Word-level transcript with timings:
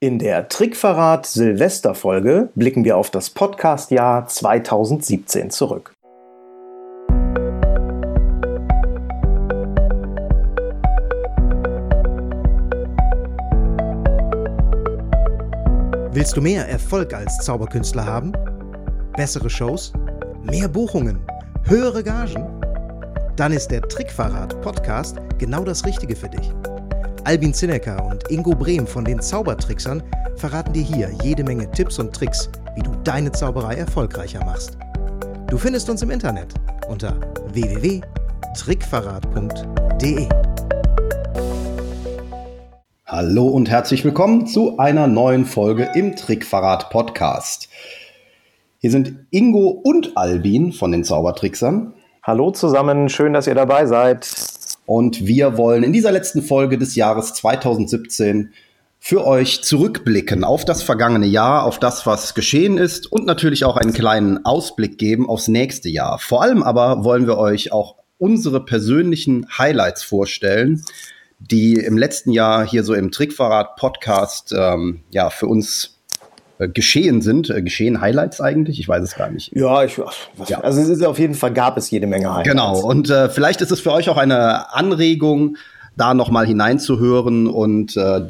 In 0.00 0.20
der 0.20 0.48
Trickverrat 0.48 1.26
Silvesterfolge 1.26 2.50
blicken 2.54 2.84
wir 2.84 2.96
auf 2.96 3.10
das 3.10 3.30
Podcastjahr 3.30 4.28
2017 4.28 5.50
zurück. 5.50 5.92
Willst 16.12 16.36
du 16.36 16.42
mehr 16.42 16.68
Erfolg 16.68 17.12
als 17.12 17.36
Zauberkünstler 17.38 18.06
haben? 18.06 18.30
Bessere 19.16 19.50
Shows? 19.50 19.92
Mehr 20.44 20.68
Buchungen? 20.68 21.26
Höhere 21.64 22.04
Gagen? 22.04 22.46
Dann 23.34 23.50
ist 23.50 23.72
der 23.72 23.82
Trickverrat 23.82 24.60
Podcast 24.60 25.16
genau 25.38 25.64
das 25.64 25.84
Richtige 25.84 26.14
für 26.14 26.28
dich. 26.28 26.52
Albin 27.28 27.52
Zinecker 27.52 28.02
und 28.06 28.30
Ingo 28.30 28.54
Brehm 28.54 28.86
von 28.86 29.04
den 29.04 29.20
Zaubertricksern 29.20 30.02
verraten 30.36 30.72
dir 30.72 30.82
hier 30.82 31.10
jede 31.22 31.44
Menge 31.44 31.70
Tipps 31.70 31.98
und 31.98 32.16
Tricks, 32.16 32.48
wie 32.74 32.80
du 32.80 32.90
deine 33.04 33.30
Zauberei 33.30 33.74
erfolgreicher 33.74 34.42
machst. 34.46 34.78
Du 35.50 35.58
findest 35.58 35.90
uns 35.90 36.00
im 36.00 36.10
Internet 36.10 36.54
unter 36.88 37.20
www.trickverrat.de. 37.52 40.26
Hallo 43.04 43.48
und 43.48 43.68
herzlich 43.68 44.06
willkommen 44.06 44.46
zu 44.46 44.78
einer 44.78 45.06
neuen 45.06 45.44
Folge 45.44 45.90
im 45.94 46.16
Trickverrat 46.16 46.88
Podcast. 46.88 47.68
Hier 48.78 48.90
sind 48.90 49.26
Ingo 49.30 49.68
und 49.68 50.16
Albin 50.16 50.72
von 50.72 50.92
den 50.92 51.04
Zaubertricksern. 51.04 51.92
Hallo 52.22 52.52
zusammen, 52.52 53.10
schön, 53.10 53.34
dass 53.34 53.46
ihr 53.46 53.54
dabei 53.54 53.84
seid. 53.84 54.56
Und 54.88 55.26
wir 55.26 55.58
wollen 55.58 55.82
in 55.82 55.92
dieser 55.92 56.12
letzten 56.12 56.40
Folge 56.40 56.78
des 56.78 56.96
Jahres 56.96 57.34
2017 57.34 58.54
für 58.98 59.26
euch 59.26 59.62
zurückblicken 59.62 60.44
auf 60.44 60.64
das 60.64 60.82
vergangene 60.82 61.26
Jahr, 61.26 61.64
auf 61.64 61.78
das, 61.78 62.06
was 62.06 62.32
geschehen 62.32 62.78
ist 62.78 63.12
und 63.12 63.26
natürlich 63.26 63.66
auch 63.66 63.76
einen 63.76 63.92
kleinen 63.92 64.46
Ausblick 64.46 64.96
geben 64.96 65.28
aufs 65.28 65.46
nächste 65.46 65.90
Jahr. 65.90 66.18
Vor 66.18 66.40
allem 66.40 66.62
aber 66.62 67.04
wollen 67.04 67.26
wir 67.26 67.36
euch 67.36 67.70
auch 67.70 67.96
unsere 68.16 68.64
persönlichen 68.64 69.46
Highlights 69.58 70.04
vorstellen, 70.04 70.82
die 71.38 71.74
im 71.74 71.98
letzten 71.98 72.32
Jahr 72.32 72.66
hier 72.66 72.82
so 72.82 72.94
im 72.94 73.10
Trickverrat 73.10 73.76
Podcast 73.76 74.54
ähm, 74.56 75.02
ja 75.10 75.28
für 75.28 75.48
uns 75.48 75.97
geschehen 76.66 77.20
sind. 77.20 77.50
Äh, 77.50 77.62
geschehen 77.62 78.00
Highlights 78.00 78.40
eigentlich? 78.40 78.80
Ich 78.80 78.88
weiß 78.88 79.04
es 79.04 79.14
gar 79.14 79.30
nicht. 79.30 79.54
Ja, 79.54 79.84
ich, 79.84 79.98
was, 79.98 80.48
ja. 80.48 80.60
also 80.60 80.80
es 80.80 80.88
ist 80.88 81.04
auf 81.04 81.18
jeden 81.18 81.34
Fall 81.34 81.52
gab 81.52 81.76
es 81.76 81.90
jede 81.90 82.08
Menge 82.08 82.30
Highlights. 82.30 82.50
Genau. 82.50 82.80
Und 82.80 83.10
äh, 83.10 83.28
vielleicht 83.28 83.60
ist 83.60 83.70
es 83.70 83.80
für 83.80 83.92
euch 83.92 84.08
auch 84.08 84.16
eine 84.16 84.74
Anregung, 84.74 85.56
da 85.96 86.14
noch 86.14 86.30
mal 86.30 86.46
hineinzuhören 86.46 87.46
und 87.46 87.96
äh, 87.96 88.26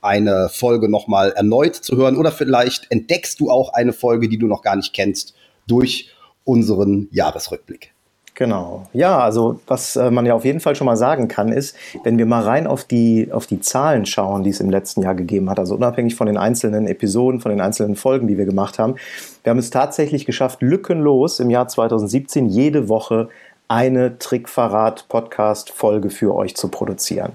eine 0.00 0.48
Folge 0.48 0.88
noch 0.88 1.08
mal 1.08 1.32
erneut 1.32 1.74
zu 1.74 1.96
hören. 1.96 2.16
Oder 2.16 2.32
vielleicht 2.32 2.90
entdeckst 2.90 3.40
du 3.40 3.50
auch 3.50 3.72
eine 3.74 3.92
Folge, 3.92 4.28
die 4.28 4.38
du 4.38 4.46
noch 4.46 4.62
gar 4.62 4.76
nicht 4.76 4.94
kennst, 4.94 5.34
durch 5.66 6.10
unseren 6.44 7.08
Jahresrückblick. 7.10 7.92
Genau. 8.36 8.86
Ja, 8.92 9.18
also 9.18 9.60
was 9.66 9.96
äh, 9.96 10.10
man 10.10 10.26
ja 10.26 10.34
auf 10.34 10.44
jeden 10.44 10.60
Fall 10.60 10.76
schon 10.76 10.84
mal 10.84 10.98
sagen 10.98 11.26
kann, 11.26 11.48
ist, 11.48 11.74
wenn 12.04 12.18
wir 12.18 12.26
mal 12.26 12.42
rein 12.42 12.66
auf 12.66 12.84
die, 12.84 13.32
auf 13.32 13.46
die 13.46 13.60
Zahlen 13.60 14.04
schauen, 14.04 14.42
die 14.44 14.50
es 14.50 14.60
im 14.60 14.68
letzten 14.68 15.00
Jahr 15.00 15.14
gegeben 15.14 15.48
hat, 15.48 15.58
also 15.58 15.74
unabhängig 15.74 16.16
von 16.16 16.26
den 16.26 16.36
einzelnen 16.36 16.86
Episoden, 16.86 17.40
von 17.40 17.50
den 17.50 17.62
einzelnen 17.62 17.96
Folgen, 17.96 18.28
die 18.28 18.36
wir 18.36 18.44
gemacht 18.44 18.78
haben, 18.78 18.96
wir 19.42 19.50
haben 19.50 19.58
es 19.58 19.70
tatsächlich 19.70 20.26
geschafft, 20.26 20.60
lückenlos 20.60 21.40
im 21.40 21.48
Jahr 21.48 21.66
2017 21.66 22.44
jede 22.44 22.90
Woche 22.90 23.30
eine 23.68 24.18
Trickverrat-Podcast-Folge 24.18 26.10
für 26.10 26.34
euch 26.34 26.54
zu 26.56 26.68
produzieren. 26.68 27.32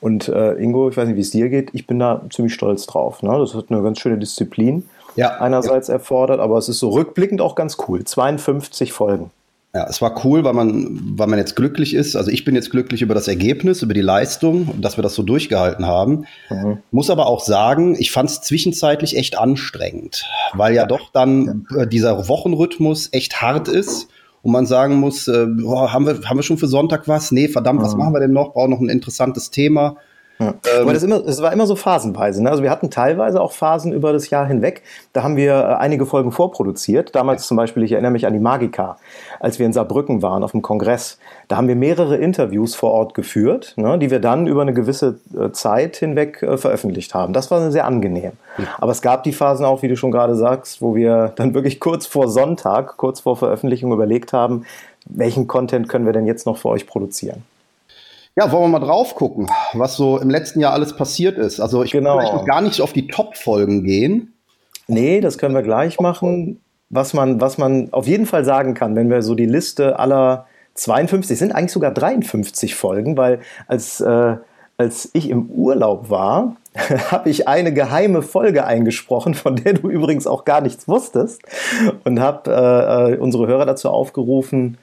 Und 0.00 0.26
äh, 0.28 0.54
Ingo, 0.54 0.88
ich 0.88 0.96
weiß 0.96 1.06
nicht, 1.06 1.16
wie 1.16 1.20
es 1.20 1.30
dir 1.30 1.48
geht, 1.48 1.70
ich 1.74 1.86
bin 1.86 2.00
da 2.00 2.22
ziemlich 2.28 2.54
stolz 2.54 2.86
drauf. 2.86 3.22
Ne? 3.22 3.38
Das 3.38 3.54
hat 3.54 3.66
eine 3.70 3.84
ganz 3.84 4.00
schöne 4.00 4.18
Disziplin 4.18 4.88
ja, 5.14 5.36
einerseits 5.36 5.86
ja. 5.86 5.94
erfordert, 5.94 6.40
aber 6.40 6.58
es 6.58 6.68
ist 6.68 6.80
so 6.80 6.88
rückblickend 6.90 7.40
auch 7.40 7.54
ganz 7.54 7.76
cool. 7.86 8.02
52 8.02 8.92
Folgen. 8.92 9.30
Ja, 9.72 9.86
es 9.88 10.02
war 10.02 10.24
cool, 10.24 10.42
weil 10.42 10.52
man, 10.52 10.98
weil 11.16 11.28
man 11.28 11.38
jetzt 11.38 11.54
glücklich 11.54 11.94
ist. 11.94 12.16
Also 12.16 12.32
ich 12.32 12.44
bin 12.44 12.56
jetzt 12.56 12.70
glücklich 12.70 13.02
über 13.02 13.14
das 13.14 13.28
Ergebnis, 13.28 13.82
über 13.82 13.94
die 13.94 14.00
Leistung, 14.00 14.80
dass 14.80 14.98
wir 14.98 15.02
das 15.02 15.14
so 15.14 15.22
durchgehalten 15.22 15.86
haben. 15.86 16.24
Mhm. 16.48 16.78
Muss 16.90 17.08
aber 17.08 17.26
auch 17.26 17.40
sagen, 17.40 17.94
ich 17.96 18.10
fand 18.10 18.30
es 18.30 18.40
zwischenzeitlich 18.40 19.16
echt 19.16 19.38
anstrengend, 19.38 20.24
weil 20.54 20.74
ja 20.74 20.86
doch 20.86 21.12
dann 21.12 21.66
äh, 21.76 21.86
dieser 21.86 22.26
Wochenrhythmus 22.26 23.10
echt 23.12 23.42
hart 23.42 23.68
ist 23.68 24.08
und 24.42 24.50
man 24.50 24.66
sagen 24.66 24.96
muss, 24.96 25.28
äh, 25.28 25.46
boah, 25.46 25.92
haben 25.92 26.04
wir 26.04 26.28
haben 26.28 26.38
wir 26.38 26.42
schon 26.42 26.58
für 26.58 26.66
Sonntag 26.66 27.06
was? 27.06 27.30
Nee, 27.30 27.46
verdammt, 27.46 27.78
mhm. 27.78 27.84
was 27.84 27.94
machen 27.94 28.12
wir 28.12 28.20
denn 28.20 28.32
noch? 28.32 28.54
Brauchen 28.54 28.70
noch 28.70 28.80
ein 28.80 28.88
interessantes 28.88 29.52
Thema. 29.52 29.98
Ja. 30.40 30.54
Ähm, 30.74 30.82
Aber 30.82 30.94
das, 30.94 31.02
immer, 31.02 31.20
das 31.20 31.42
war 31.42 31.52
immer 31.52 31.66
so 31.66 31.76
phasenweise. 31.76 32.42
Ne? 32.42 32.50
Also 32.50 32.62
wir 32.62 32.70
hatten 32.70 32.90
teilweise 32.90 33.40
auch 33.40 33.52
Phasen 33.52 33.92
über 33.92 34.12
das 34.12 34.30
Jahr 34.30 34.46
hinweg. 34.46 34.82
Da 35.12 35.22
haben 35.22 35.36
wir 35.36 35.52
äh, 35.52 35.74
einige 35.74 36.06
Folgen 36.06 36.32
vorproduziert. 36.32 37.14
Damals 37.14 37.46
zum 37.46 37.58
Beispiel, 37.58 37.82
ich 37.82 37.92
erinnere 37.92 38.10
mich 38.10 38.26
an 38.26 38.32
die 38.32 38.40
Magica, 38.40 38.96
als 39.38 39.58
wir 39.58 39.66
in 39.66 39.74
Saarbrücken 39.74 40.22
waren 40.22 40.42
auf 40.42 40.52
dem 40.52 40.62
Kongress. 40.62 41.18
Da 41.48 41.56
haben 41.56 41.68
wir 41.68 41.76
mehrere 41.76 42.16
Interviews 42.16 42.74
vor 42.74 42.92
Ort 42.92 43.12
geführt, 43.12 43.74
ne, 43.76 43.98
die 43.98 44.10
wir 44.10 44.18
dann 44.18 44.46
über 44.46 44.62
eine 44.62 44.72
gewisse 44.72 45.20
äh, 45.38 45.50
Zeit 45.50 45.96
hinweg 45.96 46.42
äh, 46.42 46.56
veröffentlicht 46.56 47.12
haben. 47.12 47.34
Das 47.34 47.50
war 47.50 47.70
sehr 47.70 47.84
angenehm. 47.84 48.32
Aber 48.78 48.92
es 48.92 49.02
gab 49.02 49.22
die 49.24 49.32
Phasen 49.32 49.64
auch, 49.66 49.82
wie 49.82 49.88
du 49.88 49.96
schon 49.96 50.10
gerade 50.10 50.36
sagst, 50.36 50.80
wo 50.80 50.94
wir 50.94 51.32
dann 51.36 51.54
wirklich 51.54 51.80
kurz 51.80 52.06
vor 52.06 52.28
Sonntag, 52.28 52.96
kurz 52.96 53.20
vor 53.20 53.36
Veröffentlichung 53.36 53.92
überlegt 53.92 54.32
haben, 54.32 54.64
welchen 55.04 55.46
Content 55.46 55.88
können 55.88 56.06
wir 56.06 56.12
denn 56.12 56.26
jetzt 56.26 56.46
noch 56.46 56.56
für 56.56 56.68
euch 56.68 56.86
produzieren. 56.86 57.42
Ja, 58.36 58.52
wollen 58.52 58.64
wir 58.64 58.78
mal 58.78 58.86
drauf 58.86 59.16
gucken, 59.16 59.50
was 59.72 59.96
so 59.96 60.18
im 60.18 60.30
letzten 60.30 60.60
Jahr 60.60 60.72
alles 60.72 60.94
passiert 60.94 61.36
ist. 61.36 61.60
Also 61.60 61.82
ich 61.82 61.92
genau. 61.92 62.14
will 62.14 62.20
vielleicht 62.20 62.34
noch 62.34 62.46
gar 62.46 62.60
nicht 62.60 62.80
auf 62.80 62.92
die 62.92 63.08
Top-Folgen 63.08 63.82
gehen. 63.84 64.34
Nee, 64.86 65.20
das 65.20 65.38
können 65.38 65.54
wir 65.54 65.62
gleich 65.62 66.00
machen. 66.00 66.60
Was 66.90 67.14
man, 67.14 67.40
was 67.40 67.58
man 67.58 67.92
auf 67.92 68.06
jeden 68.06 68.26
Fall 68.26 68.44
sagen 68.44 68.74
kann, 68.74 68.96
wenn 68.96 69.10
wir 69.10 69.22
so 69.22 69.34
die 69.34 69.46
Liste 69.46 69.98
aller 69.98 70.46
52, 70.74 71.38
sind 71.38 71.52
eigentlich 71.52 71.72
sogar 71.72 71.92
53 71.92 72.74
Folgen, 72.74 73.16
weil 73.16 73.40
als, 73.66 74.00
äh, 74.00 74.36
als 74.76 75.10
ich 75.12 75.28
im 75.28 75.50
Urlaub 75.50 76.10
war, 76.10 76.56
habe 77.10 77.30
ich 77.30 77.46
eine 77.46 77.72
geheime 77.72 78.22
Folge 78.22 78.64
eingesprochen, 78.64 79.34
von 79.34 79.56
der 79.56 79.74
du 79.74 79.88
übrigens 79.88 80.26
auch 80.26 80.44
gar 80.44 80.60
nichts 80.60 80.88
wusstest 80.88 81.42
und 82.04 82.20
habe 82.20 82.50
äh, 82.50 83.14
äh 83.14 83.18
unsere 83.18 83.46
Hörer 83.46 83.66
dazu 83.66 83.88
aufgerufen, 83.90 84.78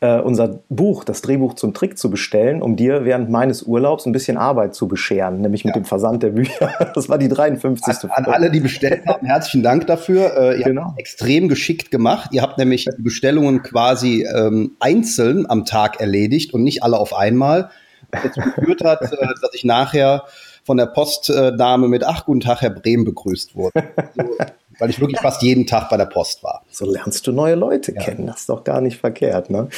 äh, 0.00 0.20
unser 0.20 0.60
Buch, 0.68 1.04
das 1.04 1.22
Drehbuch 1.22 1.54
zum 1.54 1.74
Trick 1.74 1.98
zu 1.98 2.10
bestellen, 2.10 2.62
um 2.62 2.76
dir 2.76 3.04
während 3.04 3.30
meines 3.30 3.62
Urlaubs 3.62 4.06
ein 4.06 4.12
bisschen 4.12 4.36
Arbeit 4.36 4.74
zu 4.74 4.86
bescheren, 4.86 5.40
nämlich 5.40 5.64
mit 5.64 5.74
ja. 5.74 5.80
dem 5.80 5.84
Versand 5.84 6.22
der 6.22 6.30
Bücher. 6.30 6.72
Das 6.94 7.08
war 7.08 7.18
die 7.18 7.28
53. 7.28 8.04
An, 8.04 8.24
an 8.24 8.32
alle, 8.32 8.50
die 8.50 8.60
bestellt 8.60 9.06
haben, 9.06 9.26
herzlichen 9.26 9.62
Dank 9.62 9.86
dafür. 9.86 10.36
Äh, 10.36 10.58
ihr 10.58 10.64
genau. 10.64 10.86
habt 10.86 10.98
extrem 10.98 11.48
geschickt 11.48 11.90
gemacht. 11.90 12.30
Ihr 12.32 12.42
habt 12.42 12.58
nämlich 12.58 12.84
die 12.84 13.02
Bestellungen 13.02 13.62
quasi 13.62 14.24
ähm, 14.24 14.76
einzeln 14.80 15.48
am 15.48 15.64
Tag 15.64 16.00
erledigt 16.00 16.54
und 16.54 16.62
nicht 16.62 16.82
alle 16.82 16.98
auf 16.98 17.14
einmal. 17.14 17.70
Was 18.10 18.22
dazu 18.22 18.40
geführt 18.40 18.84
hat, 18.84 19.02
äh, 19.02 19.16
dass 19.40 19.54
ich 19.54 19.64
nachher 19.64 20.24
von 20.64 20.76
der 20.76 20.86
Postdame 20.86 21.88
mit 21.88 22.04
Ach, 22.04 22.24
guten 22.24 22.40
Tag, 22.40 22.60
Herr 22.60 22.70
Brehm 22.70 23.04
begrüßt 23.04 23.56
wurde. 23.56 23.84
Also, 24.16 24.34
weil 24.78 24.90
ich 24.90 25.00
wirklich 25.00 25.20
fast 25.20 25.42
jeden 25.42 25.66
Tag 25.66 25.88
bei 25.88 25.96
der 25.96 26.06
Post 26.06 26.42
war. 26.42 26.62
So 26.70 26.90
lernst 26.90 27.26
du 27.26 27.32
neue 27.32 27.54
Leute 27.54 27.94
ja. 27.94 28.02
kennen. 28.02 28.26
Das 28.26 28.40
ist 28.40 28.48
doch 28.48 28.64
gar 28.64 28.80
nicht 28.80 28.98
verkehrt. 28.98 29.50
Ne? 29.50 29.68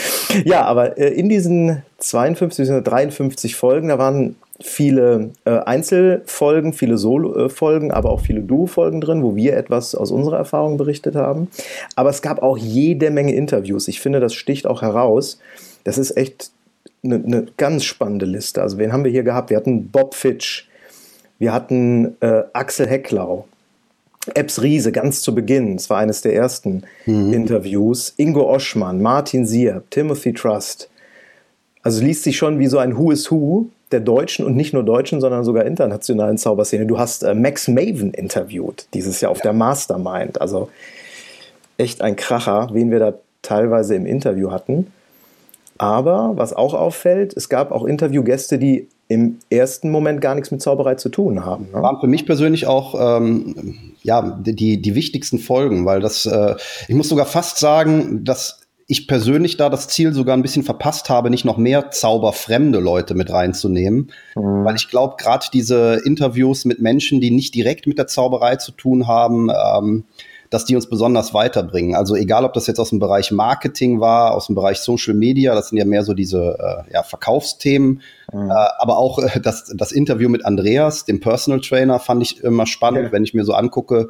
Ja, 0.45 0.65
aber 0.65 0.99
äh, 0.99 1.09
in 1.09 1.29
diesen 1.29 1.83
52 1.99 2.69
bis 2.69 2.83
53 2.83 3.57
Folgen, 3.57 3.89
da 3.89 3.99
waren 3.99 4.37
viele 4.61 5.31
äh, 5.45 5.59
Einzelfolgen, 5.59 6.73
viele 6.73 6.99
Solo-Folgen, 6.99 7.91
aber 7.93 8.11
auch 8.11 8.21
viele 8.21 8.43
Duo-Folgen 8.43 9.01
drin, 9.01 9.23
wo 9.23 9.35
wir 9.35 9.57
etwas 9.57 9.95
aus 9.95 10.11
unserer 10.11 10.37
Erfahrung 10.37 10.77
berichtet 10.77 11.17
haben. 11.17 11.49
Aber 11.97 12.11
es 12.11 12.23
gab 12.23 12.43
auch 12.43 12.59
jede 12.59 13.11
Menge 13.11 13.35
Interviews. 13.35 13.89
Ich 13.89 14.01
finde, 14.01 14.21
das 14.21 14.35
sticht 14.35 14.67
auch 14.67 14.83
heraus. 14.83 15.39
Das 15.85 15.97
ist 15.97 16.17
echt 16.17 16.51
eine, 17.03 17.17
eine 17.17 17.47
ganz 17.57 17.85
spannende 17.85 18.27
Liste. 18.27 18.61
Also 18.61 18.79
wen 18.79 18.93
haben 18.93 19.05
wir 19.05 19.11
hier 19.11 19.23
gehabt? 19.23 19.51
Wir 19.51 19.57
hatten 19.57 19.89
Bob 19.89 20.15
Fitch, 20.15 20.69
wir 21.39 21.53
hatten 21.53 22.17
äh, 22.21 22.43
Axel 22.53 22.87
Hecklau, 22.87 23.47
Epps 24.35 24.61
Riese 24.61 24.93
ganz 24.93 25.23
zu 25.23 25.35
Beginn, 25.35 25.77
es 25.77 25.89
war 25.89 25.99
eines 25.99 26.21
der 26.21 26.35
ersten 26.35 26.83
mhm. 27.07 27.33
Interviews, 27.33 28.13
Ingo 28.17 28.43
Oschmann, 28.51 29.01
Martin 29.01 29.47
Sier, 29.47 29.83
Timothy 29.91 30.35
Trust. 30.35 30.91
Also 31.83 32.05
liest 32.05 32.25
sich 32.25 32.37
schon 32.37 32.59
wie 32.59 32.67
so 32.67 32.79
ein 32.79 32.99
Who 32.99 33.11
is 33.11 33.31
Who 33.31 33.69
der 33.93 34.01
deutschen 34.01 34.45
und 34.45 34.57
nicht 34.57 34.75
nur 34.75 34.83
deutschen, 34.83 35.21
sondern 35.21 35.43
sogar 35.45 35.65
internationalen 35.65 36.37
Zauberszene. 36.37 36.87
Du 36.87 36.99
hast 36.99 37.23
äh, 37.23 37.35
Max 37.35 37.67
Maven 37.67 38.13
interviewt 38.13 38.87
dieses 38.95 39.21
Jahr 39.21 39.33
auf 39.33 39.39
ja. 39.39 39.45
der 39.45 39.53
Mastermind. 39.55 40.41
Also 40.41 40.69
echt 41.79 42.03
ein 42.03 42.15
Kracher, 42.15 42.69
wen 42.73 42.91
wir 42.91 42.99
da 42.99 43.15
teilweise 43.43 43.95
im 43.95 44.07
Interview 44.07 44.51
hatten. 44.51 44.93
Aber 45.79 46.33
was 46.35 46.53
auch 46.53 46.75
auffällt, 46.75 47.35
es 47.35 47.49
gab 47.49 47.73
auch 47.73 47.85
Interviewgäste, 47.85 48.59
die 48.59 48.87
im 49.11 49.39
ersten 49.51 49.91
Moment 49.91 50.21
gar 50.21 50.37
nichts 50.37 50.53
mit 50.53 50.63
Zauberei 50.63 50.95
zu 50.95 51.09
tun 51.09 51.45
haben. 51.45 51.67
Ne? 51.73 51.83
Waren 51.83 51.99
für 51.99 52.07
mich 52.07 52.27
persönlich 52.27 52.69
auch 52.69 53.19
ähm, 53.19 53.93
ja, 54.05 54.39
die, 54.41 54.81
die 54.81 54.95
wichtigsten 54.95 55.41
Folgen, 55.41 55.85
weil 55.85 55.99
das, 56.01 56.27
äh, 56.27 56.55
ich 56.87 56.95
muss 56.95 57.09
sogar 57.09 57.27
fast 57.27 57.59
sagen, 57.59 58.25
dass 58.25 58.61
ich 58.87 59.09
persönlich 59.09 59.57
da 59.57 59.69
das 59.69 59.89
Ziel 59.89 60.13
sogar 60.13 60.37
ein 60.37 60.43
bisschen 60.43 60.63
verpasst 60.63 61.11
habe, 61.11 61.29
nicht 61.29 61.45
noch 61.45 61.57
mehr 61.57 61.91
zauberfremde 61.91 62.79
Leute 62.79 63.17
mit 63.17 63.33
reinzunehmen. 63.33 64.13
Mhm. 64.37 64.65
Weil 64.65 64.77
ich 64.77 64.89
glaube, 64.89 65.17
gerade 65.19 65.47
diese 65.53 66.01
Interviews 66.05 66.65
mit 66.65 66.81
Menschen, 66.81 67.21
die 67.21 67.33
nicht 67.33 67.57
direkt 67.57 67.89
mit 67.89 67.99
der 67.99 68.07
Zauberei 68.07 68.57
zu 68.57 68.71
tun 68.71 69.09
haben, 69.09 69.49
ähm, 69.51 70.05
dass 70.51 70.65
die 70.65 70.75
uns 70.75 70.89
besonders 70.89 71.33
weiterbringen. 71.33 71.95
Also 71.95 72.17
egal, 72.17 72.45
ob 72.45 72.53
das 72.53 72.67
jetzt 72.67 72.81
aus 72.81 72.91
dem 72.91 72.99
Bereich 72.99 73.31
Marketing 73.31 74.01
war, 74.01 74.35
aus 74.35 74.47
dem 74.47 74.57
Bereich 74.57 74.79
Social 74.79 75.15
Media, 75.15 75.55
das 75.55 75.69
sind 75.69 75.79
ja 75.79 75.85
mehr 75.85 76.03
so 76.03 76.13
diese 76.13 76.59
äh, 76.59 76.93
ja, 76.93 77.03
Verkaufsthemen, 77.05 78.03
mhm. 78.33 78.51
äh, 78.51 78.55
aber 78.79 78.99
auch 78.99 79.19
äh, 79.19 79.41
das, 79.41 79.73
das 79.75 79.93
Interview 79.93 80.29
mit 80.29 80.45
Andreas, 80.45 81.05
dem 81.05 81.21
Personal 81.21 81.61
Trainer, 81.61 81.99
fand 81.99 82.23
ich 82.23 82.43
immer 82.43 82.67
spannend, 82.67 83.07
ja. 83.07 83.13
wenn 83.13 83.25
ich 83.25 83.35
mir 83.35 83.45
so 83.45 83.53
angucke, 83.53 84.09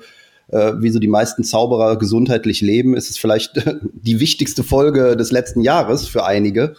äh, 0.48 0.72
wie 0.78 0.90
so 0.90 0.98
die 0.98 1.08
meisten 1.08 1.44
Zauberer 1.44 1.98
gesundheitlich 1.98 2.60
leben, 2.60 2.94
ist 2.96 3.10
es 3.10 3.18
vielleicht 3.18 3.64
die 3.92 4.20
wichtigste 4.20 4.62
Folge 4.62 5.16
des 5.16 5.30
letzten 5.30 5.60
Jahres 5.60 6.08
für 6.08 6.24
einige, 6.24 6.74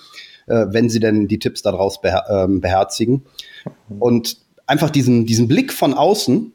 wenn 0.47 0.89
sie 0.89 0.99
denn 0.99 1.27
die 1.27 1.39
Tipps 1.39 1.61
daraus 1.61 2.01
beher 2.01 2.25
äh, 2.27 2.47
beherzigen. 2.47 3.23
Mhm. 3.87 4.01
Und 4.01 4.37
einfach 4.65 4.89
diesen, 4.89 5.25
diesen 5.25 5.47
Blick 5.47 5.71
von 5.71 5.93
außen, 5.93 6.51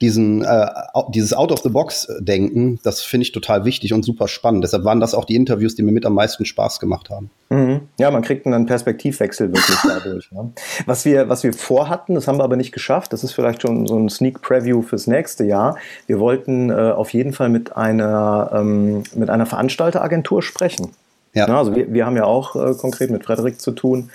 diesen, 0.00 0.44
äh, 0.44 0.66
dieses 1.08 1.32
Out-of-the-Box-Denken, 1.32 2.78
das 2.84 3.02
finde 3.02 3.22
ich 3.22 3.32
total 3.32 3.64
wichtig 3.64 3.92
und 3.92 4.04
super 4.04 4.28
spannend. 4.28 4.62
Deshalb 4.62 4.84
waren 4.84 5.00
das 5.00 5.12
auch 5.12 5.24
die 5.24 5.34
Interviews, 5.34 5.74
die 5.74 5.82
mir 5.82 5.90
mit 5.90 6.06
am 6.06 6.14
meisten 6.14 6.44
Spaß 6.44 6.78
gemacht 6.78 7.10
haben. 7.10 7.30
Mhm. 7.50 7.80
Ja, 7.98 8.10
man 8.12 8.22
kriegt 8.22 8.46
einen 8.46 8.66
Perspektivwechsel 8.66 9.52
wirklich 9.52 9.76
dadurch. 9.88 10.30
Ne? 10.30 10.52
Was, 10.86 11.04
wir, 11.04 11.28
was 11.28 11.42
wir 11.42 11.52
vorhatten, 11.52 12.14
das 12.14 12.28
haben 12.28 12.38
wir 12.38 12.44
aber 12.44 12.56
nicht 12.56 12.72
geschafft, 12.72 13.12
das 13.12 13.24
ist 13.24 13.32
vielleicht 13.32 13.62
schon 13.62 13.88
so 13.88 13.98
ein 13.98 14.08
Sneak 14.08 14.40
Preview 14.40 14.82
fürs 14.82 15.08
nächste 15.08 15.44
Jahr. 15.44 15.76
Wir 16.06 16.20
wollten 16.20 16.70
äh, 16.70 16.74
auf 16.74 17.12
jeden 17.12 17.32
Fall 17.32 17.48
mit 17.48 17.76
einer, 17.76 18.50
ähm, 18.54 19.02
mit 19.16 19.30
einer 19.30 19.46
Veranstalteragentur 19.46 20.42
sprechen. 20.42 20.92
Ja. 21.34 21.48
ja 21.48 21.58
also 21.58 21.74
wir, 21.74 21.92
wir 21.92 22.06
haben 22.06 22.16
ja 22.16 22.24
auch 22.24 22.54
äh, 22.54 22.74
konkret 22.74 23.10
mit 23.10 23.24
Frederik 23.24 23.60
zu 23.60 23.72
tun. 23.72 24.10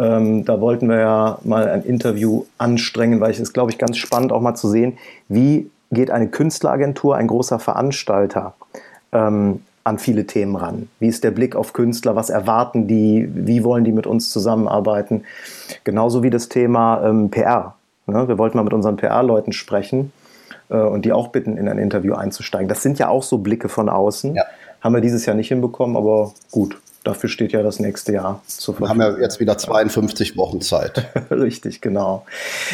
Ähm, 0.00 0.46
da 0.46 0.60
wollten 0.62 0.88
wir 0.88 0.98
ja 0.98 1.38
mal 1.44 1.68
ein 1.68 1.82
Interview 1.82 2.44
anstrengen, 2.56 3.20
weil 3.20 3.32
es 3.32 3.38
ist, 3.38 3.52
glaube 3.52 3.70
ich, 3.70 3.76
ganz 3.76 3.98
spannend 3.98 4.32
auch 4.32 4.40
mal 4.40 4.54
zu 4.54 4.68
sehen, 4.68 4.96
wie 5.28 5.70
geht 5.92 6.10
eine 6.10 6.28
Künstleragentur, 6.28 7.16
ein 7.16 7.26
großer 7.26 7.58
Veranstalter 7.58 8.54
ähm, 9.12 9.60
an 9.84 9.98
viele 9.98 10.26
Themen 10.26 10.56
ran. 10.56 10.88
Wie 11.00 11.08
ist 11.08 11.22
der 11.22 11.32
Blick 11.32 11.54
auf 11.54 11.74
Künstler? 11.74 12.16
Was 12.16 12.30
erwarten 12.30 12.86
die? 12.86 13.28
Wie 13.34 13.62
wollen 13.62 13.84
die 13.84 13.92
mit 13.92 14.06
uns 14.06 14.30
zusammenarbeiten? 14.30 15.24
Genauso 15.84 16.22
wie 16.22 16.30
das 16.30 16.48
Thema 16.48 17.04
ähm, 17.04 17.30
PR. 17.30 17.74
Ne? 18.06 18.26
Wir 18.26 18.38
wollten 18.38 18.56
mal 18.56 18.64
mit 18.64 18.72
unseren 18.72 18.96
PR-Leuten 18.96 19.52
sprechen 19.52 20.12
äh, 20.70 20.76
und 20.76 21.04
die 21.04 21.12
auch 21.12 21.28
bitten, 21.28 21.58
in 21.58 21.68
ein 21.68 21.78
Interview 21.78 22.14
einzusteigen. 22.14 22.68
Das 22.68 22.82
sind 22.82 22.98
ja 22.98 23.08
auch 23.08 23.22
so 23.22 23.38
Blicke 23.38 23.68
von 23.68 23.90
außen. 23.90 24.34
Ja. 24.34 24.44
Haben 24.80 24.94
wir 24.94 25.02
dieses 25.02 25.26
Jahr 25.26 25.36
nicht 25.36 25.48
hinbekommen, 25.48 25.96
aber 25.96 26.32
gut, 26.50 26.80
dafür 27.04 27.28
steht 27.28 27.52
ja 27.52 27.62
das 27.62 27.80
nächste 27.80 28.12
Jahr 28.12 28.42
zur 28.46 28.74
Verfügung. 28.74 28.98
Wir 28.98 29.06
haben 29.06 29.16
ja 29.16 29.22
jetzt 29.22 29.40
wieder 29.40 29.56
52 29.56 30.36
Wochen 30.36 30.60
Zeit. 30.60 31.08
Richtig, 31.30 31.80
genau. 31.80 32.26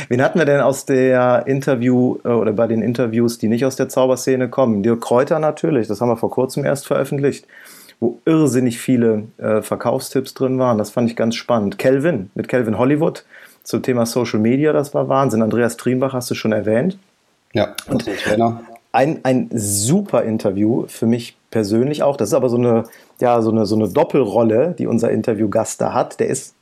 Wen 0.09 0.23
hatten 0.23 0.39
wir 0.39 0.47
denn 0.47 0.61
aus 0.61 0.85
der 0.85 1.45
Interview 1.47 2.19
äh, 2.25 2.29
oder 2.29 2.53
bei 2.53 2.67
den 2.67 2.83
Interviews, 2.83 3.39
die 3.39 3.49
nicht 3.49 3.65
aus 3.65 3.77
der 3.77 3.89
Zauberszene 3.89 4.49
kommen? 4.49 4.83
Dirk 4.83 5.01
Kräuter 5.01 5.39
natürlich, 5.39 5.87
das 5.87 6.01
haben 6.01 6.09
wir 6.09 6.17
vor 6.17 6.31
kurzem 6.31 6.65
erst 6.65 6.87
veröffentlicht, 6.87 7.47
wo 8.01 8.19
irrsinnig 8.25 8.79
viele 8.79 9.25
äh, 9.39 9.63
Verkaufstipps 9.63 10.35
drin 10.35 10.59
waren. 10.59 10.79
Das 10.79 10.91
fand 10.91 11.09
ich 11.09 11.17
ganz 11.17 11.35
spannend. 11.35 11.79
Kelvin 11.79 12.31
mit 12.35 12.49
Kelvin 12.49 12.79
Hollywood 12.79 13.25
zum 13.63 13.83
Thema 13.83 14.07
Social 14.07 14.39
Media, 14.39 14.73
das 14.73 14.95
war 14.95 15.09
Wahnsinn. 15.09 15.43
Andreas 15.43 15.77
Triembach 15.77 16.13
hast 16.13 16.31
du 16.31 16.35
schon 16.35 16.53
erwähnt. 16.53 16.99
Ja, 17.53 17.75
und 17.89 18.05
Trainer. 18.05 18.63
Ein, 18.93 19.21
ein 19.25 19.51
super 19.53 20.23
Interview 20.23 20.85
für 20.89 21.07
mich 21.07 21.37
persönlich 21.51 22.03
auch. 22.03 22.17
Das 22.17 22.29
ist 22.29 22.35
aber 22.35 22.49
so 22.49 22.57
eine, 22.57 22.85
ja, 23.21 23.41
so 23.43 23.51
eine, 23.51 23.67
so 23.67 23.77
eine 23.77 23.89
Doppelrolle, 23.89 24.75
die 24.79 24.87
unser 24.87 25.11
Interviewgast 25.11 25.81
da 25.81 25.93
hat. 25.93 26.21
Der 26.21 26.29
ist 26.29 26.55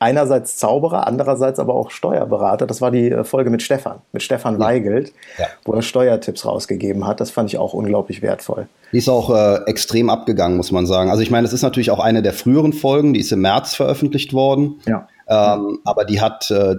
einerseits 0.00 0.56
Zauberer, 0.56 1.06
andererseits 1.06 1.58
aber 1.58 1.74
auch 1.74 1.90
Steuerberater. 1.90 2.66
Das 2.66 2.80
war 2.80 2.90
die 2.90 3.10
äh, 3.10 3.24
Folge 3.24 3.50
mit 3.50 3.62
Stefan, 3.62 3.98
mit 4.12 4.22
Stefan 4.22 4.58
Weigelt, 4.58 5.12
ja. 5.38 5.46
wo 5.64 5.72
er 5.72 5.82
Steuertipps 5.82 6.44
rausgegeben 6.44 7.06
hat. 7.06 7.20
Das 7.20 7.30
fand 7.30 7.50
ich 7.50 7.58
auch 7.58 7.74
unglaublich 7.74 8.22
wertvoll. 8.22 8.66
Die 8.92 8.98
ist 8.98 9.08
auch 9.08 9.30
äh, 9.30 9.64
extrem 9.66 10.10
abgegangen, 10.10 10.56
muss 10.56 10.72
man 10.72 10.86
sagen. 10.86 11.10
Also 11.10 11.22
ich 11.22 11.30
meine, 11.30 11.46
es 11.46 11.52
ist 11.52 11.62
natürlich 11.62 11.90
auch 11.90 12.00
eine 12.00 12.22
der 12.22 12.32
früheren 12.32 12.72
Folgen, 12.72 13.14
die 13.14 13.20
ist 13.20 13.32
im 13.32 13.40
März 13.40 13.74
veröffentlicht 13.74 14.32
worden. 14.32 14.80
Ja. 14.86 15.08
Ähm, 15.26 15.78
aber 15.84 16.04
die 16.04 16.20
hat, 16.20 16.50
äh, 16.50 16.76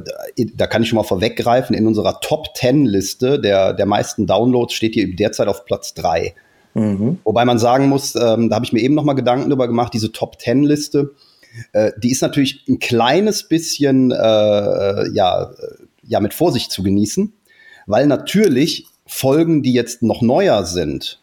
da 0.56 0.68
kann 0.68 0.84
ich 0.84 0.90
schon 0.90 0.98
mal 0.98 1.04
vorweggreifen, 1.04 1.76
in 1.76 1.88
unserer 1.88 2.20
Top 2.22 2.56
10 2.56 2.86
Liste 2.86 3.40
der, 3.40 3.74
der 3.74 3.88
meisten 3.88 4.28
Downloads 4.28 4.74
steht 4.74 4.96
die 4.96 5.16
derzeit 5.16 5.48
auf 5.48 5.66
Platz 5.66 5.96
3. 5.96 6.36
Mhm. 6.76 7.20
Wobei 7.24 7.46
man 7.46 7.58
sagen 7.58 7.88
muss, 7.88 8.16
ähm, 8.16 8.50
da 8.50 8.56
habe 8.56 8.66
ich 8.66 8.74
mir 8.74 8.82
eben 8.82 8.96
noch 8.96 9.06
mal 9.06 9.14
Gedanken 9.14 9.50
darüber 9.50 9.68
gemacht, 9.68 9.94
diese 9.94 10.12
Top 10.12 10.38
Ten 10.38 10.64
Liste, 10.64 11.14
äh, 11.72 11.92
die 11.98 12.12
ist 12.12 12.22
natürlich 12.22 12.66
ein 12.68 12.80
kleines 12.80 13.48
bisschen 13.48 14.12
äh, 14.12 15.10
ja, 15.12 15.52
ja 16.04 16.20
mit 16.20 16.34
Vorsicht 16.34 16.72
zu 16.72 16.84
genießen, 16.84 17.34
weil 17.88 18.08
natürlich 18.08 18.88
Folgen, 19.08 19.64
die 19.64 19.74
jetzt 19.74 20.04
noch 20.04 20.22
neuer 20.22 20.66
sind, 20.66 21.22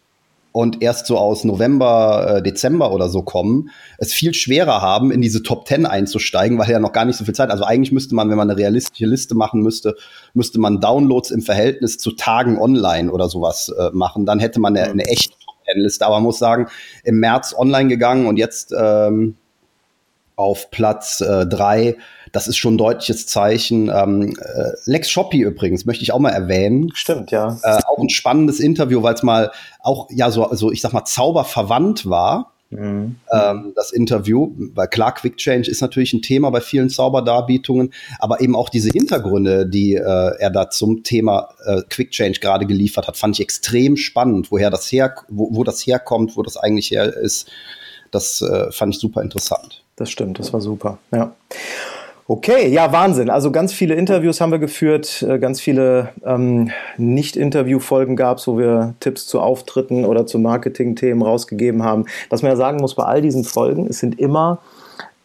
und 0.53 0.83
erst 0.83 1.07
so 1.07 1.17
aus 1.17 1.45
November, 1.45 2.37
äh, 2.37 2.43
Dezember 2.43 2.93
oder 2.93 3.09
so 3.09 3.23
kommen, 3.23 3.71
es 3.99 4.13
viel 4.13 4.35
schwerer 4.35 4.83
haben, 4.83 5.11
in 5.11 5.23
diese 5.23 5.43
Top 5.43 5.67
10 5.67 5.87
einzusteigen, 5.87 6.59
weil 6.59 6.71
ja 6.71 6.79
noch 6.79 6.93
gar 6.93 7.07
nicht 7.07 7.17
so 7.17 7.25
viel 7.25 7.35
Zeit. 7.35 7.51
Also 7.51 7.65
eigentlich 7.65 7.91
müsste 7.91 8.15
man, 8.15 8.29
wenn 8.29 8.37
man 8.37 8.51
eine 8.51 8.59
realistische 8.59 9.07
Liste 9.07 9.35
machen 9.35 9.63
müsste, 9.63 9.97
müsste 10.35 10.61
man 10.61 10.81
Downloads 10.81 11.31
im 11.31 11.41
Verhältnis 11.41 11.97
zu 11.97 12.13
Tagen 12.13 12.59
online 12.59 13.11
oder 13.11 13.29
sowas 13.29 13.71
äh, 13.77 13.91
machen. 13.93 14.27
Dann 14.27 14.39
hätte 14.39 14.61
man 14.61 14.77
eine, 14.77 14.91
eine 14.91 15.05
echte 15.07 15.35
Top-10-Liste. 15.73 16.07
Aber 16.07 16.17
man 16.17 16.25
muss 16.25 16.39
sagen, 16.39 16.69
im 17.05 17.19
März 17.19 17.55
online 17.57 17.89
gegangen 17.89 18.27
und 18.27 18.37
jetzt 18.37 18.75
ähm, 18.77 19.37
auf 20.37 20.71
Platz 20.71 21.21
äh, 21.21 21.47
drei. 21.47 21.97
Das 22.33 22.49
ist 22.49 22.57
schon 22.57 22.75
ein 22.75 22.79
deutliches 22.79 23.27
Zeichen. 23.27 23.91
Ähm, 23.95 24.35
äh, 24.41 24.71
Lex 24.87 25.11
Shoppy 25.11 25.41
übrigens 25.41 25.85
möchte 25.85 26.03
ich 26.03 26.13
auch 26.13 26.19
mal 26.19 26.31
erwähnen. 26.31 26.91
Stimmt, 26.95 27.31
ja. 27.31 27.59
Äh, 27.63 27.81
auch 27.87 27.99
ein 27.99 28.09
spannendes 28.09 28.59
Interview, 28.59 29.03
weil 29.03 29.15
es 29.15 29.23
mal 29.23 29.53
auch 29.81 30.09
ja 30.11 30.31
so, 30.31 30.49
so 30.53 30.73
ich 30.73 30.81
sag 30.81 30.93
mal 30.93 31.05
zauberverwandt 31.05 32.09
war. 32.09 32.52
Mhm. 32.73 33.17
Ähm, 33.31 33.73
das 33.77 33.93
Interview, 33.93 34.53
weil 34.75 34.89
klar, 34.89 35.15
Quick 35.15 35.37
Change 35.37 35.71
ist 35.71 35.81
natürlich 35.81 36.13
ein 36.13 36.23
Thema 36.23 36.51
bei 36.51 36.61
vielen 36.61 36.89
Zauberdarbietungen, 36.89 37.93
aber 38.19 38.41
eben 38.41 38.57
auch 38.57 38.69
diese 38.69 38.91
Hintergründe, 38.91 39.67
die 39.67 39.95
äh, 39.95 40.01
er 40.39 40.51
da 40.51 40.71
zum 40.71 41.03
Thema 41.03 41.51
äh, 41.65 41.83
Quick 41.89 42.11
Change 42.11 42.41
gerade 42.41 42.67
geliefert 42.67 43.09
hat, 43.09 43.17
fand 43.17 43.37
ich 43.37 43.43
extrem 43.43 43.97
spannend, 43.97 44.51
woher 44.51 44.71
das 44.71 44.91
her, 44.91 45.15
wo, 45.29 45.49
wo 45.53 45.65
das 45.65 45.87
herkommt, 45.87 46.37
wo 46.37 46.43
das 46.43 46.57
eigentlich 46.57 46.91
her 46.91 47.15
ist. 47.15 47.51
Das 48.11 48.43
äh, 48.43 48.71
fand 48.73 48.95
ich 48.95 49.01
super 49.01 49.23
interessant. 49.23 49.83
Das 49.97 50.11
stimmt, 50.11 50.39
das 50.39 50.53
war 50.53 50.61
super, 50.61 50.99
ja. 51.13 51.35
Okay, 52.33 52.69
ja, 52.69 52.91
Wahnsinn. 52.93 53.29
Also 53.29 53.51
ganz 53.51 53.75
viele 53.75 53.95
Interviews 53.95 54.41
haben 54.41 54.53
wir 54.53 54.59
geführt, 54.59 55.21
äh, 55.21 55.39
ganz 55.39 55.61
viele 55.61 56.09
ähm, 56.25 56.71
Nicht-Interview-Folgen 56.97 58.17
gab 58.17 58.39
es, 58.39 58.49
wo 58.49 58.57
wir 58.57 58.95
Tipps 59.01 59.27
zu 59.27 59.39
Auftritten 59.39 60.07
oder 60.07 60.27
zu 60.27 60.39
Marketing-Themen 60.39 61.21
rausgegeben 61.21 61.83
haben. 61.83 62.07
Was 62.31 62.41
man 62.41 62.53
ja 62.53 62.57
sagen 62.57 62.79
muss 62.79 62.95
bei 62.95 63.05
all 63.05 63.21
diesen 63.21 63.45
Folgen, 63.45 63.87
es 63.87 63.99
sind 63.99 64.19
immer, 64.19 64.61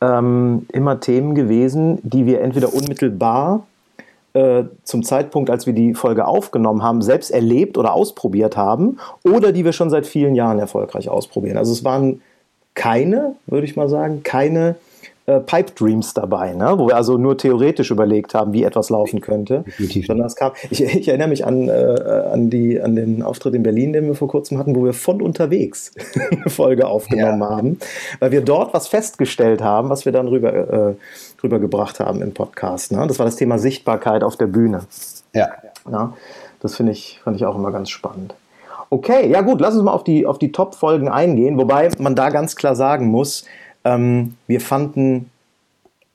ähm, 0.02 0.66
immer 0.74 1.00
Themen 1.00 1.34
gewesen, 1.34 2.00
die 2.04 2.26
wir 2.26 2.42
entweder 2.42 2.74
unmittelbar 2.74 3.66
äh, 4.34 4.66
zum 4.84 5.02
Zeitpunkt, 5.04 5.50
als 5.50 5.66
wir 5.66 5.74
die 5.74 5.94
Folge 5.94 6.28
aufgenommen 6.28 6.84
haben, 6.84 7.02
selbst 7.02 7.32
erlebt 7.32 7.78
oder 7.78 7.94
ausprobiert 7.94 8.58
haben 8.58 9.00
oder 9.24 9.54
die 9.54 9.64
wir 9.64 9.72
schon 9.72 9.90
seit 9.90 10.08
vielen 10.08 10.36
Jahren 10.36 10.60
erfolgreich 10.60 11.08
ausprobieren. 11.08 11.56
Also 11.56 11.72
es 11.72 11.86
waren 11.86 12.20
keine, 12.74 13.38
würde 13.46 13.66
ich 13.66 13.78
mal 13.78 13.88
sagen, 13.88 14.24
keine 14.24 14.76
äh, 15.28 15.42
Pipe 15.42 15.74
Dreams 15.74 16.14
dabei, 16.14 16.54
ne? 16.54 16.76
wo 16.78 16.88
wir 16.88 16.96
also 16.96 17.18
nur 17.18 17.38
theoretisch 17.38 17.92
überlegt 17.92 18.34
haben, 18.34 18.54
wie 18.54 18.64
etwas 18.64 18.90
laufen 18.90 19.20
könnte. 19.20 19.66
Sondern 19.78 20.26
es 20.26 20.38
kam, 20.38 20.54
ich, 20.70 20.82
ich 20.82 21.10
erinnere 21.10 21.28
mich 21.28 21.46
an, 21.46 21.68
äh, 21.68 21.72
an, 22.32 22.50
die, 22.50 22.82
an 22.82 22.96
den 22.96 23.22
Auftritt 23.22 23.54
in 23.54 23.62
Berlin, 23.62 23.92
den 23.92 24.06
wir 24.06 24.16
vor 24.16 24.30
kurzem 24.30 24.58
hatten, 24.58 24.74
wo 24.74 24.86
wir 24.86 24.94
von 24.94 25.22
unterwegs 25.22 25.92
eine 26.32 26.44
Folge 26.50 26.88
aufgenommen 26.88 27.42
ja. 27.42 27.50
haben, 27.50 27.80
weil 28.20 28.32
wir 28.32 28.40
dort 28.40 28.74
was 28.74 28.88
festgestellt 28.88 29.62
haben, 29.62 29.90
was 29.90 30.06
wir 30.06 30.14
dann 30.14 30.30
rüber, 30.30 30.54
äh, 30.54 30.96
rübergebracht 31.44 32.00
haben 32.00 32.22
im 32.22 32.34
Podcast. 32.34 32.94
Ne? 32.94 33.06
Das 33.06 33.20
war 33.20 33.26
das 33.26 33.36
Thema 33.36 33.60
Sichtbarkeit 33.60 34.24
auf 34.24 34.38
der 34.38 34.48
Bühne. 34.48 34.84
Ja. 35.34 35.50
ja? 35.92 36.14
Das 36.62 36.78
finde 36.78 36.94
ich, 36.94 37.20
fand 37.22 37.36
ich 37.36 37.46
auch 37.46 37.56
immer 37.58 37.74
ganz 37.74 37.90
spannend. 37.90 38.34
Okay, 38.90 39.30
ja 39.30 39.42
gut, 39.42 39.60
lass 39.60 39.76
uns 39.76 39.84
mal 39.84 39.92
auf 39.92 40.06
die, 40.06 40.26
auf 40.26 40.40
die 40.40 40.54
Top-Folgen 40.54 41.10
eingehen, 41.10 41.58
wobei 41.58 41.90
man 42.00 42.16
da 42.16 42.30
ganz 42.30 42.56
klar 42.56 42.74
sagen 42.74 43.08
muss, 43.08 43.44
ähm, 43.88 44.36
wir 44.48 44.62
fanden 44.62 45.30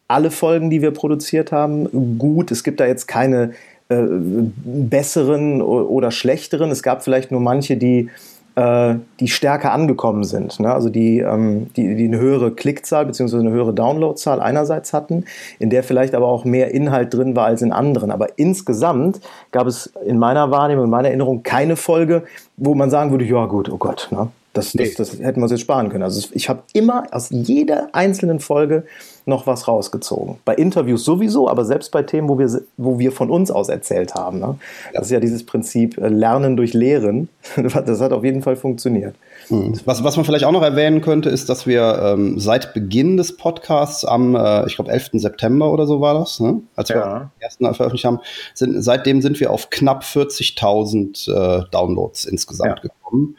alle 0.08 0.30
Folgen, 0.30 0.70
die 0.70 0.82
wir 0.82 0.90
produziert 0.90 1.52
haben, 1.52 2.18
gut. 2.18 2.50
Es 2.50 2.64
gibt 2.64 2.80
da 2.80 2.86
jetzt 2.86 3.06
keine 3.08 3.52
äh, 3.88 4.02
besseren 4.02 5.62
oder 5.62 6.10
schlechteren. 6.10 6.70
Es 6.70 6.82
gab 6.82 7.02
vielleicht 7.02 7.30
nur 7.30 7.40
manche, 7.40 7.76
die 7.76 8.10
äh, 8.54 8.96
die 9.18 9.28
stärker 9.28 9.72
angekommen 9.72 10.24
sind. 10.24 10.60
Ne? 10.60 10.70
Also 10.72 10.90
die, 10.90 11.20
ähm, 11.20 11.72
die, 11.74 11.94
die 11.94 12.04
eine 12.04 12.18
höhere 12.18 12.50
Klickzahl 12.50 13.06
bzw. 13.06 13.38
eine 13.38 13.50
höhere 13.50 13.72
Downloadzahl 13.72 14.40
einerseits 14.40 14.92
hatten, 14.92 15.24
in 15.58 15.70
der 15.70 15.82
vielleicht 15.82 16.14
aber 16.14 16.26
auch 16.26 16.44
mehr 16.44 16.72
Inhalt 16.72 17.14
drin 17.14 17.34
war 17.34 17.46
als 17.46 17.62
in 17.62 17.72
anderen. 17.72 18.10
Aber 18.10 18.38
insgesamt 18.38 19.20
gab 19.52 19.66
es 19.66 19.86
in 20.04 20.18
meiner 20.18 20.50
Wahrnehmung, 20.50 20.84
in 20.84 20.90
meiner 20.90 21.08
Erinnerung 21.08 21.42
keine 21.42 21.76
Folge, 21.76 22.24
wo 22.58 22.74
man 22.74 22.90
sagen 22.90 23.10
würde, 23.10 23.24
ja 23.24 23.46
gut, 23.46 23.70
oh 23.70 23.78
Gott, 23.78 24.08
ne? 24.10 24.28
Das, 24.52 24.73
das, 24.73 24.94
das 24.94 25.18
hätten 25.18 25.40
wir 25.40 25.44
uns 25.44 25.52
jetzt 25.52 25.62
sparen 25.62 25.88
können. 25.88 26.02
Also 26.02 26.28
ich 26.32 26.49
habe 26.49 26.62
immer 26.75 27.06
aus 27.11 27.28
jeder 27.30 27.88
einzelnen 27.92 28.38
Folge 28.38 28.85
noch 29.25 29.47
was 29.47 29.68
rausgezogen. 29.68 30.37
Bei 30.44 30.54
Interviews 30.54 31.04
sowieso, 31.04 31.49
aber 31.49 31.64
selbst 31.64 31.90
bei 31.90 32.02
Themen, 32.02 32.28
wo 32.28 32.38
wir, 32.38 32.50
wo 32.76 32.99
wir 32.99 33.12
von 33.12 33.30
uns 33.30 33.50
aus 33.50 33.68
erzählt 33.68 34.14
haben. 34.14 34.40
Ne? 34.40 34.59
Das 34.92 35.06
ist 35.06 35.11
ja 35.11 35.21
dieses 35.21 35.47
Prinzip 35.47 35.97
äh, 35.99 36.09
Lernen 36.09 36.56
durch 36.56 36.75
Lehren. 36.75 37.28
Das 37.62 38.00
hat 38.00 38.12
auf 38.12 38.25
jeden 38.25 38.42
Fall 38.42 38.56
funktioniert. 38.56 39.14
Hm. 39.49 39.78
Was, 39.85 40.04
was 40.04 40.16
man 40.16 40.25
vielleicht 40.25 40.44
auch 40.44 40.52
noch 40.52 40.62
erwähnen 40.62 41.00
könnte, 41.00 41.28
ist, 41.28 41.49
dass 41.49 41.66
wir 41.66 41.99
ähm, 42.02 42.38
seit 42.38 42.75
Beginn 42.75 43.16
des 43.16 43.37
Podcasts 43.37 44.04
am, 44.04 44.35
äh, 44.35 44.66
ich 44.66 44.76
glaube, 44.76 44.90
11. 44.90 45.11
September 45.14 45.73
oder 45.73 45.87
so 45.87 46.00
war 46.00 46.14
das, 46.14 46.40
ne? 46.40 46.61
als 46.76 46.90
wir 46.90 46.97
ja. 46.97 47.18
den 47.18 47.30
ersten 47.40 47.64
veröffentlicht 47.64 48.04
haben, 48.04 48.21
sind, 48.54 48.82
seitdem 48.82 49.23
sind 49.23 49.40
wir 49.40 49.50
auf 49.50 49.71
knapp 49.71 50.02
40.000 50.02 51.30
äh, 51.30 51.64
Downloads 51.71 52.25
insgesamt 52.25 52.80
ja. 52.82 52.88
gekommen. 52.90 53.37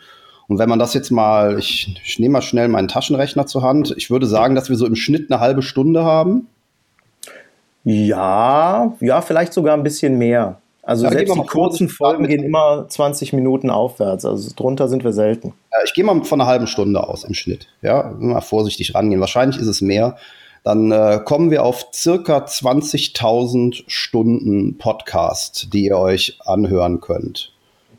Und 0.53 0.60
wenn 0.60 0.69
man 0.69 0.77
das 0.77 0.93
jetzt 0.93 1.10
mal, 1.10 1.57
ich, 1.57 2.00
ich 2.05 2.19
nehme 2.19 2.33
mal 2.33 2.41
schnell 2.43 2.67
meinen 2.67 2.88
Taschenrechner 2.88 3.48
zur 3.48 3.63
Hand, 3.63 3.91
ich 3.98 4.12
würde 4.12 4.27
sagen, 4.27 4.53
dass 4.53 4.69
wir 4.69 4.75
so 4.75 4.86
im 4.86 4.95
Schnitt 4.95 5.31
eine 5.31 5.39
halbe 5.39 5.63
Stunde 5.63 6.05
haben. 6.05 6.48
Ja, 7.83 8.93
ja, 9.00 9.22
vielleicht 9.22 9.51
sogar 9.51 9.75
ein 9.75 9.81
bisschen 9.81 10.19
mehr. 10.19 10.62
Also 10.83 11.05
ja, 11.05 11.12
selbst 11.12 11.33
die 11.33 11.48
kurzen 11.48 11.89
Folgen 11.89 12.27
gehen 12.27 12.43
immer 12.43 12.86
20 12.88 13.33
Minuten 13.33 13.72
aufwärts. 13.72 14.25
Also 14.25 14.51
drunter 14.55 14.88
sind 14.88 15.03
wir 15.03 15.12
selten. 15.12 15.53
Ja, 15.72 15.79
ich 15.83 15.95
gehe 15.95 16.03
mal 16.03 16.24
von 16.24 16.39
einer 16.39 16.48
halben 16.48 16.67
Stunde 16.67 17.03
aus 17.03 17.24
im 17.24 17.33
Schnitt. 17.33 17.67
Ja, 17.81 18.13
mal 18.19 18.41
vorsichtig 18.41 18.93
rangehen. 18.93 19.22
Wahrscheinlich 19.22 19.57
ist 19.57 19.65
es 19.65 19.81
mehr. 19.81 20.17
Dann 20.63 20.91
äh, 20.91 21.19
kommen 21.25 21.50
wir 21.50 21.63
auf 21.63 21.88
circa 21.91 22.45
20.000 22.45 23.86
Stunden 23.88 24.77
Podcast, 24.77 25.74
die 25.74 25.86
ihr 25.86 25.98
euch 25.98 26.38
anhören 26.45 27.01
könnt. 27.01 27.53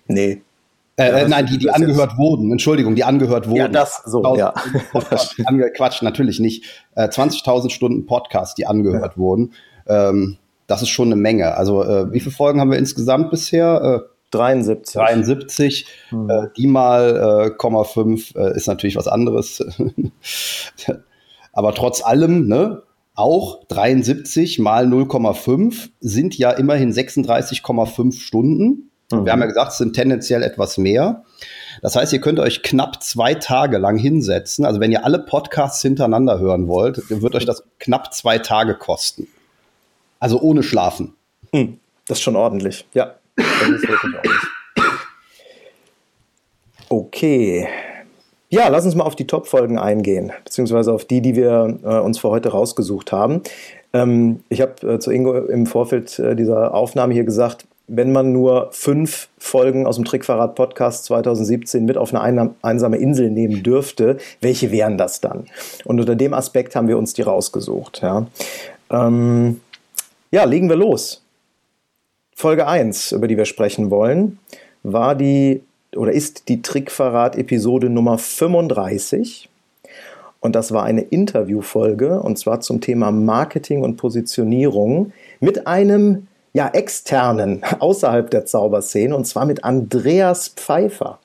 Nee, 0.07 0.43
äh, 0.97 1.23
ja, 1.23 1.29
nein, 1.29 1.47
die, 1.47 1.59
die 1.59 1.71
angehört 1.71 2.11
jetzt. 2.11 2.19
wurden. 2.19 2.53
Entschuldigung, 2.53 2.95
die 2.95 3.05
angehört 3.05 3.49
wurden. 3.49 3.59
Ja, 3.59 3.69
das 3.69 4.03
so, 4.05 4.37
ja. 4.37 4.55
Ange 5.45 5.71
Quatsch, 5.73 6.03
natürlich 6.03 6.41
nicht. 6.41 6.65
Äh, 6.95 7.09
20.000 7.09 7.71
Stunden 7.71 8.07
Podcast, 8.07 8.59
die 8.59 8.67
angehört 8.67 9.13
ja. 9.15 9.17
wurden. 9.17 9.53
Ähm, 9.87 10.37
das 10.67 10.83
ist 10.83 10.91
schon 10.91 11.09
eine 11.09 11.17
Menge. 11.17 11.57
Also, 11.57 11.83
äh, 11.83 12.13
wie 12.13 12.21
viele 12.21 12.35
Folgen 12.35 12.61
haben 12.61 12.71
wir 12.71 12.79
insgesamt 12.79 13.31
bisher? 13.31 14.05
Äh, 14.05 14.15
73. 14.31 14.95
73. 14.95 15.87
Hm. 16.11 16.31
Äh, 16.31 16.49
die 16.57 16.67
mal 16.67 17.53
äh, 17.57 17.63
0,5 17.63 18.37
äh, 18.37 18.57
ist 18.57 18.67
natürlich 18.67 18.97
was 18.97 19.09
anderes. 19.09 19.65
Aber 21.53 21.75
trotz 21.75 22.05
allem, 22.05 22.49
ne, 22.49 22.83
auch 23.15 23.65
73 23.69 24.59
mal 24.59 24.87
0,5 24.87 25.91
sind 26.01 26.37
ja 26.37 26.51
immerhin 26.51 26.93
36,5 26.93 28.19
Stunden. 28.19 28.91
Mhm. 29.21 29.25
Wir 29.25 29.33
haben 29.33 29.41
ja 29.41 29.47
gesagt, 29.47 29.73
es 29.73 29.79
sind 29.79 29.95
tendenziell 29.95 30.43
etwas 30.43 30.79
mehr. 30.79 31.25
Das 31.83 31.97
heißt, 31.97 32.13
ihr 32.13 32.21
könnt 32.21 32.41
euch 32.41 32.63
knapp 32.63 33.03
zwei 33.03 33.35
Tage 33.35 33.79
lang 33.79 33.97
hinsetzen. 33.97 34.65
Also 34.65 34.81
wenn 34.81 34.93
ihr 34.93 35.05
alle 35.05 35.19
Podcasts 35.19 35.83
hintereinander 35.83 36.39
hören 36.39 36.69
wollt, 36.69 37.03
wird 37.11 37.35
euch 37.35 37.45
das 37.45 37.65
knapp 37.79 38.15
zwei 38.15 38.39
Tage 38.39 38.75
kosten. 38.75 39.29
Also 40.19 40.41
ohne 40.41 40.63
Schlafen. 40.63 41.15
Mhm. 41.53 41.79
Das 42.07 42.19
ist 42.19 42.23
schon 42.23 42.37
ordentlich. 42.37 42.87
Ja, 42.95 43.15
das 43.37 43.47
ist 43.69 43.89
wirklich 43.89 44.15
ordentlich. 44.15 44.43
Okay. 46.89 47.67
Ja, 48.51 48.69
lass 48.69 48.85
uns 48.85 48.95
mal 48.95 49.05
auf 49.05 49.17
die 49.17 49.27
Top-Folgen 49.27 49.79
eingehen, 49.79 50.33
beziehungsweise 50.45 50.93
auf 50.93 51.05
die, 51.05 51.21
die 51.21 51.35
wir 51.35 51.79
äh, 51.83 51.99
uns 51.99 52.19
für 52.19 52.29
heute 52.29 52.51
rausgesucht 52.51 53.11
haben. 53.11 53.43
Ähm, 53.93 54.45
ich 54.49 54.61
habe 54.61 54.95
äh, 54.95 54.99
zu 55.01 55.11
Ingo 55.11 55.35
im 55.35 55.67
Vorfeld 55.67 56.19
äh, 56.19 56.37
dieser 56.37 56.73
Aufnahme 56.73 57.15
hier 57.15 57.25
gesagt, 57.25 57.67
wenn 57.87 58.13
man 58.13 58.33
nur 58.33 58.69
fünf 58.73 59.29
Folgen 59.39 59.87
aus 59.87 59.97
dem 59.97 60.05
Trickverrat 60.05 60.55
Podcast 60.55 61.05
2017 61.05 61.85
mit 61.85 61.99
auf 61.99 62.15
eine 62.15 62.55
einsame 62.63 62.97
Insel 62.97 63.31
nehmen 63.31 63.63
dürfte, 63.63 64.19
welche 64.41 64.71
wären 64.71 64.97
das 64.97 65.21
dann? 65.21 65.47
Und 65.85 66.01
unter 66.01 66.17
dem 66.17 66.33
Aspekt 66.33 66.77
haben 66.77 66.89
wir 66.89 66.97
uns 66.97 67.13
die 67.13 67.23
rausgesucht. 67.23 68.01
Ja, 68.03 68.27
ähm, 68.91 69.61
ja 70.31 70.45
legen 70.45 70.69
wir 70.69 70.77
los. 70.77 71.23
Folge 72.35 72.67
1, 72.67 73.13
über 73.13 73.29
die 73.29 73.37
wir 73.37 73.45
sprechen 73.45 73.91
wollen, 73.91 74.39
war 74.83 75.15
die 75.15 75.63
oder 75.95 76.13
ist 76.13 76.49
die 76.49 76.63
Trickverrat-Episode 76.63 77.89
Nummer 77.89 78.19
35. 78.19 79.49
Und 80.41 80.55
das 80.55 80.73
war 80.73 80.85
eine 80.85 81.03
Interviewfolge 81.03 82.21
und 82.21 82.39
zwar 82.39 82.61
zum 82.61 82.81
Thema 82.81 83.11
Marketing 83.11 83.83
und 83.83 83.97
Positionierung 83.97 85.13
mit 85.41 85.67
einem 85.67 86.27
ja, 86.55 86.69
externen, 86.69 87.63
außerhalb 87.79 88.31
der 88.31 88.47
Zauberszene, 88.47 89.15
und 89.15 89.27
zwar 89.27 89.45
mit 89.45 89.65
Andreas 89.65 90.49
Pfeiffer. 90.49 91.19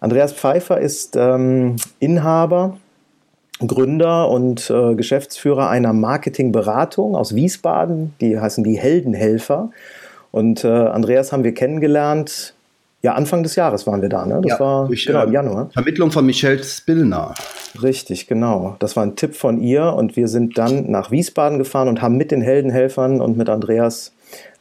Andreas 0.00 0.32
Pfeiffer 0.32 0.78
ist 0.78 1.16
ähm, 1.16 1.76
Inhaber, 1.98 2.76
Gründer 3.66 4.28
und 4.28 4.70
äh, 4.70 4.94
Geschäftsführer 4.94 5.68
einer 5.68 5.92
Marketingberatung 5.92 7.14
aus 7.14 7.34
Wiesbaden, 7.34 8.14
die 8.20 8.38
heißen 8.38 8.64
die 8.64 8.78
Heldenhelfer. 8.78 9.70
Und 10.32 10.64
äh, 10.64 10.68
Andreas 10.68 11.32
haben 11.32 11.44
wir 11.44 11.54
kennengelernt 11.54 12.54
ja, 13.02 13.14
Anfang 13.14 13.42
des 13.42 13.56
Jahres 13.56 13.86
waren 13.86 14.02
wir 14.02 14.10
da, 14.10 14.26
ne? 14.26 14.40
Das 14.42 14.52
ja, 14.52 14.60
war 14.60 14.86
durch, 14.86 15.06
genau, 15.06 15.22
im 15.22 15.30
äh, 15.30 15.32
Januar. 15.32 15.70
Vermittlung 15.72 16.10
von 16.10 16.26
Michelle 16.26 16.62
Spillner. 16.62 17.34
Richtig, 17.82 18.26
genau. 18.26 18.76
Das 18.78 18.94
war 18.94 19.04
ein 19.04 19.16
Tipp 19.16 19.34
von 19.34 19.58
ihr 19.58 19.94
und 19.94 20.16
wir 20.16 20.28
sind 20.28 20.58
dann 20.58 20.90
nach 20.90 21.10
Wiesbaden 21.10 21.58
gefahren 21.58 21.88
und 21.88 22.02
haben 22.02 22.18
mit 22.18 22.30
den 22.30 22.42
Heldenhelfern 22.42 23.22
und 23.22 23.38
mit 23.38 23.48
Andreas 23.48 24.12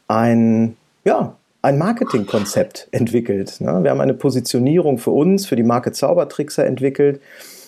ein, 0.10 0.76
ja, 1.06 1.36
ein 1.62 1.78
Marketingkonzept 1.78 2.90
entwickelt. 2.92 3.62
Ne? 3.62 3.84
Wir 3.84 3.92
haben 3.92 4.02
eine 4.02 4.14
Positionierung 4.14 4.98
für 4.98 5.12
uns, 5.12 5.46
für 5.46 5.56
die 5.56 5.64
Marke 5.64 5.94
Zaubertrickser 5.94 6.66
entwickelt. 6.66 7.22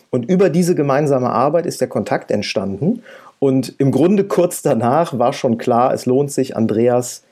Und 0.09 0.29
über 0.29 0.49
diese 0.49 0.75
gemeinsame 0.75 1.29
Arbeit 1.29 1.65
ist 1.65 1.79
der 1.79 1.87
Kontakt 1.87 2.31
entstanden. 2.31 3.03
Und 3.39 3.75
im 3.79 3.91
Grunde 3.91 4.25
kurz 4.25 4.61
danach 4.61 5.17
war 5.17 5.33
schon 5.33 5.57
klar, 5.57 5.93
es 5.93 6.05
lohnt 6.05 6.31
sich, 6.31 6.57
Andreas 6.57 7.23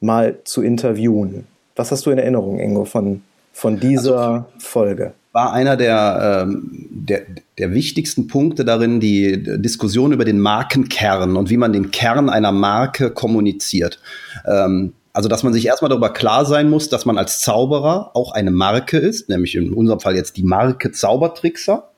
mal 0.00 0.38
zu 0.44 0.62
interviewen. 0.62 1.46
Was 1.76 1.92
hast 1.92 2.06
du 2.06 2.10
in 2.10 2.18
Erinnerung, 2.18 2.58
Ingo, 2.58 2.84
von, 2.84 3.22
von 3.52 3.78
dieser 3.78 4.18
also, 4.18 4.44
Folge? 4.58 5.12
War 5.36 5.52
einer 5.52 5.76
der, 5.76 6.46
ähm, 6.48 6.88
der, 6.90 7.26
der 7.58 7.74
wichtigsten 7.74 8.26
Punkte 8.26 8.64
darin 8.64 9.00
die 9.00 9.42
Diskussion 9.60 10.12
über 10.12 10.24
den 10.24 10.40
Markenkern 10.40 11.36
und 11.36 11.50
wie 11.50 11.58
man 11.58 11.74
den 11.74 11.90
Kern 11.90 12.30
einer 12.30 12.52
Marke 12.52 13.10
kommuniziert. 13.10 14.00
Ähm, 14.46 14.94
also, 15.12 15.28
dass 15.28 15.42
man 15.42 15.52
sich 15.52 15.66
erstmal 15.66 15.90
darüber 15.90 16.10
klar 16.10 16.46
sein 16.46 16.70
muss, 16.70 16.88
dass 16.88 17.04
man 17.04 17.18
als 17.18 17.42
Zauberer 17.42 18.12
auch 18.14 18.32
eine 18.32 18.50
Marke 18.50 18.96
ist, 18.96 19.28
nämlich 19.28 19.54
in 19.56 19.74
unserem 19.74 20.00
Fall 20.00 20.16
jetzt 20.16 20.38
die 20.38 20.42
Marke 20.42 20.90
Zaubertrickser. 20.90 21.90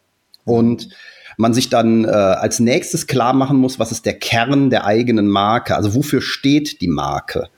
Und 0.44 0.88
man 1.38 1.54
sich 1.54 1.70
dann 1.70 2.04
äh, 2.04 2.08
als 2.08 2.58
nächstes 2.58 3.06
klar 3.06 3.32
machen 3.32 3.58
muss, 3.58 3.78
was 3.78 3.92
ist 3.92 4.04
der 4.06 4.18
Kern 4.18 4.70
der 4.70 4.84
eigenen 4.84 5.28
Marke? 5.28 5.76
Also 5.76 5.94
wofür 5.94 6.20
steht 6.20 6.80
die 6.80 6.88
Marke? 6.88 7.48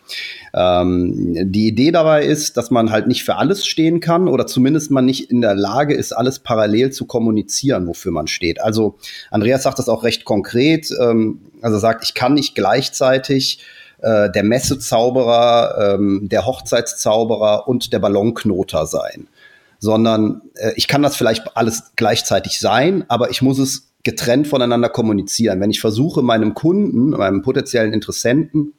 Ähm, 0.52 1.50
die 1.50 1.66
Idee 1.66 1.90
dabei 1.90 2.24
ist, 2.24 2.58
dass 2.58 2.70
man 2.70 2.90
halt 2.90 3.06
nicht 3.06 3.24
für 3.24 3.36
alles 3.36 3.66
stehen 3.66 4.00
kann 4.00 4.28
oder 4.28 4.46
zumindest 4.46 4.90
man 4.90 5.06
nicht 5.06 5.30
in 5.30 5.40
der 5.40 5.54
Lage 5.54 5.94
ist, 5.94 6.12
alles 6.12 6.40
parallel 6.40 6.92
zu 6.92 7.06
kommunizieren, 7.06 7.86
wofür 7.86 8.12
man 8.12 8.26
steht. 8.26 8.60
Also 8.60 8.98
Andreas 9.30 9.62
sagt 9.62 9.78
das 9.78 9.88
auch 9.88 10.04
recht 10.04 10.26
konkret. 10.26 10.90
Ähm, 11.00 11.40
also 11.62 11.78
sagt, 11.78 12.04
ich 12.04 12.12
kann 12.12 12.34
nicht 12.34 12.54
gleichzeitig 12.54 13.60
äh, 14.02 14.30
der 14.30 14.44
Messezauberer, 14.44 15.94
ähm, 15.94 16.28
der 16.30 16.44
Hochzeitszauberer 16.44 17.66
und 17.66 17.94
der 17.94 17.98
Ballonknoter 17.98 18.84
sein 18.84 19.26
sondern 19.80 20.42
äh, 20.54 20.72
ich 20.76 20.86
kann 20.86 21.02
das 21.02 21.16
vielleicht 21.16 21.56
alles 21.56 21.92
gleichzeitig 21.96 22.60
sein, 22.60 23.04
aber 23.08 23.30
ich 23.30 23.42
muss 23.42 23.58
es 23.58 23.88
getrennt 24.04 24.46
voneinander 24.46 24.88
kommunizieren. 24.88 25.60
Wenn 25.60 25.70
ich 25.70 25.80
versuche, 25.80 26.22
meinem 26.22 26.54
Kunden, 26.54 27.10
meinem 27.10 27.42
potenziellen 27.42 27.92
Interessenten, 27.92 28.74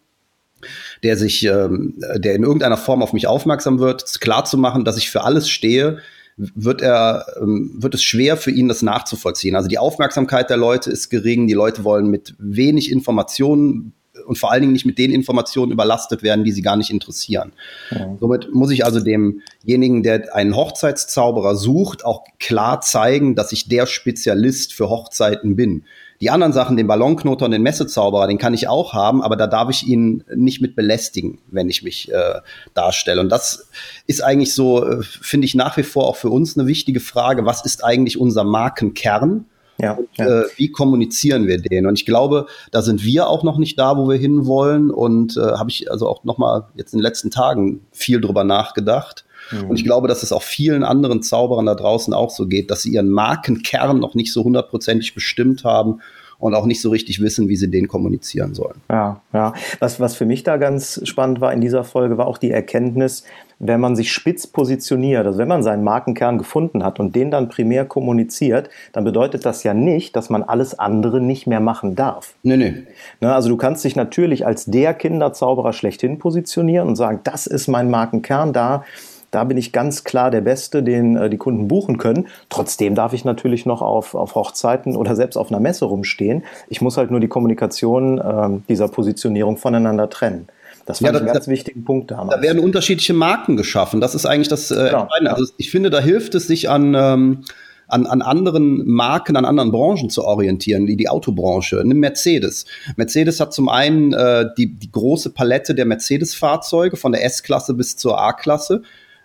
der 1.03 1.17
sich, 1.17 1.43
ähm, 1.43 1.95
der 2.15 2.35
in 2.35 2.43
irgendeiner 2.43 2.77
Form 2.77 3.01
auf 3.01 3.13
mich 3.13 3.27
aufmerksam 3.27 3.79
wird, 3.79 4.21
klar 4.21 4.45
zu 4.45 4.57
machen, 4.57 4.85
dass 4.85 4.97
ich 4.97 5.09
für 5.09 5.23
alles 5.23 5.49
stehe, 5.49 5.99
wird 6.37 6.81
er, 6.81 7.25
ähm, 7.41 7.71
wird 7.77 7.95
es 7.95 8.03
schwer 8.03 8.37
für 8.37 8.51
ihn, 8.51 8.67
das 8.67 8.81
nachzuvollziehen. 8.81 9.55
Also 9.55 9.67
die 9.67 9.79
Aufmerksamkeit 9.79 10.49
der 10.49 10.57
Leute 10.57 10.91
ist 10.91 11.09
gering, 11.09 11.47
die 11.47 11.53
Leute 11.53 11.83
wollen 11.83 12.07
mit 12.07 12.35
wenig 12.37 12.91
Informationen 12.91 13.93
und 14.25 14.37
vor 14.37 14.51
allen 14.51 14.61
Dingen 14.61 14.73
nicht 14.73 14.85
mit 14.85 14.97
den 14.97 15.11
Informationen 15.11 15.71
überlastet 15.71 16.23
werden, 16.23 16.43
die 16.43 16.51
sie 16.51 16.61
gar 16.61 16.75
nicht 16.75 16.89
interessieren. 16.89 17.53
Ja. 17.91 18.17
Somit 18.19 18.53
muss 18.53 18.71
ich 18.71 18.85
also 18.85 18.99
demjenigen, 18.99 20.03
der 20.03 20.35
einen 20.35 20.55
Hochzeitszauberer 20.55 21.55
sucht, 21.55 22.05
auch 22.05 22.23
klar 22.39 22.81
zeigen, 22.81 23.35
dass 23.35 23.51
ich 23.51 23.69
der 23.69 23.85
Spezialist 23.85 24.73
für 24.73 24.89
Hochzeiten 24.89 25.55
bin. 25.55 25.85
Die 26.19 26.29
anderen 26.29 26.53
Sachen, 26.53 26.77
den 26.77 26.85
Ballonknoter 26.85 27.45
und 27.45 27.51
den 27.51 27.63
Messezauberer, 27.63 28.27
den 28.27 28.37
kann 28.37 28.53
ich 28.53 28.67
auch 28.67 28.93
haben, 28.93 29.23
aber 29.23 29.35
da 29.35 29.47
darf 29.47 29.71
ich 29.71 29.87
ihn 29.87 30.23
nicht 30.35 30.61
mit 30.61 30.75
belästigen, 30.75 31.39
wenn 31.47 31.67
ich 31.67 31.81
mich 31.81 32.11
äh, 32.11 32.41
darstelle. 32.75 33.21
Und 33.21 33.29
das 33.29 33.69
ist 34.05 34.23
eigentlich 34.23 34.53
so, 34.53 34.85
äh, 34.85 35.01
finde 35.01 35.45
ich 35.45 35.55
nach 35.55 35.77
wie 35.77 35.83
vor 35.83 36.07
auch 36.07 36.15
für 36.15 36.29
uns 36.29 36.55
eine 36.55 36.67
wichtige 36.67 36.99
Frage. 36.99 37.45
Was 37.47 37.65
ist 37.65 37.83
eigentlich 37.83 38.19
unser 38.19 38.43
Markenkern? 38.43 39.45
Ja, 39.81 39.93
und, 39.93 40.07
ja. 40.15 40.41
Äh, 40.41 40.45
wie 40.57 40.71
kommunizieren 40.71 41.47
wir 41.47 41.57
den? 41.57 41.87
Und 41.87 41.97
ich 41.97 42.05
glaube, 42.05 42.45
da 42.71 42.81
sind 42.81 43.03
wir 43.03 43.27
auch 43.27 43.43
noch 43.43 43.57
nicht 43.57 43.79
da, 43.79 43.97
wo 43.97 44.07
wir 44.07 44.17
hinwollen. 44.17 44.91
Und 44.91 45.37
äh, 45.37 45.41
habe 45.41 45.69
ich 45.69 45.89
also 45.91 46.07
auch 46.07 46.23
noch 46.23 46.37
mal 46.37 46.67
jetzt 46.75 46.93
in 46.93 46.99
den 46.99 47.03
letzten 47.03 47.31
Tagen 47.31 47.81
viel 47.91 48.21
drüber 48.21 48.43
nachgedacht. 48.43 49.25
Mhm. 49.51 49.69
Und 49.69 49.75
ich 49.77 49.83
glaube, 49.83 50.07
dass 50.07 50.23
es 50.23 50.31
auch 50.31 50.43
vielen 50.43 50.83
anderen 50.83 51.23
Zauberern 51.23 51.65
da 51.65 51.75
draußen 51.75 52.13
auch 52.13 52.29
so 52.29 52.47
geht, 52.47 52.69
dass 52.69 52.83
sie 52.83 52.91
ihren 52.91 53.09
Markenkern 53.09 53.99
noch 53.99 54.13
nicht 54.13 54.31
so 54.31 54.43
hundertprozentig 54.43 55.15
bestimmt 55.15 55.63
haben 55.63 56.01
und 56.37 56.55
auch 56.55 56.65
nicht 56.65 56.81
so 56.81 56.89
richtig 56.89 57.21
wissen, 57.21 57.49
wie 57.49 57.55
sie 57.55 57.69
den 57.69 57.87
kommunizieren 57.87 58.53
sollen. 58.53 58.81
Ja, 58.89 59.21
ja. 59.31 59.53
Was, 59.79 59.99
was 59.99 60.15
für 60.15 60.25
mich 60.25 60.43
da 60.43 60.57
ganz 60.57 60.99
spannend 61.03 61.39
war 61.39 61.53
in 61.53 61.61
dieser 61.61 61.83
Folge, 61.83 62.17
war 62.17 62.27
auch 62.27 62.39
die 62.39 62.51
Erkenntnis, 62.51 63.23
wenn 63.63 63.79
man 63.79 63.95
sich 63.95 64.11
spitz 64.11 64.47
positioniert, 64.47 65.25
also 65.25 65.37
wenn 65.37 65.47
man 65.47 65.61
seinen 65.61 65.83
Markenkern 65.83 66.37
gefunden 66.39 66.83
hat 66.83 66.99
und 66.99 67.15
den 67.15 67.29
dann 67.29 67.47
primär 67.47 67.85
kommuniziert, 67.85 68.69
dann 68.91 69.03
bedeutet 69.03 69.45
das 69.45 69.63
ja 69.63 69.73
nicht, 69.73 70.15
dass 70.15 70.29
man 70.29 70.41
alles 70.43 70.77
andere 70.77 71.21
nicht 71.21 71.45
mehr 71.45 71.59
machen 71.59 71.95
darf. 71.95 72.33
Nee, 72.41 72.57
nee. 72.57 72.73
Ne, 73.21 73.33
also 73.33 73.49
du 73.49 73.57
kannst 73.57 73.83
dich 73.83 73.95
natürlich 73.95 74.45
als 74.45 74.65
der 74.65 74.93
Kinderzauberer 74.95 75.73
schlechthin 75.73 76.17
positionieren 76.17 76.87
und 76.87 76.95
sagen, 76.95 77.19
das 77.23 77.45
ist 77.45 77.67
mein 77.67 77.89
Markenkern, 77.89 78.51
da 78.51 78.83
da 79.31 79.45
bin 79.45 79.57
ich 79.57 79.71
ganz 79.71 80.03
klar 80.03 80.29
der 80.29 80.41
Beste, 80.41 80.83
den 80.83 81.15
äh, 81.15 81.29
die 81.29 81.37
Kunden 81.37 81.69
buchen 81.69 81.97
können. 81.97 82.27
Trotzdem 82.49 82.95
darf 82.95 83.13
ich 83.13 83.23
natürlich 83.23 83.65
noch 83.65 83.81
auf, 83.81 84.13
auf 84.13 84.35
Hochzeiten 84.35 84.97
oder 84.97 85.15
selbst 85.15 85.37
auf 85.37 85.49
einer 85.49 85.61
Messe 85.61 85.85
rumstehen. 85.85 86.43
Ich 86.67 86.81
muss 86.81 86.97
halt 86.97 87.11
nur 87.11 87.21
die 87.21 87.29
Kommunikation 87.29 88.17
äh, 88.17 88.49
dieser 88.67 88.89
Positionierung 88.89 89.55
voneinander 89.55 90.09
trennen. 90.09 90.49
Das 90.91 91.03
war 91.03 91.13
ja, 91.13 91.19
ein 91.19 91.25
ganz 91.25 91.47
wichtigen 91.47 91.83
Punkt 91.83 92.11
damals. 92.11 92.35
Da 92.35 92.41
werden 92.41 92.59
unterschiedliche 92.59 93.13
Marken 93.13 93.57
geschaffen. 93.57 94.01
Das 94.01 94.15
ist 94.15 94.25
eigentlich 94.25 94.47
das 94.47 94.71
äh, 94.71 94.89
genau. 94.91 95.07
Also 95.33 95.51
ich 95.57 95.71
finde, 95.71 95.89
da 95.89 95.99
hilft 95.99 96.35
es 96.35 96.47
sich 96.47 96.69
an 96.69 96.93
ähm, 96.95 97.43
an, 97.91 98.05
an 98.07 98.21
anderen 98.21 98.87
Marken, 98.87 99.35
an 99.35 99.45
anderen 99.45 99.71
Branchen 99.71 100.09
zu 100.09 100.23
orientieren, 100.23 100.87
wie 100.87 100.95
die 100.95 101.09
Autobranche. 101.09 101.81
Nimm 101.83 101.99
Mercedes. 101.99 102.65
Mercedes 102.95 103.39
hat 103.39 103.53
zum 103.53 103.69
einen 103.69 104.13
äh, 104.13 104.45
die, 104.57 104.73
die 104.73 104.91
große 104.91 105.31
Palette 105.31 105.75
der 105.75 105.85
Mercedes-Fahrzeuge 105.85 106.95
von 106.95 107.11
der 107.11 107.25
S-Klasse 107.25 107.73
bis 107.73 107.97
zur 107.97 108.19
A-Klasse 108.19 108.83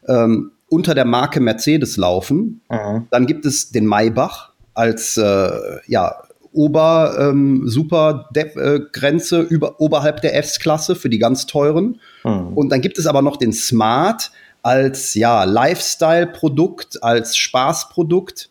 ähm, 0.08 0.50
unter 0.68 0.94
der 0.94 1.04
Marke 1.04 1.40
Mercedes 1.40 1.96
laufen. 1.96 2.60
Mhm. 2.68 3.06
Dann 3.10 3.26
gibt 3.26 3.46
es 3.46 3.70
den 3.70 3.86
Maybach 3.86 4.50
als 4.74 5.16
äh, 5.16 5.50
ja, 5.86 6.25
Ober 6.56 7.16
ähm, 7.18 7.62
Super 7.66 8.28
äh, 8.34 8.80
Grenze 8.92 9.40
über 9.40 9.80
oberhalb 9.80 10.20
der 10.22 10.36
S-Klasse 10.36 10.96
für 10.96 11.08
die 11.08 11.18
ganz 11.18 11.46
teuren. 11.46 12.00
Mhm. 12.24 12.56
Und 12.56 12.70
dann 12.70 12.80
gibt 12.80 12.98
es 12.98 13.06
aber 13.06 13.22
noch 13.22 13.36
den 13.36 13.52
Smart 13.52 14.30
als 14.62 15.14
ja 15.14 15.44
Lifestyle 15.44 16.26
Produkt, 16.26 17.02
als 17.02 17.36
Spaßprodukt 17.36 18.50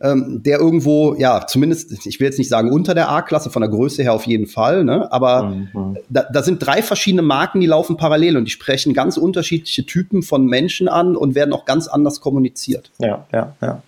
ähm, 0.00 0.42
der 0.42 0.58
irgendwo, 0.58 1.14
ja, 1.14 1.46
zumindest, 1.46 2.06
ich 2.06 2.20
will 2.20 2.26
jetzt 2.26 2.38
nicht 2.38 2.50
sagen 2.50 2.70
unter 2.70 2.94
der 2.94 3.08
A-Klasse, 3.08 3.48
von 3.48 3.62
der 3.62 3.70
Größe 3.70 4.02
her 4.02 4.12
auf 4.12 4.26
jeden 4.26 4.46
Fall, 4.46 4.84
ne? 4.84 5.10
aber 5.10 5.44
mhm. 5.44 5.96
da, 6.10 6.26
da 6.30 6.42
sind 6.42 6.58
drei 6.58 6.82
verschiedene 6.82 7.22
Marken, 7.22 7.60
die 7.60 7.66
laufen 7.66 7.96
parallel 7.96 8.36
und 8.36 8.44
die 8.44 8.50
sprechen 8.50 8.92
ganz 8.92 9.16
unterschiedliche 9.16 9.86
Typen 9.86 10.22
von 10.22 10.46
Menschen 10.46 10.88
an 10.88 11.16
und 11.16 11.34
werden 11.34 11.54
auch 11.54 11.64
ganz 11.64 11.88
anders 11.88 12.20
kommuniziert. 12.20 12.90
Ja, 12.98 13.26
ja, 13.32 13.56
ja. 13.62 13.82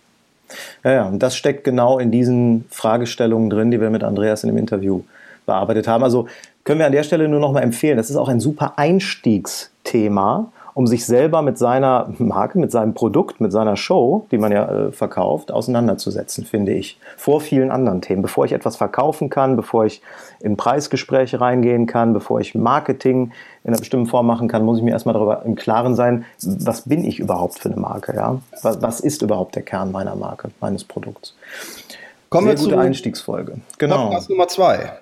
Ja, 0.84 0.92
ja, 0.92 1.04
und 1.06 1.22
das 1.22 1.36
steckt 1.36 1.64
genau 1.64 1.98
in 1.98 2.10
diesen 2.10 2.64
Fragestellungen 2.70 3.50
drin, 3.50 3.70
die 3.70 3.80
wir 3.80 3.90
mit 3.90 4.04
Andreas 4.04 4.44
in 4.44 4.48
dem 4.48 4.58
Interview 4.58 5.02
bearbeitet 5.46 5.88
haben. 5.88 6.04
Also 6.04 6.28
können 6.64 6.78
wir 6.78 6.86
an 6.86 6.92
der 6.92 7.02
Stelle 7.02 7.28
nur 7.28 7.40
noch 7.40 7.52
mal 7.52 7.62
empfehlen, 7.62 7.96
das 7.96 8.10
ist 8.10 8.16
auch 8.16 8.28
ein 8.28 8.40
super 8.40 8.74
Einstiegsthema 8.76 10.52
um 10.78 10.86
sich 10.86 11.04
selber 11.06 11.42
mit 11.42 11.58
seiner 11.58 12.08
Marke, 12.18 12.56
mit 12.56 12.70
seinem 12.70 12.94
Produkt, 12.94 13.40
mit 13.40 13.50
seiner 13.50 13.74
Show, 13.74 14.28
die 14.30 14.38
man 14.38 14.52
ja 14.52 14.64
äh, 14.70 14.92
verkauft, 14.92 15.50
auseinanderzusetzen, 15.50 16.44
finde 16.44 16.72
ich. 16.72 17.00
Vor 17.16 17.40
vielen 17.40 17.72
anderen 17.72 18.00
Themen. 18.00 18.22
Bevor 18.22 18.44
ich 18.44 18.52
etwas 18.52 18.76
verkaufen 18.76 19.28
kann, 19.28 19.56
bevor 19.56 19.86
ich 19.86 20.02
in 20.38 20.56
Preisgespräche 20.56 21.40
reingehen 21.40 21.88
kann, 21.88 22.12
bevor 22.12 22.38
ich 22.38 22.54
Marketing 22.54 23.32
in 23.64 23.70
einer 23.70 23.78
bestimmten 23.78 24.06
Form 24.06 24.28
machen 24.28 24.46
kann, 24.46 24.64
muss 24.64 24.78
ich 24.78 24.84
mir 24.84 24.92
erstmal 24.92 25.14
darüber 25.14 25.42
im 25.44 25.56
Klaren 25.56 25.96
sein, 25.96 26.24
was 26.44 26.82
bin 26.82 27.02
ich 27.04 27.18
überhaupt 27.18 27.58
für 27.58 27.70
eine 27.70 27.80
Marke? 27.80 28.14
Ja? 28.14 28.40
Was, 28.62 28.80
was 28.80 29.00
ist 29.00 29.22
überhaupt 29.22 29.56
der 29.56 29.62
Kern 29.62 29.90
meiner 29.90 30.14
Marke, 30.14 30.52
meines 30.60 30.84
Produkts? 30.84 31.34
Kommen 32.28 32.46
Sehr 32.46 32.56
wir 32.56 32.64
gute 32.64 32.78
Einstiegsfolge. 32.78 33.56
Genau. 33.78 34.10
Podcast 34.10 34.30
Nummer 34.30 34.46
zwei. 34.46 34.92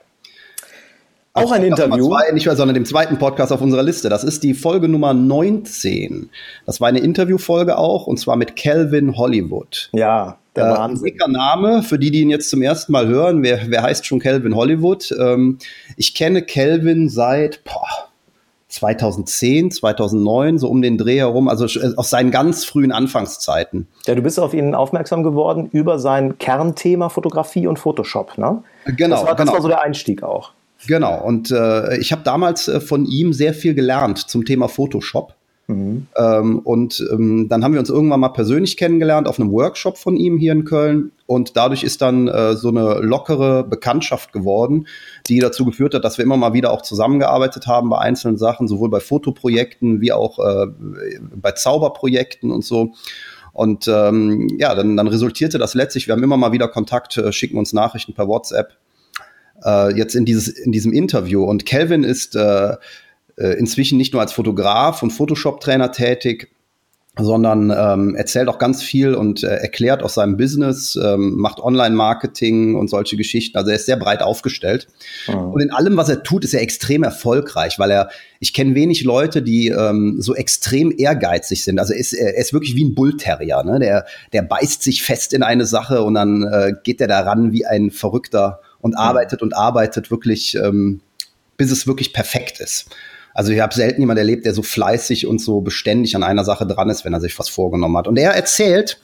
Auch 1.37 1.53
ein 1.53 1.63
Interview. 1.63 2.09
Zwei, 2.09 2.33
nicht 2.33 2.47
mehr, 2.47 2.57
sondern 2.57 2.75
dem 2.75 2.85
zweiten 2.85 3.19
Podcast 3.19 3.53
auf 3.53 3.61
unserer 3.61 3.83
Liste. 3.83 4.09
Das 4.09 4.25
ist 4.25 4.43
die 4.43 4.55
Folge 4.55 4.89
Nummer 4.89 5.15
19. 5.15 6.31
Das 6.65 6.81
war 6.81 6.89
eine 6.89 7.01
Interviewfolge 7.01 7.79
auch, 7.79 8.07
und 8.07 8.19
zwar 8.19 8.37
mit 8.37 8.57
Calvin 8.57 9.17
Hollywood. 9.17 9.91
Ja, 9.93 10.39
der 10.57 10.67
äh, 10.67 10.71
Wahnsinn. 10.71 11.05
Dicker 11.05 11.29
Name, 11.29 11.83
für 11.83 11.99
die, 11.99 12.11
die 12.11 12.23
ihn 12.23 12.31
jetzt 12.31 12.51
zum 12.51 12.63
ersten 12.63 12.93
Mal 12.93 13.07
hören. 13.07 13.43
Wer, 13.43 13.61
wer 13.69 13.83
heißt 13.83 14.07
schon 14.07 14.19
Calvin 14.19 14.57
Hollywood? 14.57 15.15
Ähm, 15.19 15.59
ich 15.97 16.15
kenne 16.15 16.43
Calvin 16.43 17.09
seit 17.09 17.63
boah, 17.65 18.09
2010, 18.69 19.71
2009, 19.71 20.59
so 20.59 20.69
um 20.69 20.83
den 20.83 20.99
Dreh 20.99 21.19
herum, 21.19 21.49
also 21.49 21.67
äh, 21.67 21.95
aus 21.97 22.11
seinen 22.11 22.31
ganz 22.31 22.65
frühen 22.65 22.93
Anfangszeiten. 22.93 23.87
Ja, 24.07 24.15
du 24.15 24.23
bist 24.23 24.41
auf 24.41 24.55
ihn 24.55 24.75
aufmerksam 24.75 25.23
geworden 25.23 25.69
über 25.73 25.99
sein 25.99 26.39
Kernthema 26.39 27.09
Fotografie 27.09 27.67
und 27.67 27.79
Photoshop, 27.79 28.39
ne? 28.39 28.63
Genau. 28.97 29.17
Das 29.17 29.27
war, 29.27 29.35
das 29.35 29.39
genau. 29.39 29.53
war 29.53 29.63
so 29.63 29.69
der 29.69 29.83
Einstieg 29.83 30.23
auch. 30.23 30.53
Genau, 30.87 31.23
und 31.23 31.51
äh, 31.51 31.99
ich 31.99 32.13
habe 32.13 32.23
damals 32.23 32.69
äh, 32.69 32.81
von 32.81 33.07
ihm 33.07 33.33
sehr 33.33 33.55
viel 33.55 33.75
gelernt 33.75 34.19
zum 34.19 34.45
Thema 34.45 34.69
Photoshop. 34.69 35.35
Mhm. 35.69 36.07
Ähm, 36.17 36.61
und 36.61 37.05
ähm, 37.13 37.49
dann 37.49 37.65
haben 37.65 37.73
wir 37.73 37.81
uns 37.81 37.91
irgendwann 37.91 38.21
mal 38.21 38.29
persönlich 38.29 38.77
kennengelernt 38.77 39.27
auf 39.27 39.41
einem 39.41 39.51
Workshop 39.51 39.99
von 39.99 40.17
ihm 40.17 40.39
hier 40.39 40.53
in 40.53 40.65
Köln. 40.65 41.11
Und 41.27 41.57
dadurch 41.57 41.83
ist 41.83 42.03
dann 42.03 42.29
äh, 42.29 42.55
so 42.55 42.69
eine 42.69 43.01
lockere 43.01 43.65
Bekanntschaft 43.65 44.33
geworden, 44.33 44.87
die 45.27 45.41
dazu 45.41 45.65
geführt 45.65 45.95
hat, 45.95 46.05
dass 46.05 46.19
wir 46.19 46.25
immer 46.25 46.37
mal 46.37 46.53
wieder 46.53 46.71
auch 46.71 46.83
zusammengearbeitet 46.83 47.67
haben 47.67 47.91
bei 47.91 47.99
einzelnen 47.99 48.39
Sachen, 48.39 48.69
sowohl 48.69 48.91
bei 48.91 49.01
Fotoprojekten 49.01 50.01
wie 50.01 50.13
auch 50.13 50.39
äh, 50.39 50.67
bei 51.35 51.53
Zauberprojekten 51.53 52.53
und 52.53 52.65
so. 52.65 52.93
Und 53.53 53.89
ähm, 53.89 54.49
ja, 54.59 54.75
dann, 54.75 54.97
dann 54.97 55.09
resultierte 55.09 55.59
das 55.59 55.75
letztlich, 55.75 56.07
wir 56.07 56.15
haben 56.15 56.23
immer 56.23 56.37
mal 56.37 56.53
wieder 56.53 56.69
Kontakt, 56.69 57.17
äh, 57.17 57.33
schicken 57.33 57.59
uns 57.59 57.73
Nachrichten 57.73 58.13
per 58.13 58.29
WhatsApp 58.29 58.77
äh, 59.65 59.97
jetzt 59.97 60.15
in, 60.15 60.25
dieses, 60.25 60.49
in 60.49 60.73
diesem 60.73 60.93
Interview. 60.93 61.45
Und 61.45 61.67
Calvin 61.67 62.05
ist 62.05 62.37
äh, 62.37 62.75
äh, 63.37 63.59
inzwischen 63.59 63.99
nicht 63.99 64.13
nur 64.13 64.23
als 64.23 64.33
Fotograf 64.33 65.03
und 65.03 65.11
Photoshop-Trainer 65.11 65.93
tätig, 65.93 66.49
sondern 67.19 67.71
ähm, 67.71 68.15
erzählt 68.15 68.49
auch 68.49 68.59
ganz 68.59 68.83
viel 68.83 69.15
und 69.15 69.43
äh, 69.43 69.47
erklärt 69.47 70.03
aus 70.03 70.15
seinem 70.15 70.37
Business, 70.37 70.99
ähm, 71.03 71.37
macht 71.37 71.61
Online-Marketing 71.61 72.75
und 72.75 72.89
solche 72.89 73.17
Geschichten. 73.17 73.57
Also 73.57 73.71
er 73.71 73.77
ist 73.77 73.87
sehr 73.87 73.97
breit 73.97 74.23
aufgestellt. 74.23 74.87
Mhm. 75.27 75.53
Und 75.53 75.61
in 75.63 75.71
allem, 75.71 75.97
was 75.97 76.11
er 76.11 76.23
tut, 76.23 76.45
ist 76.45 76.53
er 76.53 76.61
extrem 76.61 77.03
erfolgreich, 77.03 77.79
weil 77.79 77.91
er, 77.91 78.11
ich 78.39 78.53
kenne 78.53 78.75
wenig 78.75 79.03
Leute, 79.05 79.41
die 79.43 79.69
ähm, 79.69 80.17
so 80.19 80.35
extrem 80.35 80.93
ehrgeizig 80.97 81.65
sind. 81.65 81.79
Also 81.79 81.95
er 81.95 82.01
ist, 82.01 82.13
er 82.13 82.37
ist 82.37 82.53
wirklich 82.53 82.77
wie 82.77 82.85
ein 82.85 82.95
Bullterrier. 82.95 83.63
Ne? 83.65 83.79
Der, 83.79 84.05
der 84.35 84.43
beißt 84.43 84.83
sich 84.83 85.03
fest 85.03 85.33
in 85.33 85.43
eine 85.43 85.65
Sache 85.65 86.03
und 86.03 86.15
dann 86.15 86.43
äh, 86.43 86.73
geht 86.85 87.01
er 87.01 87.09
daran 87.09 87.51
wie 87.53 87.65
ein 87.65 87.91
Verrückter 87.91 88.61
und 88.87 88.95
arbeitet 88.95 89.43
und 89.43 89.55
arbeitet 89.55 90.11
wirklich, 90.11 90.55
ähm, 90.55 91.01
bis 91.57 91.71
es 91.71 91.87
wirklich 91.87 92.13
perfekt 92.13 92.61
ist. 92.61 92.87
Also 93.35 93.53
ich 93.53 93.61
habe 93.61 93.75
selten 93.75 94.01
jemanden 94.01 94.21
erlebt, 94.21 94.47
der 94.47 94.55
so 94.55 94.63
fleißig 94.63 95.27
und 95.27 95.41
so 95.41 95.61
beständig 95.61 96.17
an 96.17 96.23
einer 96.23 96.45
Sache 96.45 96.67
dran 96.67 96.89
ist, 96.89 97.05
wenn 97.05 97.13
er 97.13 97.21
sich 97.21 97.39
was 97.39 97.51
vorgenommen 97.51 97.97
hat. 97.99 98.09
Und 98.09 98.17
er 98.17 98.31
erzählt 98.31 98.99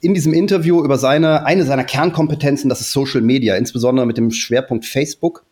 in 0.00 0.14
diesem 0.14 0.32
Interview 0.32 0.82
über 0.82 0.98
seine, 0.98 1.44
eine 1.44 1.64
seiner 1.64 1.84
Kernkompetenzen, 1.84 2.68
das 2.68 2.80
ist 2.80 2.90
Social 2.90 3.20
Media, 3.20 3.54
insbesondere 3.54 4.06
mit 4.06 4.16
dem 4.16 4.30
Schwerpunkt 4.30 4.86
Facebook. 4.86 5.44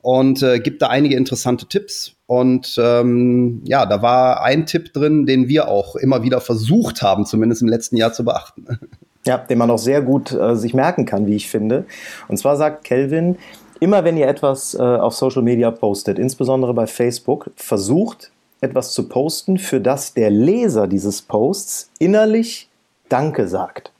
Und 0.00 0.42
äh, 0.42 0.60
gibt 0.60 0.80
da 0.80 0.86
einige 0.86 1.16
interessante 1.16 1.66
Tipps. 1.66 2.12
Und 2.26 2.76
ähm, 2.78 3.62
ja, 3.64 3.84
da 3.86 4.00
war 4.00 4.42
ein 4.42 4.64
Tipp 4.64 4.92
drin, 4.92 5.26
den 5.26 5.48
wir 5.48 5.66
auch 5.66 5.96
immer 5.96 6.22
wieder 6.22 6.40
versucht 6.40 7.02
haben, 7.02 7.26
zumindest 7.26 7.60
im 7.62 7.68
letzten 7.68 7.96
Jahr 7.96 8.12
zu 8.12 8.24
beachten. 8.24 8.66
Ja, 9.26 9.38
den 9.38 9.58
man 9.58 9.70
auch 9.70 9.78
sehr 9.78 10.02
gut 10.02 10.32
äh, 10.32 10.56
sich 10.56 10.72
merken 10.72 11.04
kann, 11.04 11.26
wie 11.26 11.36
ich 11.36 11.48
finde. 11.48 11.84
Und 12.28 12.38
zwar 12.38 12.56
sagt 12.56 12.84
Kelvin, 12.84 13.36
immer 13.80 14.04
wenn 14.04 14.16
ihr 14.16 14.28
etwas 14.28 14.74
äh, 14.74 14.82
auf 14.82 15.14
Social 15.14 15.42
Media 15.42 15.70
postet, 15.70 16.18
insbesondere 16.18 16.72
bei 16.74 16.86
Facebook, 16.86 17.50
versucht 17.56 18.30
etwas 18.60 18.92
zu 18.92 19.08
posten, 19.08 19.58
für 19.58 19.80
das 19.80 20.14
der 20.14 20.30
Leser 20.30 20.86
dieses 20.86 21.22
Posts 21.22 21.90
innerlich 21.98 22.68
Danke 23.08 23.46
sagt. 23.46 23.92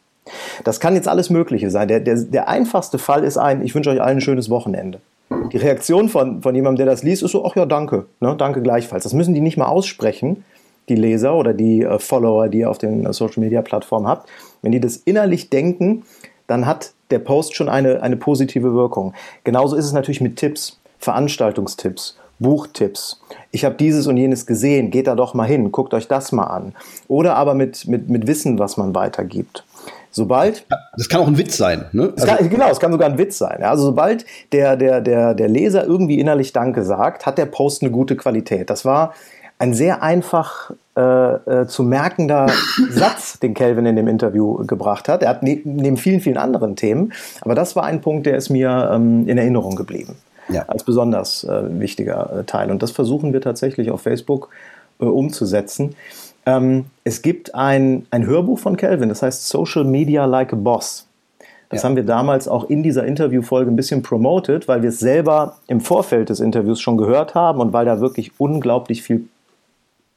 Das 0.64 0.80
kann 0.80 0.94
jetzt 0.94 1.08
alles 1.08 1.30
Mögliche 1.30 1.70
sein. 1.70 1.88
Der, 1.88 2.00
der, 2.00 2.16
der 2.16 2.48
einfachste 2.48 2.98
Fall 2.98 3.22
ist 3.22 3.36
ein, 3.36 3.64
ich 3.64 3.74
wünsche 3.74 3.90
euch 3.90 4.02
allen 4.02 4.18
ein 4.18 4.20
schönes 4.20 4.50
Wochenende. 4.50 5.00
Die 5.52 5.56
Reaktion 5.56 6.08
von, 6.08 6.42
von 6.42 6.54
jemandem, 6.54 6.86
der 6.86 6.94
das 6.94 7.02
liest, 7.02 7.22
ist 7.22 7.32
so, 7.32 7.44
ach 7.44 7.56
ja, 7.56 7.66
danke, 7.66 8.06
ne, 8.20 8.34
danke 8.36 8.62
gleichfalls. 8.62 9.04
Das 9.04 9.12
müssen 9.12 9.34
die 9.34 9.40
nicht 9.40 9.56
mal 9.56 9.66
aussprechen, 9.66 10.44
die 10.88 10.94
Leser 10.94 11.34
oder 11.34 11.52
die 11.52 11.82
äh, 11.82 11.98
Follower, 11.98 12.48
die 12.48 12.58
ihr 12.58 12.70
auf 12.70 12.78
den 12.78 13.06
äh, 13.06 13.12
Social 13.12 13.42
Media 13.42 13.62
Plattformen 13.62 14.06
habt, 14.06 14.28
wenn 14.66 14.72
die 14.72 14.80
das 14.80 14.96
innerlich 14.96 15.48
denken, 15.48 16.02
dann 16.48 16.66
hat 16.66 16.92
der 17.12 17.20
Post 17.20 17.54
schon 17.54 17.68
eine, 17.68 18.02
eine 18.02 18.16
positive 18.16 18.74
Wirkung. 18.74 19.14
Genauso 19.44 19.76
ist 19.76 19.84
es 19.84 19.92
natürlich 19.92 20.20
mit 20.20 20.34
Tipps, 20.34 20.80
Veranstaltungstipps, 20.98 22.18
Buchtipps. 22.40 23.20
Ich 23.52 23.64
habe 23.64 23.76
dieses 23.76 24.08
und 24.08 24.16
jenes 24.16 24.44
gesehen, 24.44 24.90
geht 24.90 25.06
da 25.06 25.14
doch 25.14 25.34
mal 25.34 25.44
hin, 25.44 25.70
guckt 25.70 25.94
euch 25.94 26.08
das 26.08 26.32
mal 26.32 26.46
an. 26.48 26.74
Oder 27.06 27.36
aber 27.36 27.54
mit, 27.54 27.86
mit, 27.86 28.08
mit 28.08 28.26
Wissen, 28.26 28.58
was 28.58 28.76
man 28.76 28.92
weitergibt. 28.92 29.64
Sobald. 30.10 30.66
Das 30.96 31.08
kann 31.08 31.20
auch 31.20 31.28
ein 31.28 31.38
Witz 31.38 31.56
sein, 31.56 31.84
ne? 31.92 32.12
Also, 32.16 32.16
es 32.16 32.26
kann, 32.26 32.50
genau, 32.50 32.68
es 32.68 32.80
kann 32.80 32.90
sogar 32.90 33.08
ein 33.08 33.18
Witz 33.18 33.38
sein. 33.38 33.62
Also 33.62 33.84
sobald 33.84 34.26
der, 34.50 34.74
der, 34.74 35.00
der, 35.00 35.34
der 35.34 35.48
Leser 35.48 35.84
irgendwie 35.84 36.18
innerlich 36.18 36.52
Danke 36.52 36.82
sagt, 36.82 37.24
hat 37.24 37.38
der 37.38 37.46
Post 37.46 37.82
eine 37.82 37.92
gute 37.92 38.16
Qualität. 38.16 38.68
Das 38.68 38.84
war 38.84 39.14
ein 39.60 39.74
sehr 39.74 40.02
einfach 40.02 40.72
äh, 40.96 41.00
äh, 41.00 41.66
zu 41.66 41.82
merkender 41.82 42.46
Satz, 42.90 43.38
den 43.38 43.52
Kelvin 43.52 43.84
in 43.84 43.96
dem 43.96 44.08
Interview 44.08 44.64
gebracht 44.66 45.08
hat. 45.08 45.22
Er 45.22 45.28
hat 45.28 45.42
ne 45.42 45.60
neben 45.64 45.98
vielen, 45.98 46.20
vielen 46.20 46.38
anderen 46.38 46.74
Themen, 46.74 47.12
aber 47.42 47.54
das 47.54 47.76
war 47.76 47.84
ein 47.84 48.00
Punkt, 48.00 48.24
der 48.24 48.36
ist 48.36 48.48
mir 48.48 48.90
ähm, 48.92 49.28
in 49.28 49.36
Erinnerung 49.36 49.76
geblieben. 49.76 50.16
Ja. 50.48 50.62
Als 50.68 50.84
besonders 50.84 51.44
äh, 51.44 51.80
wichtiger 51.80 52.38
äh, 52.38 52.44
Teil. 52.44 52.70
Und 52.70 52.82
das 52.82 52.92
versuchen 52.92 53.32
wir 53.32 53.40
tatsächlich 53.40 53.90
auf 53.90 54.00
Facebook 54.00 54.48
äh, 54.98 55.04
umzusetzen. 55.04 55.96
Ähm, 56.46 56.86
es 57.04 57.20
gibt 57.20 57.54
ein, 57.54 58.06
ein 58.10 58.24
Hörbuch 58.24 58.58
von 58.58 58.76
Calvin, 58.76 59.08
das 59.08 59.20
heißt 59.20 59.48
Social 59.48 59.84
Media 59.84 60.24
Like 60.24 60.52
a 60.52 60.56
Boss. 60.56 61.06
Das 61.68 61.82
ja. 61.82 61.88
haben 61.88 61.96
wir 61.96 62.04
damals 62.04 62.48
auch 62.48 62.70
in 62.70 62.82
dieser 62.82 63.04
Interviewfolge 63.04 63.70
ein 63.70 63.76
bisschen 63.76 64.02
promoted, 64.02 64.68
weil 64.68 64.82
wir 64.82 64.90
es 64.90 65.00
selber 65.00 65.56
im 65.66 65.80
Vorfeld 65.80 66.28
des 66.28 66.40
Interviews 66.40 66.80
schon 66.80 66.96
gehört 66.96 67.34
haben 67.34 67.60
und 67.60 67.72
weil 67.72 67.84
da 67.84 68.00
wirklich 68.00 68.32
unglaublich 68.38 69.02
viel 69.02 69.28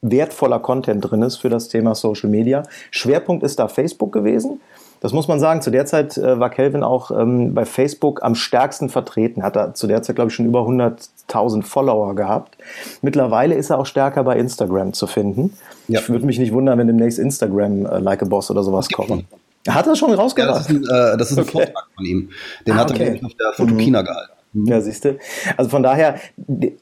wertvoller 0.01 0.59
Content 0.59 1.01
drin 1.09 1.21
ist 1.21 1.37
für 1.37 1.49
das 1.49 1.67
Thema 1.67 1.95
Social 1.95 2.29
Media. 2.29 2.63
Schwerpunkt 2.91 3.43
ist 3.43 3.59
da 3.59 3.67
Facebook 3.67 4.11
gewesen. 4.11 4.61
Das 5.01 5.13
muss 5.13 5.27
man 5.27 5.39
sagen. 5.39 5.61
Zu 5.61 5.71
der 5.71 5.85
Zeit 5.85 6.17
äh, 6.17 6.39
war 6.39 6.49
Kelvin 6.49 6.83
auch 6.83 7.11
ähm, 7.11 7.53
bei 7.53 7.65
Facebook 7.65 8.21
am 8.23 8.35
stärksten 8.35 8.89
vertreten. 8.89 9.43
Hat 9.43 9.55
er 9.55 9.73
zu 9.73 9.87
der 9.87 10.01
Zeit, 10.01 10.15
glaube 10.15 10.29
ich, 10.29 10.35
schon 10.35 10.45
über 10.45 10.61
100.000 10.61 11.63
Follower 11.63 12.15
gehabt. 12.15 12.57
Mittlerweile 13.01 13.55
ist 13.55 13.69
er 13.69 13.79
auch 13.79 13.85
stärker 13.85 14.23
bei 14.23 14.37
Instagram 14.37 14.93
zu 14.93 15.07
finden. 15.07 15.53
Ja. 15.87 16.01
Ich 16.01 16.09
würde 16.09 16.25
mich 16.25 16.39
nicht 16.39 16.51
wundern, 16.51 16.77
wenn 16.79 16.87
demnächst 16.87 17.19
Instagram 17.19 17.85
äh, 17.85 17.99
Like 17.99 18.23
a 18.23 18.25
Boss 18.25 18.51
oder 18.51 18.63
sowas 18.63 18.89
kommt. 18.89 19.25
Hat 19.67 19.87
er 19.87 19.95
schon 19.95 20.13
rausgebracht? 20.13 20.69
Ja, 20.69 20.75
das 20.75 20.83
ist 20.83 20.89
ein, 20.89 21.13
äh, 21.13 21.17
das 21.17 21.31
ist 21.31 21.37
ein 21.37 21.43
okay. 21.43 21.51
Vortrag 21.51 21.85
von 21.95 22.05
ihm. 22.05 22.29
Den 22.65 22.73
ah, 22.73 22.77
hat 22.77 22.99
er 22.99 23.25
auf 23.25 23.33
der 23.33 23.53
Fotokina 23.53 24.01
mhm. 24.01 24.05
gehalten. 24.05 24.33
Ja, 24.53 24.81
siehst 24.81 25.05
du. 25.05 25.17
Also 25.57 25.69
von 25.69 25.83
daher, 25.83 26.15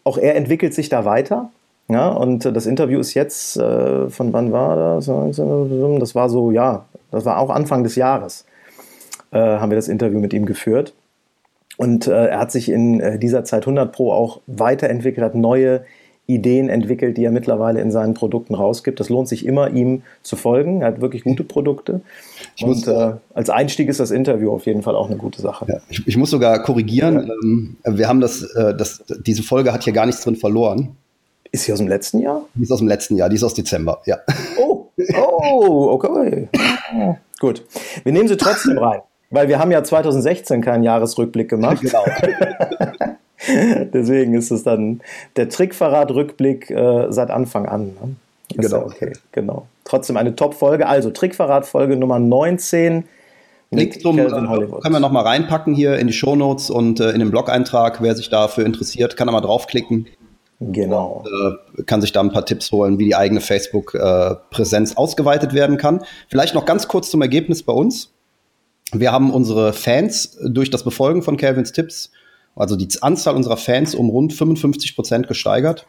auch 0.03 0.17
er 0.17 0.36
entwickelt 0.36 0.73
sich 0.73 0.89
da 0.89 1.06
weiter. 1.06 1.51
Ja, 1.89 2.10
und 2.10 2.43
das 2.43 2.65
Interview 2.65 3.00
ist 3.00 3.13
jetzt, 3.13 3.58
äh, 3.58 4.10
von 4.10 4.34
wann 4.34 4.52
war 4.52 4.95
das? 4.95 5.06
Das 5.06 6.15
war 6.15 6.30
so, 6.30 6.52
ja, 6.52 6.86
das 7.12 7.23
war 7.23 7.39
auch 7.39 7.50
Anfang 7.50 7.84
des 7.84 7.95
Jahres, 7.95 8.45
äh, 9.32 9.39
haben 9.39 9.71
wir 9.71 9.78
das 9.78 9.88
Interview 9.88 10.19
mit 10.19 10.34
ihm 10.34 10.45
geführt. 10.45 10.93
Und 11.78 12.08
äh, 12.08 12.28
er 12.28 12.39
hat 12.39 12.52
sich 12.52 12.69
in 12.69 13.00
äh, 13.00 13.19
dieser 13.19 13.43
Zeit 13.45 13.63
100 13.63 13.91
Pro 13.91 14.12
auch 14.12 14.41
weiterentwickelt, 14.47 15.23
hat 15.23 15.36
neue 15.36 15.86
Ideen 16.26 16.67
entwickelt, 16.67 17.17
die 17.17 17.23
er 17.23 17.32
mittlerweile 17.32 17.80
in 17.80 17.89
seinen 17.89 18.13
Produkten 18.13 18.54
rausgibt. 18.54 19.00
Das 19.00 19.08
lohnt 19.08 19.30
sich 19.30 19.45
immer, 19.45 19.69
ihm 19.69 20.02
zu 20.23 20.36
folgen. 20.36 20.82
Er 20.82 20.88
hat 20.88 21.02
wirklich 21.02 21.23
gute 21.23 21.45
Produkte. 21.45 22.02
Ich 22.58 22.63
und 22.63 22.69
muss, 22.69 22.88
äh, 22.88 23.13
als 23.34 23.50
Einstieg 23.50 23.88
ist 23.88 24.02
das 24.02 24.12
Interview 24.12 24.52
auf 24.52 24.65
jeden 24.65 24.82
Fall 24.82 24.95
auch 24.95 25.08
eine 25.08 25.15
gute 25.15 25.41
Sache. 25.41 25.65
Ja, 25.69 25.80
ich, 25.88 26.06
ich, 26.06 26.17
muss 26.17 26.32
sogar 26.32 26.62
korrigieren. 26.63 27.28
Ja. 27.28 27.34
Ähm, 27.43 27.78
wir 27.86 28.10
haben 28.10 28.19
das, 28.19 28.43
äh, 28.43 28.76
das, 28.76 29.04
diese 29.26 29.41
Folge 29.41 29.71
hat 29.71 29.86
hier 29.86 29.93
gar 29.93 30.06
nichts 30.06 30.21
drin 30.21 30.36
verloren. 30.36 30.97
Ist 31.58 31.63
sie 31.63 31.74
aus 31.74 31.80
dem 31.80 31.88
letzten 31.88 32.20
Jahr? 32.20 32.46
Die 32.54 32.62
ist 32.62 32.72
aus 32.72 32.78
dem 32.78 32.88
letzten 32.88 33.15
Jahr, 33.15 33.30
die 33.30 33.36
ist 33.36 33.43
aus 33.43 33.56
Dezember, 33.56 34.00
ja. 34.06 34.20
Oh, 34.60 34.86
oh, 35.15 35.89
okay. 35.89 36.50
Gut. 37.39 37.63
Wir 38.04 38.12
nehmen 38.12 38.28
sie 38.28 38.38
trotzdem 38.38 38.78
rein, 38.78 39.00
weil 39.32 39.48
wir 39.48 39.58
haben 39.58 39.72
ja 39.72 39.84
2016 39.84 40.62
keinen 40.62 40.84
Jahresrückblick 40.84 41.50
gemacht. 41.50 41.82
Genau. 41.82 42.06
Deswegen 43.91 44.36
ist 44.36 44.52
es 44.52 44.62
dann 44.62 45.02
der 45.36 45.50
Trickverrat-Rückblick 45.50 46.70
äh, 46.70 47.08
seit 47.10 47.32
Anfang 47.32 47.65
an. 47.65 47.88
Ne? 47.88 48.15
Genau. 48.56 48.78
Ja 48.78 48.86
okay, 48.86 49.13
genau. 49.32 49.65
Trotzdem 49.84 50.15
eine 50.15 50.36
Top-Folge. 50.36 50.86
Also 50.86 51.10
Trickverrat-Folge 51.10 51.98
Nummer 51.98 52.20
19. 52.20 53.06
Link 53.72 54.00
zum, 54.00 54.20
äh, 54.20 54.28
können 54.28 54.80
wir 54.84 55.00
nochmal 55.00 55.24
reinpacken 55.24 55.74
hier 55.74 55.98
in 55.98 56.06
die 56.06 56.13
Shownotes 56.13 56.70
und 56.70 57.00
äh, 57.00 57.10
in 57.10 57.20
den 57.20 57.32
Blog-Eintrag. 57.32 58.02
Wer 58.02 58.15
sich 58.15 58.30
dafür 58.30 58.63
interessiert, 58.65 59.17
kann 59.17 59.26
da 59.26 59.34
mal 59.34 59.41
draufklicken. 59.41 60.06
Genau. 60.60 61.24
Und, 61.24 61.80
äh, 61.80 61.84
kann 61.84 62.02
sich 62.02 62.12
da 62.12 62.22
ein 62.22 62.32
paar 62.32 62.46
Tipps 62.46 62.72
holen, 62.72 62.98
wie 62.98 63.06
die 63.06 63.15
eigene 63.15 63.41
Facebook-Präsenz 63.41 64.91
äh, 64.91 64.96
ausgeweitet 64.96 65.54
werden 65.54 65.78
kann. 65.78 66.04
Vielleicht 66.30 66.56
noch 66.56 66.65
ganz 66.65 66.88
kurz 66.88 67.12
zum 67.12 67.22
Ergebnis 67.22 67.62
bei 67.63 67.74
uns. 67.74 68.12
Wir 68.91 69.12
haben 69.12 69.32
unsere 69.32 69.74
Fans 69.74 70.38
durch 70.43 70.70
das 70.70 70.84
Befolgen 70.84 71.22
von 71.22 71.38
Calvins 71.38 71.74
Tipps, 71.74 72.12
also 72.56 72.76
die 72.76 72.88
Anzahl 73.02 73.36
unserer 73.36 73.58
Fans 73.58 73.93
um 73.93 74.10
rund 74.10 74.34
55 74.34 74.96
Prozent 74.96 75.28
gesteigert. 75.28 75.86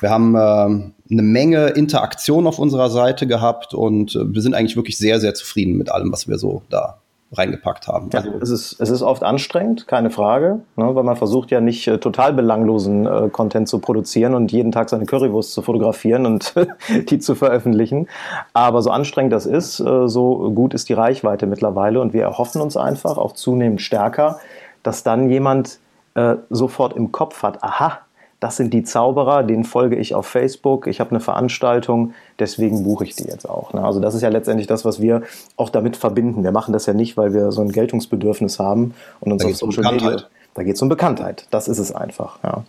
Wir 0.00 0.10
haben 0.10 0.34
äh, 0.34 0.38
eine 0.38 1.22
Menge 1.22 1.68
Interaktion 1.68 2.46
auf 2.46 2.58
unserer 2.58 2.90
Seite 2.90 3.26
gehabt 3.26 3.74
und 3.74 4.16
äh, 4.16 4.34
wir 4.34 4.40
sind 4.40 4.54
eigentlich 4.54 4.76
wirklich 4.76 4.96
sehr, 4.96 5.20
sehr 5.20 5.34
zufrieden 5.34 5.76
mit 5.76 5.90
allem, 5.90 6.12
was 6.12 6.28
wir 6.28 6.38
so 6.38 6.62
da 6.70 7.01
reingepackt 7.32 7.88
haben. 7.88 8.10
Ja, 8.12 8.20
also, 8.20 8.38
es, 8.40 8.50
ist, 8.50 8.80
es 8.80 8.90
ist 8.90 9.02
oft 9.02 9.22
anstrengend, 9.22 9.86
keine 9.86 10.10
Frage, 10.10 10.60
ne, 10.76 10.94
weil 10.94 11.02
man 11.02 11.16
versucht 11.16 11.50
ja 11.50 11.60
nicht 11.60 11.86
äh, 11.88 11.98
total 11.98 12.32
belanglosen 12.32 13.06
äh, 13.06 13.28
Content 13.30 13.68
zu 13.68 13.78
produzieren 13.78 14.34
und 14.34 14.52
jeden 14.52 14.72
Tag 14.72 14.90
seine 14.90 15.06
Currywurst 15.06 15.52
zu 15.52 15.62
fotografieren 15.62 16.26
und 16.26 16.54
die 17.10 17.18
zu 17.18 17.34
veröffentlichen. 17.34 18.08
Aber 18.52 18.82
so 18.82 18.90
anstrengend 18.90 19.32
das 19.32 19.46
ist, 19.46 19.80
äh, 19.80 20.08
so 20.08 20.52
gut 20.54 20.74
ist 20.74 20.88
die 20.88 20.94
Reichweite 20.94 21.46
mittlerweile 21.46 22.00
und 22.00 22.12
wir 22.12 22.22
erhoffen 22.22 22.60
uns 22.60 22.76
einfach 22.76 23.16
auch 23.16 23.32
zunehmend 23.32 23.80
stärker, 23.80 24.38
dass 24.82 25.02
dann 25.02 25.30
jemand 25.30 25.78
äh, 26.14 26.36
sofort 26.50 26.94
im 26.94 27.12
Kopf 27.12 27.42
hat, 27.42 27.62
aha, 27.62 28.00
das 28.42 28.56
sind 28.56 28.74
die 28.74 28.82
Zauberer, 28.82 29.44
denen 29.44 29.62
folge 29.62 29.94
ich 29.94 30.16
auf 30.16 30.26
Facebook, 30.26 30.88
ich 30.88 30.98
habe 30.98 31.10
eine 31.10 31.20
Veranstaltung, 31.20 32.12
deswegen 32.40 32.82
buche 32.82 33.04
ich 33.04 33.14
die 33.14 33.22
jetzt 33.22 33.48
auch. 33.48 33.72
Ne? 33.72 33.84
Also 33.84 34.00
das 34.00 34.16
ist 34.16 34.22
ja 34.22 34.30
letztendlich 34.30 34.66
das, 34.66 34.84
was 34.84 35.00
wir 35.00 35.22
auch 35.56 35.70
damit 35.70 35.96
verbinden. 35.96 36.42
Wir 36.42 36.50
machen 36.50 36.72
das 36.72 36.86
ja 36.86 36.92
nicht, 36.92 37.16
weil 37.16 37.32
wir 37.34 37.52
so 37.52 37.62
ein 37.62 37.70
Geltungsbedürfnis 37.70 38.58
haben 38.58 38.94
und 39.20 39.30
uns 39.30 39.44
auf 39.44 39.54
Social 39.54 39.86
um 39.86 39.94
Media. 39.94 40.22
Da 40.54 40.64
geht 40.64 40.74
es 40.74 40.82
um 40.82 40.88
Bekanntheit. 40.88 41.46
Das 41.52 41.68
ist 41.68 41.78
es 41.78 41.94
einfach. 41.94 42.40
Ja. 42.42 42.64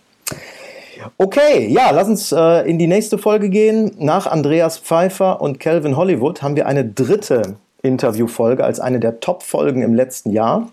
Okay, 1.18 1.66
ja, 1.66 1.90
lass 1.90 2.06
uns 2.06 2.30
äh, 2.30 2.70
in 2.70 2.78
die 2.78 2.86
nächste 2.86 3.18
Folge 3.18 3.48
gehen. 3.48 3.96
Nach 3.98 4.28
Andreas 4.28 4.78
Pfeiffer 4.78 5.40
und 5.40 5.58
Calvin 5.58 5.96
Hollywood 5.96 6.40
haben 6.40 6.54
wir 6.54 6.68
eine 6.68 6.84
dritte 6.84 7.56
Interviewfolge 7.82 8.62
als 8.62 8.78
eine 8.78 9.00
der 9.00 9.18
Top-Folgen 9.18 9.82
im 9.82 9.92
letzten 9.92 10.30
Jahr. 10.30 10.68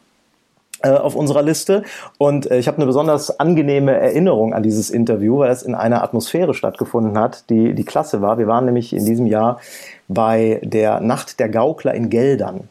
Äh, 0.83 0.93
auf 0.93 1.15
unserer 1.15 1.43
Liste. 1.43 1.83
Und 2.17 2.49
äh, 2.49 2.57
ich 2.57 2.67
habe 2.67 2.77
eine 2.77 2.87
besonders 2.87 3.39
angenehme 3.39 3.91
Erinnerung 3.91 4.55
an 4.55 4.63
dieses 4.63 4.89
Interview, 4.89 5.37
weil 5.37 5.51
es 5.51 5.61
in 5.61 5.75
einer 5.75 6.03
Atmosphäre 6.03 6.55
stattgefunden 6.55 7.19
hat, 7.19 7.51
die, 7.51 7.75
die 7.75 7.83
klasse 7.83 8.23
war. 8.23 8.39
Wir 8.39 8.47
waren 8.47 8.65
nämlich 8.65 8.91
in 8.93 9.05
diesem 9.05 9.27
Jahr 9.27 9.59
bei 10.07 10.59
der 10.63 10.99
Nacht 10.99 11.39
der 11.39 11.49
Gaukler 11.49 11.93
in 11.93 12.09
Geldern. 12.09 12.67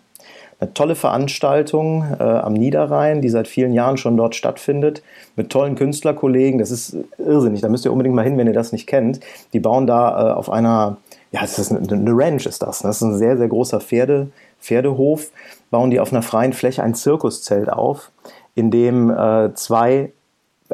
Eine 0.59 0.75
tolle 0.75 0.97
Veranstaltung 0.97 2.05
äh, 2.19 2.23
am 2.23 2.55
Niederrhein, 2.55 3.21
die 3.21 3.29
seit 3.29 3.47
vielen 3.47 3.73
Jahren 3.73 3.97
schon 3.97 4.17
dort 4.17 4.35
stattfindet, 4.35 5.05
mit 5.37 5.51
tollen 5.51 5.77
Künstlerkollegen. 5.77 6.59
Das 6.59 6.73
ist 6.73 6.97
irrsinnig, 7.17 7.61
da 7.61 7.69
müsst 7.69 7.85
ihr 7.85 7.93
unbedingt 7.93 8.17
mal 8.17 8.25
hin, 8.25 8.37
wenn 8.39 8.49
ihr 8.49 8.53
das 8.53 8.73
nicht 8.73 8.89
kennt. 8.89 9.21
Die 9.53 9.61
bauen 9.61 9.87
da 9.87 10.31
äh, 10.31 10.33
auf 10.33 10.51
einer, 10.51 10.97
ja, 11.31 11.43
das 11.43 11.61
ist 11.61 11.71
eine, 11.71 11.81
eine 11.81 12.11
Ranch 12.13 12.45
ist 12.47 12.61
das. 12.61 12.83
Ne? 12.83 12.89
Das 12.89 12.97
ist 12.97 13.03
ein 13.03 13.19
sehr, 13.19 13.39
sehr 13.39 13.49
großer 13.49 13.81
Pferde, 13.81 14.31
Pferdehof 14.61 15.31
bauen 15.71 15.91
die 15.91 16.01
auf 16.01 16.13
einer 16.13 16.23
freien 16.23 16.53
Fläche 16.53 16.83
ein 16.83 16.95
Zirkuszelt 16.95 17.71
auf, 17.71 18.11
in 18.55 18.71
dem 18.71 19.11
äh, 19.11 19.55
zwei, 19.55 20.13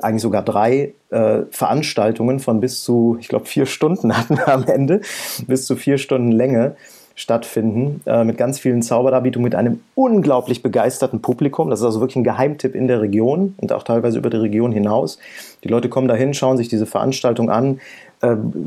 eigentlich 0.01 0.23
sogar 0.23 0.43
drei 0.43 0.95
äh, 1.11 1.43
Veranstaltungen 1.51 2.41
von 2.41 2.61
bis 2.61 2.83
zu, 2.83 3.17
ich 3.21 3.29
glaube, 3.29 3.47
vier 3.47 3.67
Stunden 3.67 4.17
hatten 4.17 4.37
wir 4.37 4.49
am 4.49 4.65
Ende, 4.65 5.01
bis 5.47 5.67
zu 5.67 5.77
vier 5.77 5.99
Stunden 5.99 6.33
Länge 6.33 6.77
stattfinden, 7.19 8.03
äh, 8.05 8.25
mit 8.25 8.37
ganz 8.37 8.59
vielen 8.59 8.83
Zauberdarbietungen, 8.83 9.45
mit 9.45 9.55
einem 9.55 9.81
unglaublich 9.95 10.63
begeisterten 10.63 11.23
Publikum. 11.23 11.71
Das 11.71 11.81
ist 11.81 11.87
also 11.87 12.01
wirklich 12.01 12.17
ein 12.17 12.25
Geheimtipp 12.25 12.75
in 12.75 12.89
der 12.89 13.01
Region 13.01 13.55
und 13.57 13.73
auch 13.73 13.85
teilweise 13.85 14.19
über 14.19 14.29
die 14.29 14.37
Region 14.37 14.71
hinaus. 14.71 15.19
Die 15.65 15.69
Leute 15.69 15.89
kommen 15.89 16.09
dahin, 16.09 16.35
schauen 16.35 16.59
sich 16.59 16.69
diese 16.69 16.85
Veranstaltung 16.85 17.51
an, 17.51 17.81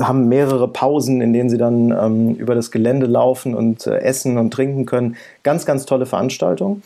haben 0.02 0.28
mehrere 0.28 0.68
Pausen, 0.68 1.22
in 1.22 1.34
denen 1.34 1.50
sie 1.50 1.58
dann 1.58 1.92
ähm, 1.92 2.36
über 2.36 2.56
das 2.56 2.72
Gelände 2.72 3.06
laufen 3.06 3.56
und 3.56 3.88
äh, 3.88 3.98
essen 4.00 4.38
und 4.38 4.52
trinken 4.52 4.86
können. 4.86 5.16
Ganz, 5.44 5.66
ganz 5.66 5.86
tolle 5.86 6.06
Veranstaltung. 6.06 6.82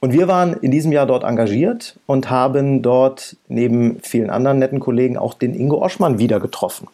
Und 0.00 0.12
wir 0.12 0.28
waren 0.28 0.54
in 0.54 0.70
diesem 0.70 0.92
Jahr 0.92 1.06
dort 1.06 1.24
engagiert 1.24 1.98
und 2.06 2.30
haben 2.30 2.82
dort 2.82 3.36
neben 3.48 3.98
vielen 4.02 4.30
anderen 4.30 4.58
netten 4.58 4.80
Kollegen 4.80 5.16
auch 5.16 5.34
den 5.34 5.54
Ingo 5.54 5.82
Oschmann 5.82 6.18
wieder 6.18 6.38
getroffen 6.38 6.88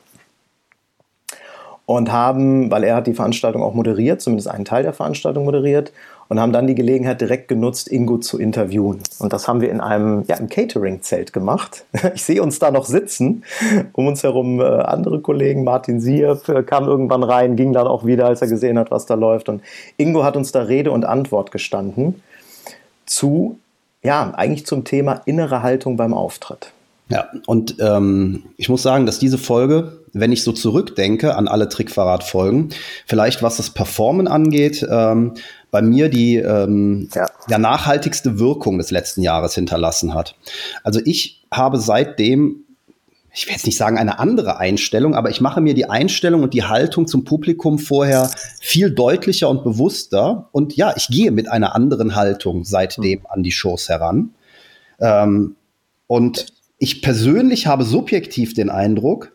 und 1.87 2.12
haben, 2.12 2.71
weil 2.71 2.85
er 2.85 2.97
hat 2.97 3.07
die 3.07 3.14
Veranstaltung 3.14 3.62
auch 3.62 3.75
moderiert, 3.75 4.21
zumindest 4.21 4.49
einen 4.49 4.64
Teil 4.64 4.83
der 4.83 4.92
Veranstaltung 4.92 5.45
moderiert, 5.45 5.92
und 6.28 6.40
haben 6.40 6.52
dann 6.52 6.66
die 6.66 6.74
Gelegenheit 6.74 7.20
direkt 7.20 7.48
genutzt, 7.48 7.88
Ingo 7.88 8.18
zu 8.18 8.38
interviewen. 8.38 9.00
Und 9.18 9.32
das 9.32 9.48
haben 9.48 9.61
wir 9.61 9.70
in 9.70 9.80
einem, 9.80 10.24
ja, 10.28 10.37
Catering-Zelt 10.37 11.32
gemacht. 11.32 11.85
Ich 12.14 12.24
sehe 12.24 12.42
uns 12.42 12.58
da 12.58 12.70
noch 12.70 12.85
sitzen, 12.85 13.44
um 13.92 14.06
uns 14.06 14.22
herum 14.22 14.61
äh, 14.61 14.64
andere 14.64 15.20
Kollegen, 15.20 15.64
Martin 15.64 16.00
Sierf 16.00 16.48
äh, 16.48 16.62
kam 16.62 16.85
irgendwann 16.85 17.22
rein, 17.22 17.56
ging 17.56 17.72
dann 17.72 17.87
auch 17.87 18.04
wieder, 18.04 18.26
als 18.26 18.42
er 18.42 18.48
gesehen 18.48 18.78
hat, 18.78 18.90
was 18.90 19.06
da 19.06 19.14
läuft. 19.14 19.48
Und 19.48 19.62
Ingo 19.96 20.24
hat 20.24 20.37
uns 20.37 20.52
da 20.52 20.62
Rede 20.62 20.90
und 20.90 21.04
Antwort 21.04 21.52
gestanden 21.52 22.22
zu, 23.06 23.58
ja, 24.02 24.32
eigentlich 24.35 24.66
zum 24.66 24.85
Thema 24.85 25.22
innere 25.24 25.62
Haltung 25.62 25.96
beim 25.96 26.14
Auftritt. 26.14 26.72
Ja, 27.08 27.28
und 27.46 27.76
ähm, 27.80 28.44
ich 28.56 28.68
muss 28.68 28.82
sagen, 28.82 29.04
dass 29.04 29.18
diese 29.18 29.37
Folge, 29.37 29.98
wenn 30.14 30.32
ich 30.32 30.42
so 30.42 30.52
zurückdenke 30.52 31.37
an 31.37 31.46
alle 31.46 31.68
Trickverrat-Folgen, 31.68 32.70
vielleicht 33.06 33.42
was 33.42 33.58
das 33.58 33.70
Performen 33.70 34.28
angeht, 34.28 34.87
ähm, 34.90 35.35
bei 35.72 35.82
mir 35.82 36.08
die 36.08 36.37
ähm, 36.37 37.08
ja. 37.12 37.26
ja 37.48 37.58
nachhaltigste 37.58 38.38
Wirkung 38.38 38.78
des 38.78 38.92
letzten 38.92 39.22
Jahres 39.22 39.56
hinterlassen 39.56 40.14
hat. 40.14 40.37
Also 40.85 41.00
ich 41.04 41.44
habe 41.50 41.78
seitdem 41.78 42.64
ich 43.35 43.46
will 43.46 43.54
jetzt 43.54 43.64
nicht 43.64 43.78
sagen 43.78 43.96
eine 43.96 44.18
andere 44.18 44.58
Einstellung, 44.58 45.14
aber 45.14 45.30
ich 45.30 45.40
mache 45.40 45.62
mir 45.62 45.72
die 45.72 45.88
Einstellung 45.88 46.42
und 46.42 46.52
die 46.52 46.64
Haltung 46.64 47.06
zum 47.06 47.24
Publikum 47.24 47.78
vorher 47.78 48.30
viel 48.61 48.90
deutlicher 48.90 49.48
und 49.48 49.64
bewusster. 49.64 50.50
Und 50.52 50.76
ja, 50.76 50.92
ich 50.96 51.08
gehe 51.08 51.30
mit 51.30 51.48
einer 51.48 51.74
anderen 51.74 52.14
Haltung 52.14 52.64
seitdem 52.64 53.20
mhm. 53.20 53.26
an 53.30 53.42
die 53.42 53.52
Shows 53.52 53.88
heran. 53.88 54.35
Ähm, 55.00 55.56
und 56.06 56.52
ich 56.76 57.00
persönlich 57.00 57.66
habe 57.66 57.85
subjektiv 57.85 58.52
den 58.52 58.68
Eindruck, 58.68 59.32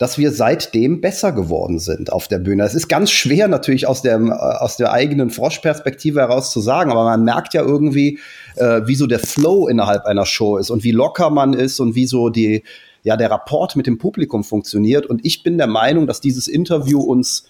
dass 0.00 0.16
wir 0.16 0.32
seitdem 0.32 1.02
besser 1.02 1.30
geworden 1.30 1.78
sind 1.78 2.10
auf 2.10 2.26
der 2.26 2.38
Bühne. 2.38 2.64
Es 2.64 2.74
ist 2.74 2.88
ganz 2.88 3.10
schwer 3.10 3.48
natürlich 3.48 3.86
aus 3.86 4.00
der, 4.00 4.18
äh, 4.18 4.30
aus 4.30 4.78
der 4.78 4.92
eigenen 4.92 5.28
Froschperspektive 5.28 6.20
heraus 6.20 6.50
zu 6.50 6.60
sagen, 6.60 6.90
aber 6.90 7.04
man 7.04 7.22
merkt 7.22 7.52
ja 7.52 7.60
irgendwie, 7.60 8.18
äh, 8.56 8.80
wie 8.86 8.94
so 8.94 9.06
der 9.06 9.18
Flow 9.18 9.68
innerhalb 9.68 10.06
einer 10.06 10.24
Show 10.24 10.56
ist 10.56 10.70
und 10.70 10.84
wie 10.84 10.90
locker 10.90 11.28
man 11.28 11.52
ist 11.52 11.80
und 11.80 11.94
wie 11.94 12.06
so 12.06 12.30
die, 12.30 12.64
ja 13.02 13.18
der 13.18 13.30
Rapport 13.30 13.76
mit 13.76 13.86
dem 13.86 13.98
Publikum 13.98 14.42
funktioniert. 14.42 15.04
Und 15.04 15.22
ich 15.22 15.42
bin 15.42 15.58
der 15.58 15.66
Meinung, 15.66 16.06
dass 16.06 16.22
dieses 16.22 16.48
Interview 16.48 17.02
uns 17.02 17.44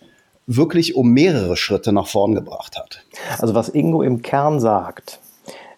wirklich 0.49 0.97
um 0.97 1.11
mehrere 1.11 1.57
Schritte 1.57 1.93
nach 1.93 2.09
vorn 2.09 2.35
gebracht 2.35 2.77
hat. 2.77 3.05
Also 3.39 3.55
was 3.55 3.69
Ingo 3.69 4.03
im 4.03 4.23
Kern 4.23 4.59
sagt, 4.59 5.21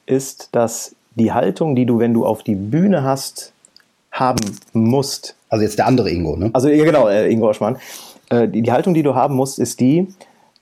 ist, 0.07 0.49
dass 0.53 0.95
die 1.17 1.33
Haltung, 1.33 1.77
die 1.77 1.85
du, 1.85 1.99
wenn 1.99 2.15
du 2.15 2.25
auf 2.25 2.43
die 2.43 2.55
Bühne 2.55 3.03
hast, 3.03 3.53
haben 4.11 4.57
musst. 4.73 5.37
Also 5.53 5.65
jetzt 5.65 5.77
der 5.77 5.87
andere 5.87 6.11
Ingo, 6.11 6.35
ne? 6.35 6.49
Also 6.55 6.71
ja, 6.71 6.83
genau, 6.83 7.09
äh, 7.09 7.31
Ingo 7.31 7.51
Oschmann. 7.51 7.77
Äh, 8.31 8.49
die, 8.49 8.63
die 8.63 8.73
Haltung, 8.73 8.95
die 8.95 9.03
du 9.03 9.15
haben 9.15 9.35
musst, 9.35 9.59
ist 9.59 9.81
die, 9.81 10.09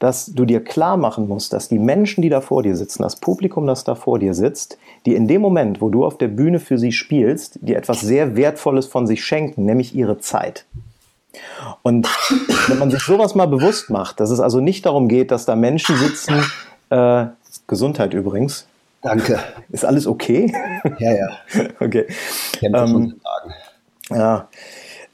dass 0.00 0.26
du 0.26 0.44
dir 0.44 0.64
klar 0.64 0.96
machen 0.96 1.29
musst, 1.29 1.53
dass 1.53 1.68
die 1.68 1.79
Menschen, 1.79 2.22
die 2.22 2.29
da 2.29 2.40
vor 2.40 2.64
dir 2.64 2.74
sitzen, 2.74 3.05
das 3.05 3.14
Publikum, 3.14 3.68
das 3.68 3.85
da 3.85 3.94
vor 3.94 4.18
dir 4.18 4.35
sitzt, 4.35 4.79
die 5.07 5.14
in 5.14 5.29
dem 5.29 5.42
Moment, 5.42 5.81
wo 5.81 5.90
du 5.90 6.05
auf 6.05 6.18
der 6.18 6.26
Bühne 6.26 6.59
für 6.59 6.76
sie 6.76 6.90
spielst, 6.90 7.61
dir 7.62 7.76
etwas 7.76 8.00
sehr 8.00 8.35
Wertvolles 8.35 8.87
von 8.87 9.07
sich 9.07 9.24
schenken, 9.24 9.64
nämlich 9.64 9.94
ihre 9.94 10.18
Zeit. 10.18 10.64
Und 11.83 12.09
wenn 12.66 12.79
man 12.81 12.90
sich 12.90 13.05
sowas 13.05 13.37
mal 13.37 13.46
bewusst 13.46 13.90
macht, 13.90 14.18
dass 14.18 14.31
es 14.31 14.40
also 14.40 14.59
nicht 14.59 14.87
darum 14.87 15.07
geht, 15.07 15.31
dass 15.31 15.44
da 15.44 15.55
Menschen 15.55 15.96
sitzen, 15.98 16.42
äh, 16.88 17.26
Gesundheit 17.68 18.12
übrigens. 18.12 18.66
Danke. 19.03 19.38
Ist 19.70 19.85
alles 19.85 20.09
okay? 20.09 20.53
Ja, 20.98 21.12
ja. 21.12 21.29
okay. 21.81 22.07
Ähm, 22.61 23.14
ja, 24.10 24.48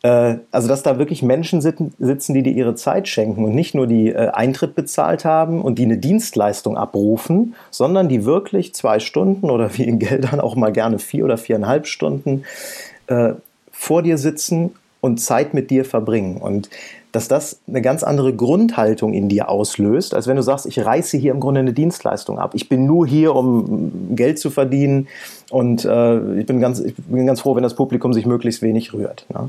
äh, 0.02 0.38
also 0.50 0.68
dass 0.68 0.82
da 0.82 0.98
wirklich 0.98 1.22
Menschen 1.22 1.61
sitzen, 1.61 2.35
die 2.35 2.42
dir 2.42 2.52
ihre 2.52 2.74
Zeit 2.74 3.09
schenken 3.09 3.44
und 3.44 3.54
nicht 3.54 3.74
nur 3.74 3.87
die 3.87 4.09
äh, 4.09 4.28
Eintritt 4.28 4.74
bezahlt 4.74 5.24
haben 5.24 5.62
und 5.62 5.78
die 5.78 5.85
eine 5.85 5.98
Dienstleistung 5.98 6.76
abrufen, 6.76 7.54
sondern 7.70 8.09
die 8.09 8.24
wirklich 8.24 8.74
zwei 8.74 9.00
Stunden 9.00 9.50
oder 9.50 9.76
wie 9.76 9.85
in 9.85 9.98
Geldern 9.98 10.40
auch 10.40 10.56
mal 10.56 10.72
gerne 10.72 10.98
vier 10.98 11.24
oder 11.24 11.38
viereinhalb 11.38 11.87
Stunden 11.87 12.44
äh, 13.06 13.35
vor 13.72 14.02
dir 14.02 14.18
sitzen 14.18 14.74
und 15.00 15.18
Zeit 15.18 15.54
mit 15.54 15.70
dir 15.70 15.85
verbringen. 15.85 16.38
Und 16.38 16.70
dass 17.16 17.29
das 17.29 17.61
eine 17.66 17.81
ganz 17.81 18.02
andere 18.02 18.35
Grundhaltung 18.35 19.14
in 19.14 19.31
dir 19.31 19.48
auslöst, 19.48 20.12
als 20.12 20.26
wenn 20.26 20.37
du 20.37 20.42
sagst, 20.42 20.66
ich 20.66 20.85
reiße 20.85 21.16
hier 21.16 21.33
im 21.33 21.40
Grunde 21.40 21.61
eine 21.61 21.72
Dienstleistung 21.72 22.38
ab. 22.38 22.50
Ich 22.52 22.68
bin 22.68 22.85
nur 22.85 23.07
hier, 23.07 23.35
um 23.35 24.14
Geld 24.14 24.38
zu 24.38 24.50
verdienen 24.50 25.09
und 25.50 25.87
äh, 25.87 26.38
ich, 26.38 26.44
bin 26.44 26.61
ganz, 26.61 26.81
ich 26.81 26.94
bin 26.94 27.26
ganz 27.26 27.40
froh, 27.40 27.57
wenn 27.57 27.62
das 27.62 27.72
Publikum 27.72 28.12
sich 28.12 28.26
möglichst 28.26 28.61
wenig 28.61 28.92
rührt. 28.92 29.24
Ne? 29.33 29.48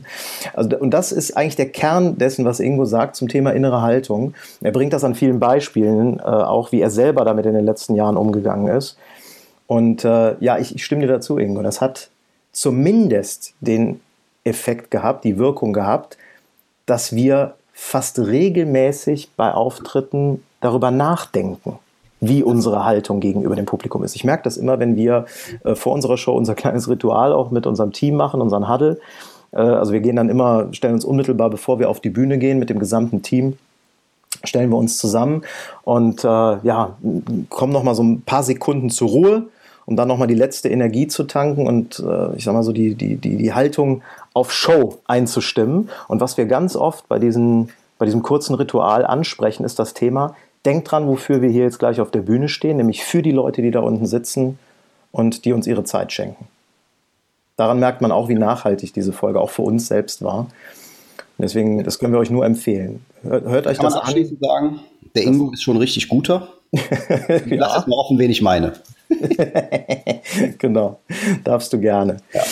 Also, 0.54 0.78
und 0.78 0.92
das 0.92 1.12
ist 1.12 1.36
eigentlich 1.36 1.58
der 1.58 1.68
Kern 1.68 2.18
dessen, 2.18 2.46
was 2.46 2.62
Ingo 2.62 2.86
sagt 2.86 3.18
zum 3.18 3.28
Thema 3.28 3.52
innere 3.52 3.82
Haltung. 3.82 4.34
Er 4.62 4.72
bringt 4.72 4.94
das 4.94 5.04
an 5.04 5.14
vielen 5.14 5.42
Beispielen, 5.42 6.20
äh, 6.20 6.22
auch 6.22 6.72
wie 6.72 6.80
er 6.80 6.90
selber 6.90 7.26
damit 7.26 7.46
in 7.46 7.54
den 7.54 7.66
letzten 7.66 7.96
Jahren 7.96 8.16
umgegangen 8.16 8.70
ist. 8.70 8.98
Und 9.68 10.06
äh, 10.06 10.36
ja, 10.40 10.58
ich, 10.58 10.74
ich 10.74 10.86
stimme 10.86 11.02
dir 11.02 11.12
dazu, 11.12 11.38
Ingo. 11.38 11.62
Das 11.64 11.82
hat 11.82 12.12
zumindest 12.54 13.56
den 13.60 14.00
Effekt 14.46 14.90
gehabt, 14.90 15.26
die 15.26 15.38
Wirkung 15.38 15.74
gehabt, 15.74 16.18
dass 16.88 17.14
wir 17.16 17.54
fast 17.74 18.18
regelmäßig 18.18 19.30
bei 19.38 19.54
Auftritten 19.54 20.42
darüber 20.62 20.90
nachdenken, 20.90 21.78
wie 22.20 22.42
unsere 22.42 22.84
Haltung 22.84 23.20
gegenüber 23.20 23.56
dem 23.56 23.66
Publikum 23.66 24.04
ist. 24.04 24.16
Ich 24.16 24.24
merke 24.24 24.44
das 24.44 24.58
immer, 24.58 24.80
wenn 24.80 24.96
wir 24.96 25.28
äh, 25.64 25.76
vor 25.76 25.94
unserer 25.94 26.18
Show 26.18 26.36
unser 26.36 26.56
kleines 26.56 26.90
Ritual 26.90 27.34
auch 27.34 27.52
mit 27.52 27.68
unserem 27.68 27.94
Team 27.94 28.16
machen, 28.16 28.42
unseren 28.42 28.68
Huddle. 28.68 29.00
Äh, 29.52 29.58
also 29.58 29.94
wir 29.94 30.00
gehen 30.00 30.16
dann 30.16 30.30
immer, 30.30 30.70
stellen 30.72 30.96
uns 30.96 31.06
unmittelbar, 31.06 31.52
bevor 31.52 31.78
wir 31.78 31.90
auf 31.90 32.00
die 32.00 32.10
Bühne 32.10 32.40
gehen 32.40 32.58
mit 32.58 32.72
dem 32.72 32.80
gesamten 32.80 33.22
Team, 33.22 33.60
stellen 34.44 34.72
wir 34.72 34.78
uns 34.78 34.98
zusammen 34.98 35.44
und 35.84 36.24
äh, 36.24 36.28
ja, 36.28 36.98
kommen 37.50 37.74
noch 37.74 37.84
mal 37.84 37.96
so 37.96 38.04
ein 38.04 38.22
paar 38.22 38.44
Sekunden 38.44 38.90
zur 38.90 39.10
Ruhe 39.10 39.46
um 39.88 39.96
dann 39.96 40.10
nochmal 40.10 40.28
die 40.28 40.36
letzte 40.36 40.68
Energie 40.68 41.08
zu 41.08 41.24
tanken 41.24 41.66
und 41.66 42.04
äh, 42.06 42.36
ich 42.36 42.44
sag 42.44 42.54
mal 42.54 42.62
so 42.62 42.74
die, 42.74 42.94
die, 42.94 43.16
die, 43.16 43.38
die 43.38 43.54
Haltung 43.54 44.04
auf 44.38 44.54
Show 44.54 45.00
einzustimmen. 45.08 45.90
Und 46.08 46.22
was 46.22 46.38
wir 46.38 46.46
ganz 46.46 46.76
oft 46.76 47.08
bei, 47.10 47.18
diesen, 47.18 47.72
bei 47.98 48.06
diesem 48.06 48.22
kurzen 48.22 48.54
Ritual 48.54 49.04
ansprechen, 49.04 49.66
ist 49.66 49.80
das 49.80 49.96
Thema, 49.96 50.36
denkt 50.64 50.92
dran, 50.92 51.08
wofür 51.08 51.42
wir 51.42 51.50
hier 51.50 51.64
jetzt 51.64 51.80
gleich 51.80 52.00
auf 52.00 52.12
der 52.12 52.22
Bühne 52.22 52.48
stehen, 52.48 52.78
nämlich 52.78 53.04
für 53.04 53.24
die 53.24 53.32
Leute, 53.32 53.64
die 53.64 53.72
da 53.72 53.80
unten 53.80 54.06
sitzen 54.06 54.60
und 55.12 55.44
die 55.44 55.54
uns 55.54 55.66
ihre 55.66 55.84
Zeit 55.84 56.12
schenken. 56.14 56.48
Daran 57.56 57.80
merkt 57.80 58.02
man 58.02 58.12
auch, 58.12 58.30
wie 58.30 58.36
nachhaltig 58.36 58.94
diese 58.94 59.12
Folge 59.12 59.42
auch 59.42 59.50
für 59.50 59.64
uns 59.64 59.88
selbst 59.88 60.24
war. 60.24 60.46
Deswegen, 61.40 61.84
das 61.84 61.98
können 61.98 62.14
wir 62.14 62.20
euch 62.20 62.30
nur 62.30 62.46
empfehlen. 62.46 63.04
Hört, 63.24 63.46
hört 63.46 63.68
euch 63.68 63.78
Kann 63.78 63.86
das 63.86 63.96
man 63.96 64.04
abschließend 64.04 64.44
an. 64.44 64.48
sagen, 64.48 64.80
der 65.16 65.24
Ingo 65.24 65.52
ist 65.52 65.64
schon 65.64 65.78
richtig 65.78 66.10
guter. 66.10 66.50
ja. 66.72 66.82
Lass 67.50 67.80
es 67.80 67.88
mal 67.88 67.96
offen, 67.96 68.20
wen 68.20 68.30
ich 68.30 68.44
meine. 68.44 68.74
genau, 70.60 71.00
darfst 71.44 71.74
du 71.74 71.80
gerne. 71.80 72.18
Ja. 72.34 72.44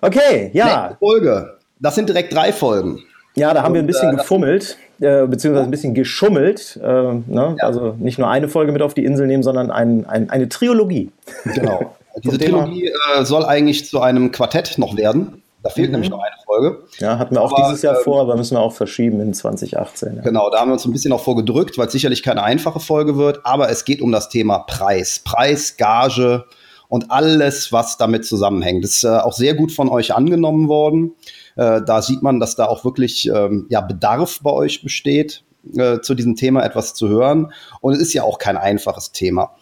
Okay, 0.00 0.50
ja. 0.52 0.64
Nächste 0.64 0.96
Folge. 0.98 1.56
Das 1.80 1.94
sind 1.94 2.08
direkt 2.08 2.32
drei 2.32 2.52
Folgen. 2.52 3.02
Ja, 3.34 3.54
da 3.54 3.62
haben 3.62 3.68
Und, 3.68 3.74
wir 3.74 3.82
ein 3.82 3.86
bisschen 3.86 4.14
äh, 4.14 4.16
gefummelt, 4.16 4.76
äh, 5.00 5.26
beziehungsweise 5.26 5.64
ein 5.64 5.70
bisschen 5.70 5.94
geschummelt. 5.94 6.78
Äh, 6.82 6.86
ne? 6.86 7.22
ja. 7.26 7.54
Also 7.60 7.94
nicht 7.98 8.18
nur 8.18 8.28
eine 8.28 8.48
Folge 8.48 8.72
mit 8.72 8.82
auf 8.82 8.94
die 8.94 9.04
Insel 9.04 9.26
nehmen, 9.26 9.42
sondern 9.42 9.70
ein, 9.70 10.06
ein, 10.06 10.30
eine 10.30 10.48
Triologie. 10.48 11.10
Genau. 11.54 11.94
Diese 12.24 12.38
Trilogie 12.38 12.92
äh, 13.16 13.24
soll 13.24 13.44
eigentlich 13.44 13.86
zu 13.86 14.00
einem 14.00 14.32
Quartett 14.32 14.76
noch 14.78 14.96
werden. 14.96 15.42
Da 15.62 15.70
fehlt 15.70 15.88
mhm. 15.88 15.92
nämlich 15.92 16.10
noch 16.10 16.20
eine 16.20 16.34
Folge. 16.44 16.78
Ja, 16.98 17.18
hatten 17.18 17.34
wir 17.34 17.42
auch 17.42 17.52
aber, 17.52 17.68
dieses 17.68 17.82
Jahr 17.82 17.96
ähm, 17.96 18.04
vor, 18.04 18.20
aber 18.20 18.36
müssen 18.36 18.56
wir 18.56 18.60
auch 18.60 18.72
verschieben 18.72 19.20
in 19.20 19.34
2018. 19.34 20.16
Ja. 20.16 20.22
Genau, 20.22 20.50
da 20.50 20.60
haben 20.60 20.68
wir 20.68 20.74
uns 20.74 20.84
ein 20.84 20.92
bisschen 20.92 21.12
auch 21.12 21.22
vorgedrückt, 21.22 21.78
weil 21.78 21.86
es 21.86 21.92
sicherlich 21.92 22.22
keine 22.22 22.42
einfache 22.42 22.80
Folge 22.80 23.16
wird, 23.16 23.40
aber 23.44 23.68
es 23.68 23.84
geht 23.84 24.00
um 24.00 24.12
das 24.12 24.28
Thema 24.28 24.60
Preis. 24.60 25.20
Preis, 25.24 25.76
Gage 25.76 26.44
und 26.88 27.10
alles, 27.10 27.72
was 27.72 27.96
damit 27.96 28.24
zusammenhängt. 28.24 28.84
Das 28.84 28.96
ist 28.96 29.04
äh, 29.04 29.08
auch 29.08 29.32
sehr 29.32 29.54
gut 29.54 29.72
von 29.72 29.88
euch 29.88 30.14
angenommen 30.14 30.68
worden. 30.68 31.14
Äh, 31.56 31.82
da 31.86 32.02
sieht 32.02 32.22
man, 32.22 32.40
dass 32.40 32.56
da 32.56 32.66
auch 32.66 32.84
wirklich 32.84 33.28
ähm, 33.28 33.66
ja, 33.68 33.80
Bedarf 33.80 34.40
bei 34.42 34.50
euch 34.50 34.82
besteht, 34.82 35.44
äh, 35.76 36.00
zu 36.00 36.14
diesem 36.14 36.36
Thema 36.36 36.64
etwas 36.64 36.94
zu 36.94 37.08
hören. 37.08 37.52
Und 37.80 37.94
es 37.94 38.00
ist 38.00 38.14
ja 38.14 38.22
auch 38.22 38.38
kein 38.38 38.56
einfaches 38.56 39.12
Thema. 39.12 39.54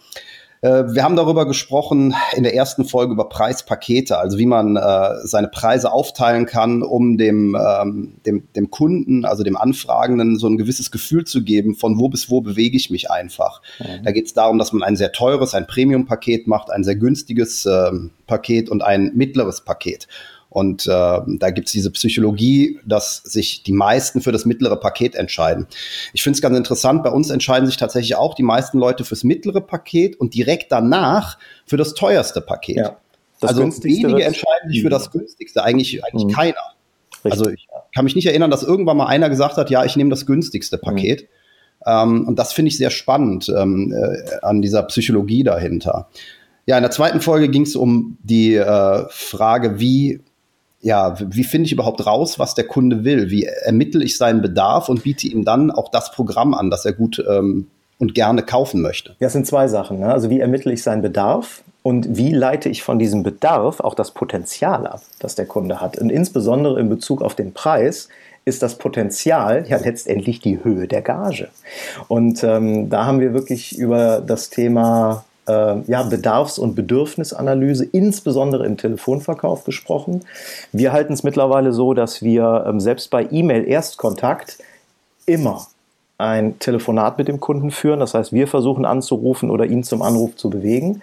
Äh, 0.61 0.85
wir 0.93 1.03
haben 1.03 1.15
darüber 1.15 1.45
gesprochen 1.45 2.15
in 2.35 2.43
der 2.43 2.55
ersten 2.55 2.85
Folge 2.85 3.13
über 3.13 3.29
Preispakete, 3.29 4.17
also 4.17 4.37
wie 4.37 4.45
man 4.45 4.75
äh, 4.75 5.15
seine 5.23 5.47
Preise 5.47 5.91
aufteilen 5.91 6.45
kann, 6.45 6.83
um 6.83 7.17
dem, 7.17 7.55
ähm, 7.55 8.13
dem, 8.25 8.47
dem 8.55 8.71
Kunden, 8.71 9.25
also 9.25 9.43
dem 9.43 9.57
Anfragenden, 9.57 10.37
so 10.37 10.47
ein 10.47 10.57
gewisses 10.57 10.91
Gefühl 10.91 11.25
zu 11.25 11.43
geben, 11.43 11.75
von 11.75 11.99
wo 11.99 12.09
bis 12.09 12.29
wo 12.29 12.41
bewege 12.41 12.77
ich 12.77 12.89
mich 12.89 13.11
einfach. 13.11 13.61
Mhm. 13.79 14.03
Da 14.03 14.11
geht 14.11 14.25
es 14.25 14.33
darum, 14.33 14.57
dass 14.57 14.73
man 14.73 14.83
ein 14.83 14.95
sehr 14.95 15.11
teures, 15.11 15.53
ein 15.53 15.67
Premium-Paket 15.67 16.47
macht, 16.47 16.71
ein 16.71 16.83
sehr 16.83 16.95
günstiges 16.95 17.65
ähm, 17.65 18.11
Paket 18.25 18.69
und 18.69 18.83
ein 18.83 19.11
mittleres 19.13 19.61
Paket. 19.61 20.07
Und 20.49 20.87
äh, 20.87 20.89
da 20.89 21.49
gibt 21.51 21.67
es 21.67 21.73
diese 21.73 21.91
Psychologie, 21.91 22.79
dass 22.85 23.17
sich 23.17 23.63
die 23.63 23.73
meisten 23.73 24.21
für 24.21 24.31
das 24.31 24.45
mittlere 24.45 24.77
Paket 24.77 25.15
entscheiden. 25.15 25.67
Ich 26.13 26.23
finde 26.23 26.37
es 26.37 26.41
ganz 26.41 26.57
interessant, 26.57 27.03
bei 27.03 27.09
uns 27.09 27.29
entscheiden 27.29 27.67
sich 27.67 27.77
tatsächlich 27.77 28.15
auch 28.15 28.33
die 28.33 28.43
meisten 28.43 28.79
Leute 28.79 29.03
fürs 29.03 29.23
mittlere 29.23 29.61
Paket 29.61 30.19
und 30.19 30.33
direkt 30.33 30.71
danach 30.71 31.37
für 31.65 31.77
das 31.77 31.93
teuerste 31.93 32.41
Paket. 32.41 32.77
Ja, 32.77 32.97
das 33.39 33.51
also 33.51 33.83
wenige 33.83 34.23
entscheiden 34.23 34.69
sich 34.69 34.81
für 34.81 34.89
das 34.89 35.11
günstigste, 35.11 35.63
eigentlich, 35.63 36.03
eigentlich 36.03 36.25
mhm. 36.25 36.31
keiner. 36.31 36.55
Richtig. 37.23 37.31
Also 37.31 37.49
ich 37.49 37.67
kann 37.93 38.05
mich 38.05 38.15
nicht 38.15 38.27
erinnern, 38.27 38.49
dass 38.49 38.63
irgendwann 38.63 38.97
mal 38.97 39.07
einer 39.07 39.29
gesagt 39.29 39.57
hat, 39.57 39.69
ja, 39.69 39.83
ich 39.83 39.95
nehme 39.95 40.09
das 40.09 40.25
günstigste 40.25 40.77
Paket. 40.77 41.23
Mhm. 41.23 41.27
Ähm, 41.85 42.27
und 42.27 42.39
das 42.39 42.53
finde 42.53 42.69
ich 42.69 42.77
sehr 42.77 42.89
spannend 42.89 43.49
ähm, 43.49 43.93
äh, 43.93 44.39
an 44.41 44.61
dieser 44.61 44.83
Psychologie 44.83 45.43
dahinter. 45.43 46.09
Ja, 46.65 46.77
in 46.77 46.83
der 46.83 46.91
zweiten 46.91 47.21
Folge 47.21 47.49
ging 47.49 47.61
es 47.61 47.75
um 47.75 48.17
die 48.23 48.55
äh, 48.55 49.05
Frage, 49.09 49.79
wie 49.79 50.21
ja, 50.81 51.15
wie 51.19 51.43
finde 51.43 51.65
ich 51.65 51.73
überhaupt 51.73 52.05
raus, 52.05 52.37
was 52.39 52.55
der 52.55 52.65
Kunde 52.65 53.03
will? 53.03 53.29
Wie 53.29 53.45
ermittle 53.45 54.03
ich 54.03 54.17
seinen 54.17 54.41
Bedarf 54.41 54.89
und 54.89 55.03
biete 55.03 55.27
ihm 55.27 55.43
dann 55.43 55.71
auch 55.71 55.89
das 55.89 56.11
Programm 56.11 56.53
an, 56.53 56.69
das 56.69 56.85
er 56.85 56.93
gut 56.93 57.23
ähm, 57.27 57.67
und 57.97 58.13
gerne 58.13 58.43
kaufen 58.43 58.81
möchte? 58.81 59.15
Das 59.19 59.33
sind 59.33 59.47
zwei 59.47 59.67
Sachen. 59.67 59.99
Ne? 59.99 60.11
Also 60.11 60.29
wie 60.29 60.39
ermittle 60.39 60.71
ich 60.71 60.83
seinen 60.83 61.01
Bedarf 61.01 61.63
und 61.81 62.17
wie 62.17 62.31
leite 62.31 62.69
ich 62.69 62.83
von 62.83 62.99
diesem 62.99 63.23
Bedarf 63.23 63.79
auch 63.79 63.95
das 63.95 64.11
Potenzial 64.11 64.85
ab, 64.85 65.01
das 65.19 65.35
der 65.35 65.45
Kunde 65.45 65.81
hat. 65.81 65.97
Und 65.97 66.11
insbesondere 66.11 66.79
in 66.79 66.89
Bezug 66.89 67.21
auf 67.21 67.33
den 67.33 67.53
Preis 67.53 68.09
ist 68.45 68.61
das 68.61 68.77
Potenzial 68.77 69.65
ja 69.67 69.77
letztendlich 69.77 70.39
die 70.39 70.63
Höhe 70.63 70.87
der 70.87 71.01
Gage. 71.01 71.49
Und 72.07 72.43
ähm, 72.43 72.89
da 72.89 73.05
haben 73.05 73.19
wir 73.19 73.33
wirklich 73.33 73.77
über 73.77 74.21
das 74.21 74.49
Thema 74.49 75.25
äh, 75.47 75.81
ja, 75.87 76.03
Bedarfs- 76.03 76.59
und 76.59 76.75
Bedürfnisanalyse, 76.75 77.85
insbesondere 77.85 78.65
im 78.65 78.77
Telefonverkauf 78.77 79.63
gesprochen. 79.63 80.25
Wir 80.71 80.93
halten 80.93 81.13
es 81.13 81.23
mittlerweile 81.23 81.73
so, 81.73 81.93
dass 81.93 82.21
wir 82.21 82.65
ähm, 82.67 82.79
selbst 82.79 83.09
bei 83.09 83.27
E-Mail-Erstkontakt 83.29 84.57
immer 85.25 85.67
ein 86.17 86.57
Telefonat 86.59 87.17
mit 87.17 87.27
dem 87.27 87.39
Kunden 87.39 87.71
führen. 87.71 87.99
Das 87.99 88.13
heißt, 88.13 88.33
wir 88.33 88.47
versuchen 88.47 88.85
anzurufen 88.85 89.51
oder 89.51 89.65
ihn 89.65 89.83
zum 89.83 90.01
Anruf 90.01 90.35
zu 90.35 90.49
bewegen. 90.49 91.01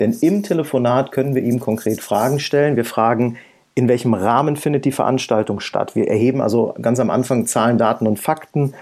Denn 0.00 0.12
im 0.20 0.42
Telefonat 0.42 1.12
können 1.12 1.34
wir 1.34 1.42
ihm 1.42 1.60
konkret 1.60 2.00
Fragen 2.00 2.38
stellen. 2.38 2.76
Wir 2.76 2.84
fragen, 2.84 3.38
in 3.74 3.88
welchem 3.88 4.14
Rahmen 4.14 4.56
findet 4.56 4.84
die 4.84 4.92
Veranstaltung 4.92 5.60
statt. 5.60 5.94
Wir 5.94 6.08
erheben 6.08 6.42
also 6.42 6.74
ganz 6.80 7.00
am 7.00 7.08
Anfang 7.08 7.46
Zahlen, 7.46 7.78
Daten 7.78 8.06
und 8.06 8.18
Fakten. 8.18 8.74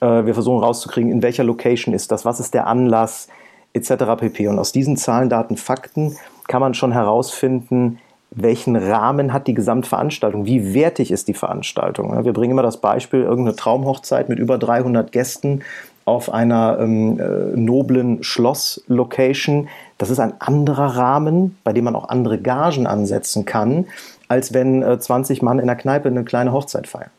Äh, 0.00 0.26
wir 0.26 0.34
versuchen 0.34 0.62
rauszukriegen, 0.62 1.10
in 1.10 1.22
welcher 1.22 1.44
Location 1.44 1.94
ist 1.94 2.12
das, 2.12 2.24
was 2.24 2.38
ist 2.38 2.54
der 2.54 2.66
Anlass, 2.66 3.28
etc. 3.76 4.16
pp. 4.18 4.48
Und 4.48 4.58
aus 4.58 4.72
diesen 4.72 4.96
Zahlen, 4.96 5.28
Daten, 5.28 5.56
Fakten 5.56 6.16
kann 6.48 6.60
man 6.60 6.74
schon 6.74 6.92
herausfinden, 6.92 7.98
welchen 8.30 8.76
Rahmen 8.76 9.32
hat 9.32 9.46
die 9.46 9.54
Gesamtveranstaltung, 9.54 10.46
wie 10.46 10.74
wertig 10.74 11.10
ist 11.10 11.28
die 11.28 11.34
Veranstaltung. 11.34 12.24
Wir 12.24 12.32
bringen 12.32 12.52
immer 12.52 12.62
das 12.62 12.78
Beispiel, 12.78 13.22
irgendeine 13.22 13.56
Traumhochzeit 13.56 14.28
mit 14.28 14.38
über 14.38 14.58
300 14.58 15.12
Gästen 15.12 15.62
auf 16.04 16.32
einer 16.32 16.78
ähm, 16.80 17.18
äh, 17.18 17.56
noblen 17.56 18.22
Schlosslocation. 18.22 19.68
Das 19.98 20.10
ist 20.10 20.20
ein 20.20 20.34
anderer 20.40 20.96
Rahmen, 20.96 21.58
bei 21.64 21.72
dem 21.72 21.84
man 21.84 21.96
auch 21.96 22.08
andere 22.08 22.38
Gagen 22.38 22.86
ansetzen 22.86 23.44
kann, 23.44 23.86
als 24.28 24.54
wenn 24.54 24.82
äh, 24.82 24.98
20 24.98 25.42
Mann 25.42 25.58
in 25.58 25.66
der 25.66 25.76
Kneipe 25.76 26.08
eine 26.08 26.24
kleine 26.24 26.52
Hochzeit 26.52 26.86
feiern. 26.86 27.10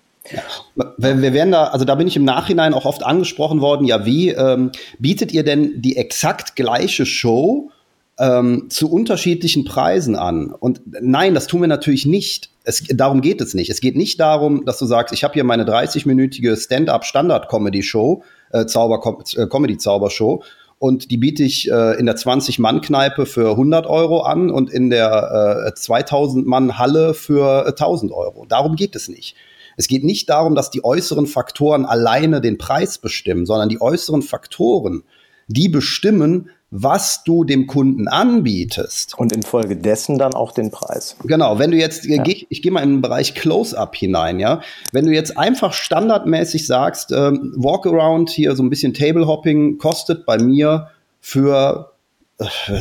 Wir 0.97 1.33
werden 1.33 1.51
da, 1.51 1.65
also 1.65 1.85
da 1.85 1.95
bin 1.95 2.07
ich 2.07 2.15
im 2.15 2.25
Nachhinein 2.25 2.73
auch 2.73 2.85
oft 2.85 3.03
angesprochen 3.03 3.61
worden, 3.61 3.85
ja, 3.85 4.05
wie 4.05 4.29
ähm, 4.29 4.71
bietet 4.99 5.31
ihr 5.31 5.43
denn 5.43 5.81
die 5.81 5.97
exakt 5.97 6.55
gleiche 6.55 7.05
Show 7.05 7.71
ähm, 8.19 8.67
zu 8.69 8.91
unterschiedlichen 8.91 9.63
Preisen 9.63 10.15
an? 10.15 10.51
Und 10.51 10.81
nein, 10.85 11.33
das 11.33 11.47
tun 11.47 11.61
wir 11.61 11.67
natürlich 11.67 12.05
nicht. 12.05 12.49
Es, 12.63 12.83
darum 12.89 13.21
geht 13.21 13.41
es 13.41 13.53
nicht. 13.53 13.69
Es 13.69 13.79
geht 13.79 13.95
nicht 13.95 14.19
darum, 14.19 14.65
dass 14.65 14.79
du 14.79 14.85
sagst, 14.85 15.13
ich 15.13 15.23
habe 15.23 15.33
hier 15.33 15.43
meine 15.43 15.63
30-minütige 15.63 16.57
Stand-up-Standard-Comedy-Show, 16.61 18.23
äh, 18.51 18.65
Zauber 18.65 19.21
äh, 19.35 19.47
Comedy-Zaubershow 19.47 20.43
und 20.79 21.09
die 21.09 21.17
biete 21.17 21.43
ich 21.43 21.71
äh, 21.71 21.99
in 21.99 22.05
der 22.05 22.15
20-Mann-Kneipe 22.15 23.25
für 23.25 23.51
100 23.51 23.87
Euro 23.87 24.21
an 24.21 24.51
und 24.51 24.69
in 24.69 24.89
der 24.89 25.73
äh, 25.75 25.79
2000-Mann-Halle 25.79 27.13
für 27.13 27.67
1000 27.67 28.11
Euro. 28.11 28.45
Darum 28.47 28.75
geht 28.75 28.95
es 28.95 29.07
nicht. 29.07 29.35
Es 29.77 29.87
geht 29.87 30.03
nicht 30.03 30.29
darum, 30.29 30.55
dass 30.55 30.69
die 30.69 30.83
äußeren 30.83 31.27
Faktoren 31.27 31.85
alleine 31.85 32.41
den 32.41 32.57
Preis 32.57 32.97
bestimmen, 32.97 33.45
sondern 33.45 33.69
die 33.69 33.79
äußeren 33.79 34.23
Faktoren, 34.23 35.03
die 35.47 35.69
bestimmen, 35.69 36.49
was 36.69 37.23
du 37.23 37.45
dem 37.45 37.67
Kunden 37.67 38.07
anbietest. 38.09 39.17
Und 39.17 39.31
infolgedessen 39.31 40.17
dann 40.17 40.33
auch 40.33 40.51
den 40.51 40.71
Preis. 40.71 41.15
Genau, 41.23 41.59
wenn 41.59 41.71
du 41.71 41.77
jetzt, 41.77 42.05
ja. 42.05 42.21
geh, 42.21 42.45
ich 42.49 42.61
gehe 42.61 42.71
mal 42.71 42.83
in 42.83 42.95
den 42.95 43.01
Bereich 43.01 43.35
Close-Up 43.35 43.95
hinein, 43.95 44.39
ja. 44.39 44.61
Wenn 44.91 45.05
du 45.05 45.13
jetzt 45.13 45.37
einfach 45.37 45.71
standardmäßig 45.71 46.67
sagst, 46.67 47.13
ähm, 47.13 47.53
Walkaround 47.55 48.29
hier 48.29 48.55
so 48.55 48.63
ein 48.63 48.69
bisschen 48.69 48.93
Table-Hopping 48.93 49.77
kostet 49.77 50.25
bei 50.25 50.37
mir 50.37 50.89
für 51.21 51.93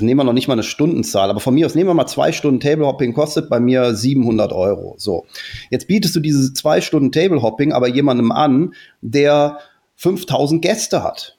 nehmen 0.00 0.20
wir 0.20 0.24
noch 0.24 0.32
nicht 0.32 0.48
mal 0.48 0.54
eine 0.54 0.62
Stundenzahl, 0.62 1.30
aber 1.30 1.40
von 1.40 1.54
mir 1.54 1.66
aus 1.66 1.74
nehmen 1.74 1.88
wir 1.88 1.94
mal 1.94 2.06
zwei 2.06 2.32
Stunden 2.32 2.60
Tablehopping, 2.60 3.14
kostet 3.14 3.48
bei 3.48 3.58
mir 3.60 3.94
700 3.94 4.52
Euro. 4.52 4.94
So, 4.98 5.24
jetzt 5.70 5.88
bietest 5.88 6.14
du 6.14 6.20
diese 6.20 6.52
zwei 6.52 6.80
Stunden 6.80 7.12
Tablehopping 7.12 7.72
aber 7.72 7.88
jemandem 7.88 8.32
an, 8.32 8.74
der 9.00 9.58
5000 9.96 10.60
Gäste 10.60 11.02
hat. 11.02 11.38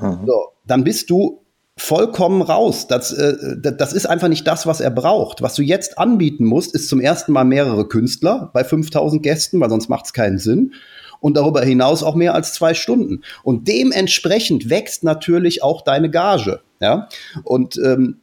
Mhm. 0.00 0.20
So, 0.26 0.48
dann 0.66 0.84
bist 0.84 1.10
du 1.10 1.42
vollkommen 1.76 2.42
raus. 2.42 2.86
Das, 2.86 3.12
äh, 3.12 3.34
das 3.60 3.92
ist 3.92 4.06
einfach 4.06 4.28
nicht 4.28 4.46
das, 4.46 4.66
was 4.66 4.80
er 4.80 4.90
braucht. 4.90 5.42
Was 5.42 5.54
du 5.54 5.62
jetzt 5.62 5.98
anbieten 5.98 6.44
musst, 6.44 6.74
ist 6.74 6.88
zum 6.88 7.00
ersten 7.00 7.32
Mal 7.32 7.44
mehrere 7.44 7.86
Künstler 7.86 8.50
bei 8.52 8.64
5000 8.64 9.22
Gästen, 9.22 9.60
weil 9.60 9.70
sonst 9.70 9.88
macht 9.88 10.06
es 10.06 10.12
keinen 10.12 10.38
Sinn 10.38 10.72
und 11.20 11.36
darüber 11.36 11.62
hinaus 11.62 12.02
auch 12.02 12.14
mehr 12.14 12.34
als 12.34 12.54
zwei 12.54 12.74
Stunden. 12.74 13.22
Und 13.42 13.68
dementsprechend 13.68 14.70
wächst 14.70 15.04
natürlich 15.04 15.62
auch 15.62 15.82
deine 15.82 16.10
Gage. 16.10 16.60
Ja? 16.80 17.08
Und 17.44 17.78
ähm, 17.84 18.20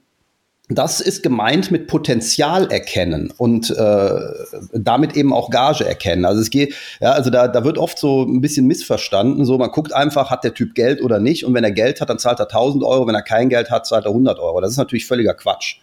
das 0.68 1.00
ist 1.00 1.22
gemeint 1.22 1.70
mit 1.70 1.86
Potenzial 1.86 2.72
erkennen 2.72 3.32
und 3.38 3.70
äh, 3.70 4.20
damit 4.74 5.16
eben 5.16 5.32
auch 5.32 5.52
Gage 5.52 5.86
erkennen. 5.86 6.26
Also 6.26 6.42
es 6.42 6.50
geht, 6.50 6.74
ja, 7.00 7.12
also 7.12 7.30
da, 7.30 7.48
da 7.48 7.64
wird 7.64 7.78
oft 7.78 8.00
so 8.00 8.24
ein 8.24 8.42
bisschen 8.42 8.66
missverstanden. 8.66 9.46
So, 9.46 9.60
man 9.60 9.70
guckt 9.70 9.94
einfach, 9.94 10.32
hat 10.32 10.44
der 10.44 10.56
Typ 10.56 10.74
Geld 10.74 11.04
oder 11.04 11.20
nicht. 11.20 11.46
Und 11.46 11.54
wenn 11.54 11.64
er 11.64 11.72
Geld 11.72 12.02
hat, 12.02 12.10
dann 12.10 12.18
zahlt 12.18 12.40
er 12.40 12.46
1000 12.46 12.84
Euro. 12.84 13.06
Wenn 13.06 13.14
er 13.14 13.22
kein 13.22 13.50
Geld 13.50 13.70
hat, 13.70 13.86
zahlt 13.86 14.06
er 14.06 14.10
100 14.10 14.40
Euro. 14.40 14.60
Das 14.60 14.72
ist 14.72 14.78
natürlich 14.78 15.06
völliger 15.06 15.36
Quatsch. 15.36 15.82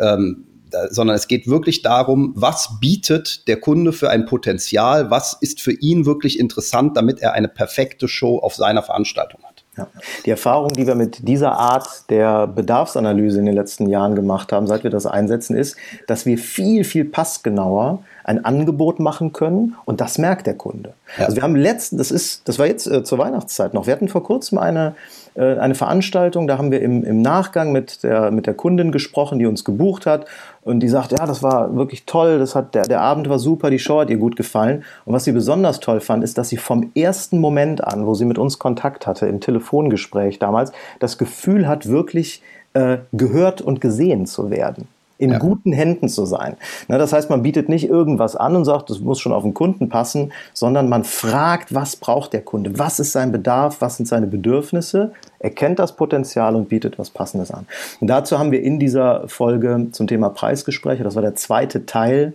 Ähm, 0.00 0.44
sondern 0.90 1.16
es 1.16 1.28
geht 1.28 1.46
wirklich 1.46 1.82
darum, 1.82 2.32
was 2.34 2.80
bietet 2.80 3.46
der 3.48 3.60
Kunde 3.60 3.92
für 3.92 4.10
ein 4.10 4.26
Potenzial, 4.26 5.10
was 5.10 5.36
ist 5.40 5.60
für 5.60 5.72
ihn 5.72 6.06
wirklich 6.06 6.38
interessant, 6.38 6.96
damit 6.96 7.20
er 7.20 7.32
eine 7.32 7.48
perfekte 7.48 8.08
Show 8.08 8.38
auf 8.38 8.54
seiner 8.54 8.82
Veranstaltung 8.82 9.40
hat. 9.44 9.64
Ja. 9.78 9.86
Die 10.26 10.30
Erfahrung, 10.30 10.72
die 10.72 10.86
wir 10.86 10.96
mit 10.96 11.26
dieser 11.26 11.52
Art 11.52 12.10
der 12.10 12.46
Bedarfsanalyse 12.48 13.38
in 13.38 13.46
den 13.46 13.54
letzten 13.54 13.88
Jahren 13.88 14.16
gemacht 14.16 14.52
haben, 14.52 14.66
seit 14.66 14.82
wir 14.82 14.90
das 14.90 15.06
einsetzen, 15.06 15.56
ist, 15.56 15.76
dass 16.08 16.26
wir 16.26 16.36
viel, 16.36 16.84
viel 16.84 17.04
passgenauer 17.04 18.02
ein 18.24 18.44
Angebot 18.44 18.98
machen 18.98 19.32
können 19.32 19.76
und 19.84 20.00
das 20.00 20.18
merkt 20.18 20.46
der 20.46 20.54
Kunde. 20.54 20.94
Ja. 21.16 21.26
Also 21.26 21.36
wir 21.36 21.42
haben 21.42 21.56
letzten, 21.56 21.96
das 21.96 22.10
ist, 22.10 22.46
das 22.48 22.58
war 22.58 22.66
jetzt 22.66 22.86
äh, 22.86 23.04
zur 23.04 23.18
Weihnachtszeit 23.18 23.72
noch, 23.72 23.86
wir 23.86 23.94
hatten 23.94 24.08
vor 24.08 24.24
kurzem 24.24 24.58
eine, 24.58 24.94
eine 25.42 25.74
Veranstaltung, 25.74 26.46
da 26.48 26.58
haben 26.58 26.70
wir 26.70 26.82
im, 26.82 27.04
im 27.04 27.22
Nachgang 27.22 27.72
mit 27.72 28.02
der, 28.02 28.30
mit 28.30 28.46
der 28.46 28.54
Kundin 28.54 28.92
gesprochen, 28.92 29.38
die 29.38 29.46
uns 29.46 29.64
gebucht 29.64 30.06
hat. 30.06 30.26
Und 30.62 30.80
die 30.80 30.88
sagt, 30.88 31.12
ja, 31.12 31.26
das 31.26 31.42
war 31.42 31.74
wirklich 31.76 32.04
toll, 32.04 32.38
das 32.38 32.54
hat, 32.54 32.74
der, 32.74 32.82
der 32.82 33.00
Abend 33.00 33.28
war 33.28 33.38
super, 33.38 33.70
die 33.70 33.78
Show 33.78 34.00
hat 34.00 34.10
ihr 34.10 34.18
gut 34.18 34.36
gefallen. 34.36 34.84
Und 35.04 35.14
was 35.14 35.24
sie 35.24 35.32
besonders 35.32 35.80
toll 35.80 36.00
fand, 36.00 36.24
ist, 36.24 36.38
dass 36.38 36.48
sie 36.48 36.56
vom 36.56 36.90
ersten 36.94 37.38
Moment 37.38 37.84
an, 37.84 38.06
wo 38.06 38.14
sie 38.14 38.24
mit 38.24 38.38
uns 38.38 38.58
Kontakt 38.58 39.06
hatte, 39.06 39.26
im 39.26 39.40
Telefongespräch 39.40 40.38
damals, 40.38 40.72
das 40.98 41.18
Gefühl 41.18 41.68
hat, 41.68 41.88
wirklich 41.88 42.42
äh, 42.74 42.98
gehört 43.12 43.60
und 43.60 43.80
gesehen 43.80 44.26
zu 44.26 44.50
werden 44.50 44.88
in 45.18 45.32
ja. 45.32 45.38
guten 45.38 45.72
Händen 45.72 46.08
zu 46.08 46.24
sein. 46.24 46.56
Ne, 46.86 46.96
das 46.96 47.12
heißt, 47.12 47.28
man 47.28 47.42
bietet 47.42 47.68
nicht 47.68 47.88
irgendwas 47.88 48.36
an 48.36 48.56
und 48.56 48.64
sagt, 48.64 48.88
das 48.88 49.00
muss 49.00 49.20
schon 49.20 49.32
auf 49.32 49.42
den 49.42 49.52
Kunden 49.52 49.88
passen, 49.88 50.32
sondern 50.54 50.88
man 50.88 51.04
fragt, 51.04 51.74
was 51.74 51.96
braucht 51.96 52.32
der 52.32 52.42
Kunde, 52.42 52.78
was 52.78 53.00
ist 53.00 53.12
sein 53.12 53.32
Bedarf, 53.32 53.80
was 53.80 53.96
sind 53.96 54.06
seine 54.06 54.28
Bedürfnisse, 54.28 55.12
erkennt 55.40 55.80
das 55.80 55.96
Potenzial 55.96 56.54
und 56.54 56.68
bietet 56.68 56.98
was 56.98 57.10
Passendes 57.10 57.50
an. 57.50 57.66
Und 58.00 58.06
dazu 58.06 58.38
haben 58.38 58.52
wir 58.52 58.62
in 58.62 58.78
dieser 58.78 59.28
Folge 59.28 59.88
zum 59.90 60.06
Thema 60.06 60.30
Preisgespräche, 60.30 61.02
das 61.02 61.16
war 61.16 61.22
der 61.22 61.34
zweite 61.34 61.84
Teil, 61.84 62.34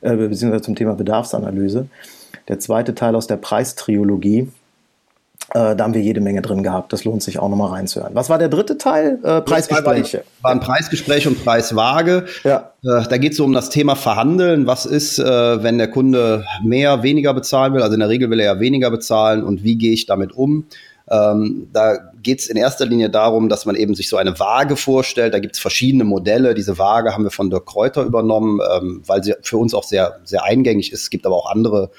äh, 0.00 0.16
beziehungsweise 0.16 0.62
zum 0.62 0.74
Thema 0.74 0.94
Bedarfsanalyse, 0.94 1.86
der 2.48 2.58
zweite 2.58 2.94
Teil 2.94 3.14
aus 3.14 3.26
der 3.26 3.36
Preistriologie, 3.36 4.48
da 5.52 5.78
haben 5.78 5.94
wir 5.94 6.00
jede 6.00 6.20
Menge 6.20 6.42
drin 6.42 6.62
gehabt. 6.62 6.92
Das 6.92 7.04
lohnt 7.04 7.22
sich 7.22 7.38
auch 7.38 7.48
nochmal 7.48 7.70
reinzuhören. 7.70 8.14
Was 8.14 8.28
war 8.28 8.38
der 8.38 8.48
dritte 8.48 8.78
Teil? 8.78 9.18
Äh, 9.22 9.40
Preisgespräche. 9.42 10.24
War, 10.42 10.50
ein 10.50 10.60
Preisgespräch 10.60 11.26
und 11.26 11.44
Preiswaage. 11.44 12.26
Ja. 12.44 12.72
Äh, 12.82 13.04
da 13.08 13.16
geht 13.16 13.32
es 13.32 13.38
so 13.38 13.44
um 13.44 13.52
das 13.52 13.70
Thema 13.70 13.94
Verhandeln. 13.94 14.66
Was 14.66 14.86
ist, 14.86 15.18
äh, 15.18 15.62
wenn 15.62 15.78
der 15.78 15.88
Kunde 15.88 16.44
mehr, 16.64 17.02
weniger 17.02 17.32
bezahlen 17.32 17.74
will? 17.74 17.82
Also 17.82 17.94
in 17.94 18.00
der 18.00 18.08
Regel 18.08 18.28
will 18.30 18.40
er 18.40 18.54
ja 18.54 18.60
weniger 18.60 18.90
bezahlen. 18.90 19.44
Und 19.44 19.62
wie 19.62 19.76
gehe 19.76 19.92
ich 19.92 20.06
damit 20.06 20.32
um? 20.32 20.66
Ähm, 21.08 21.68
da 21.72 21.96
geht 22.22 22.40
es 22.40 22.48
in 22.48 22.56
erster 22.56 22.84
Linie 22.84 23.10
darum, 23.10 23.48
dass 23.48 23.64
man 23.64 23.76
eben 23.76 23.94
sich 23.94 24.08
so 24.08 24.16
eine 24.16 24.38
Waage 24.40 24.76
vorstellt. 24.76 25.34
Da 25.34 25.38
gibt 25.38 25.54
es 25.54 25.60
verschiedene 25.60 26.04
Modelle. 26.04 26.54
Diese 26.54 26.78
Waage 26.78 27.12
haben 27.12 27.24
wir 27.24 27.30
von 27.30 27.50
Dirk 27.50 27.66
Kräuter 27.66 28.02
übernommen, 28.02 28.60
ähm, 28.76 29.02
weil 29.06 29.22
sie 29.22 29.34
für 29.42 29.58
uns 29.58 29.74
auch 29.74 29.84
sehr, 29.84 30.18
sehr 30.24 30.42
eingängig 30.42 30.92
ist. 30.92 31.02
Es 31.02 31.10
gibt 31.10 31.24
aber 31.24 31.36
auch 31.36 31.50
andere 31.50 31.90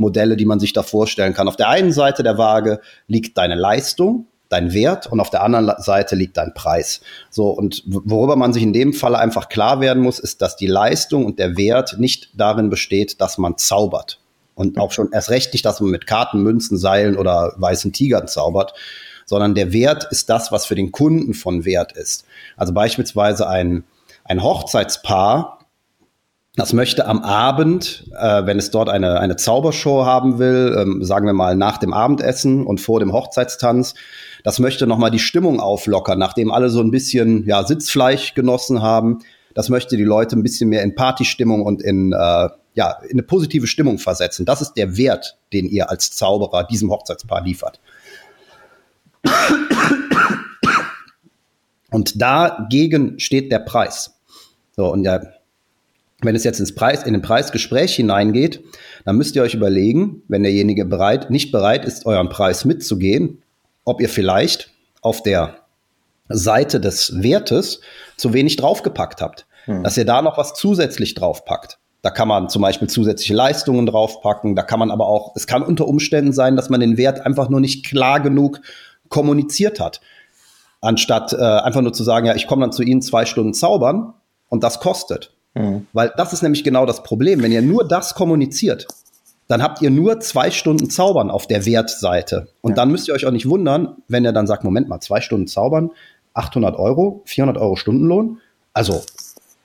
Modelle, 0.00 0.36
die 0.36 0.44
man 0.44 0.60
sich 0.60 0.72
da 0.72 0.82
vorstellen 0.82 1.34
kann. 1.34 1.48
Auf 1.48 1.56
der 1.56 1.68
einen 1.68 1.92
Seite 1.92 2.22
der 2.22 2.38
Waage 2.38 2.80
liegt 3.06 3.38
deine 3.38 3.54
Leistung, 3.54 4.26
dein 4.48 4.72
Wert 4.72 5.06
und 5.06 5.20
auf 5.20 5.30
der 5.30 5.42
anderen 5.42 5.72
Seite 5.82 6.16
liegt 6.16 6.36
dein 6.36 6.54
Preis. 6.54 7.00
So 7.30 7.50
und 7.50 7.84
worüber 7.86 8.36
man 8.36 8.52
sich 8.52 8.62
in 8.62 8.72
dem 8.72 8.92
Fall 8.92 9.14
einfach 9.14 9.48
klar 9.48 9.80
werden 9.80 10.02
muss, 10.02 10.18
ist, 10.18 10.42
dass 10.42 10.56
die 10.56 10.66
Leistung 10.66 11.24
und 11.24 11.38
der 11.38 11.56
Wert 11.56 11.96
nicht 11.98 12.30
darin 12.34 12.70
besteht, 12.70 13.20
dass 13.20 13.38
man 13.38 13.56
zaubert 13.58 14.20
und 14.54 14.78
auch 14.78 14.90
schon 14.90 15.12
erst 15.12 15.30
recht 15.30 15.52
nicht, 15.52 15.64
dass 15.64 15.80
man 15.80 15.90
mit 15.90 16.06
Karten, 16.06 16.42
Münzen, 16.42 16.76
Seilen 16.76 17.16
oder 17.16 17.54
weißen 17.56 17.92
Tigern 17.92 18.26
zaubert, 18.26 18.74
sondern 19.24 19.54
der 19.54 19.72
Wert 19.72 20.08
ist 20.10 20.28
das, 20.28 20.50
was 20.50 20.66
für 20.66 20.74
den 20.74 20.90
Kunden 20.90 21.34
von 21.34 21.64
Wert 21.64 21.92
ist. 21.92 22.24
Also 22.56 22.72
beispielsweise 22.72 23.48
ein 23.48 23.84
ein 24.30 24.42
Hochzeitspaar 24.42 25.59
Das 26.56 26.72
möchte 26.72 27.06
am 27.06 27.20
Abend, 27.20 28.10
äh, 28.18 28.44
wenn 28.44 28.58
es 28.58 28.72
dort 28.72 28.88
eine, 28.88 29.20
eine 29.20 29.36
Zaubershow 29.36 30.04
haben 30.04 30.40
will, 30.40 30.76
ähm, 30.76 31.04
sagen 31.04 31.26
wir 31.26 31.32
mal 31.32 31.54
nach 31.54 31.78
dem 31.78 31.92
Abendessen 31.92 32.66
und 32.66 32.80
vor 32.80 32.98
dem 32.98 33.12
Hochzeitstanz, 33.12 33.94
das 34.42 34.58
möchte 34.58 34.88
nochmal 34.88 35.12
die 35.12 35.20
Stimmung 35.20 35.60
auflockern, 35.60 36.18
nachdem 36.18 36.50
alle 36.50 36.68
so 36.68 36.80
ein 36.80 36.90
bisschen 36.90 37.46
ja, 37.46 37.64
Sitzfleisch 37.64 38.34
genossen 38.34 38.82
haben. 38.82 39.20
Das 39.54 39.68
möchte 39.68 39.96
die 39.96 40.04
Leute 40.04 40.36
ein 40.36 40.42
bisschen 40.42 40.70
mehr 40.70 40.82
in 40.82 40.96
Partystimmung 40.96 41.62
und 41.62 41.82
in, 41.82 42.12
äh, 42.12 42.48
ja, 42.74 42.98
in 43.04 43.12
eine 43.12 43.22
positive 43.22 43.68
Stimmung 43.68 43.98
versetzen. 43.98 44.44
Das 44.44 44.60
ist 44.60 44.74
der 44.74 44.96
Wert, 44.96 45.38
den 45.52 45.66
ihr 45.66 45.88
als 45.88 46.10
Zauberer 46.10 46.64
diesem 46.64 46.90
Hochzeitspaar 46.90 47.42
liefert. 47.42 47.80
Und 51.90 52.20
dagegen 52.20 53.20
steht 53.20 53.52
der 53.52 53.60
Preis. 53.60 54.16
So, 54.76 54.90
und 54.90 55.04
der, 55.04 55.39
wenn 56.22 56.36
es 56.36 56.44
jetzt 56.44 56.60
ins 56.60 56.74
Preis, 56.74 57.02
in 57.02 57.12
den 57.12 57.22
Preisgespräch 57.22 57.96
hineingeht, 57.96 58.62
dann 59.04 59.16
müsst 59.16 59.36
ihr 59.36 59.42
euch 59.42 59.54
überlegen, 59.54 60.22
wenn 60.28 60.42
derjenige 60.42 60.84
bereit, 60.84 61.30
nicht 61.30 61.52
bereit 61.52 61.84
ist, 61.84 62.06
euren 62.06 62.28
Preis 62.28 62.64
mitzugehen, 62.64 63.42
ob 63.84 64.00
ihr 64.00 64.08
vielleicht 64.08 64.70
auf 65.02 65.22
der 65.22 65.56
Seite 66.28 66.80
des 66.80 67.22
Wertes 67.22 67.80
zu 68.16 68.32
wenig 68.32 68.56
draufgepackt 68.56 69.20
habt. 69.20 69.46
Hm. 69.64 69.82
Dass 69.82 69.96
ihr 69.96 70.04
da 70.04 70.22
noch 70.22 70.38
was 70.38 70.54
zusätzlich 70.54 71.14
draufpackt. 71.14 71.78
Da 72.02 72.10
kann 72.10 72.28
man 72.28 72.48
zum 72.48 72.62
Beispiel 72.62 72.88
zusätzliche 72.88 73.34
Leistungen 73.34 73.84
draufpacken. 73.84 74.56
Da 74.56 74.62
kann 74.62 74.78
man 74.78 74.90
aber 74.90 75.06
auch, 75.06 75.32
es 75.36 75.46
kann 75.46 75.62
unter 75.62 75.86
Umständen 75.86 76.32
sein, 76.32 76.56
dass 76.56 76.70
man 76.70 76.80
den 76.80 76.96
Wert 76.96 77.26
einfach 77.26 77.50
nur 77.50 77.60
nicht 77.60 77.84
klar 77.84 78.20
genug 78.20 78.60
kommuniziert 79.08 79.80
hat. 79.80 80.00
Anstatt 80.80 81.34
äh, 81.34 81.36
einfach 81.36 81.82
nur 81.82 81.92
zu 81.92 82.04
sagen, 82.04 82.26
ja, 82.26 82.34
ich 82.34 82.46
komme 82.46 82.62
dann 82.62 82.72
zu 82.72 82.82
Ihnen 82.82 83.02
zwei 83.02 83.26
Stunden 83.26 83.52
zaubern 83.52 84.14
und 84.48 84.62
das 84.64 84.80
kostet. 84.80 85.34
Mhm. 85.54 85.86
Weil 85.92 86.12
das 86.16 86.32
ist 86.32 86.42
nämlich 86.42 86.64
genau 86.64 86.86
das 86.86 87.02
Problem. 87.02 87.42
Wenn 87.42 87.52
ihr 87.52 87.62
nur 87.62 87.86
das 87.86 88.14
kommuniziert, 88.14 88.86
dann 89.48 89.62
habt 89.62 89.82
ihr 89.82 89.90
nur 89.90 90.20
zwei 90.20 90.50
Stunden 90.50 90.90
Zaubern 90.90 91.30
auf 91.30 91.46
der 91.46 91.66
Wertseite. 91.66 92.48
Und 92.60 92.70
ja. 92.72 92.76
dann 92.76 92.90
müsst 92.90 93.08
ihr 93.08 93.14
euch 93.14 93.26
auch 93.26 93.32
nicht 93.32 93.48
wundern, 93.48 93.96
wenn 94.06 94.24
ihr 94.24 94.32
dann 94.32 94.46
sagt, 94.46 94.62
Moment 94.62 94.88
mal, 94.88 95.00
zwei 95.00 95.20
Stunden 95.20 95.48
Zaubern, 95.48 95.90
800 96.34 96.78
Euro, 96.78 97.22
400 97.24 97.58
Euro 97.58 97.74
Stundenlohn. 97.74 98.38
Also 98.72 99.02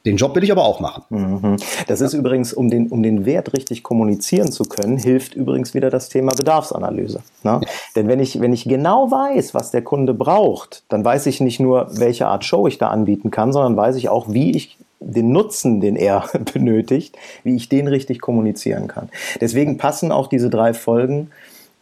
den 0.06 0.18
Job 0.18 0.36
will 0.36 0.44
ich 0.44 0.52
aber 0.52 0.64
auch 0.64 0.80
machen. 0.80 1.04
Mhm. 1.10 1.58
Das 1.88 2.00
ist 2.02 2.14
übrigens, 2.14 2.54
um 2.54 2.70
den, 2.70 2.88
um 2.90 3.02
den 3.02 3.26
Wert 3.26 3.54
richtig 3.54 3.82
kommunizieren 3.82 4.52
zu 4.52 4.64
können, 4.64 4.98
hilft 4.98 5.36
übrigens 5.36 5.74
wieder 5.74 5.90
das 5.90 6.10
Thema 6.10 6.32
Bedarfsanalyse. 6.36 7.22
Ne? 7.44 7.62
Ja. 7.62 7.62
Denn 7.96 8.08
wenn 8.08 8.20
ich, 8.20 8.40
wenn 8.40 8.54
ich 8.54 8.66
genau 8.66 9.10
weiß, 9.10 9.54
was 9.54 9.72
der 9.72 9.84
Kunde 9.84 10.14
braucht, 10.14 10.84
dann 10.90 11.04
weiß 11.04 11.26
ich 11.26 11.42
nicht 11.42 11.60
nur, 11.60 11.88
welche 11.92 12.28
Art 12.28 12.46
Show 12.46 12.68
ich 12.68 12.78
da 12.78 12.90
anbieten 12.90 13.32
kann, 13.32 13.52
sondern 13.52 13.76
weiß 13.76 13.96
ich 13.96 14.10
auch, 14.10 14.32
wie 14.32 14.52
ich 14.52 14.78
den 15.06 15.32
Nutzen, 15.32 15.82
den 15.82 15.96
er 15.96 16.30
benötigt, 16.54 17.18
wie 17.44 17.56
ich 17.56 17.70
den 17.70 17.88
richtig 17.88 18.22
kommunizieren 18.22 18.88
kann. 18.88 19.10
Deswegen 19.40 19.78
passen 19.78 20.12
auch 20.12 20.28
diese 20.28 20.50
drei 20.50 20.74
Folgen 20.74 21.32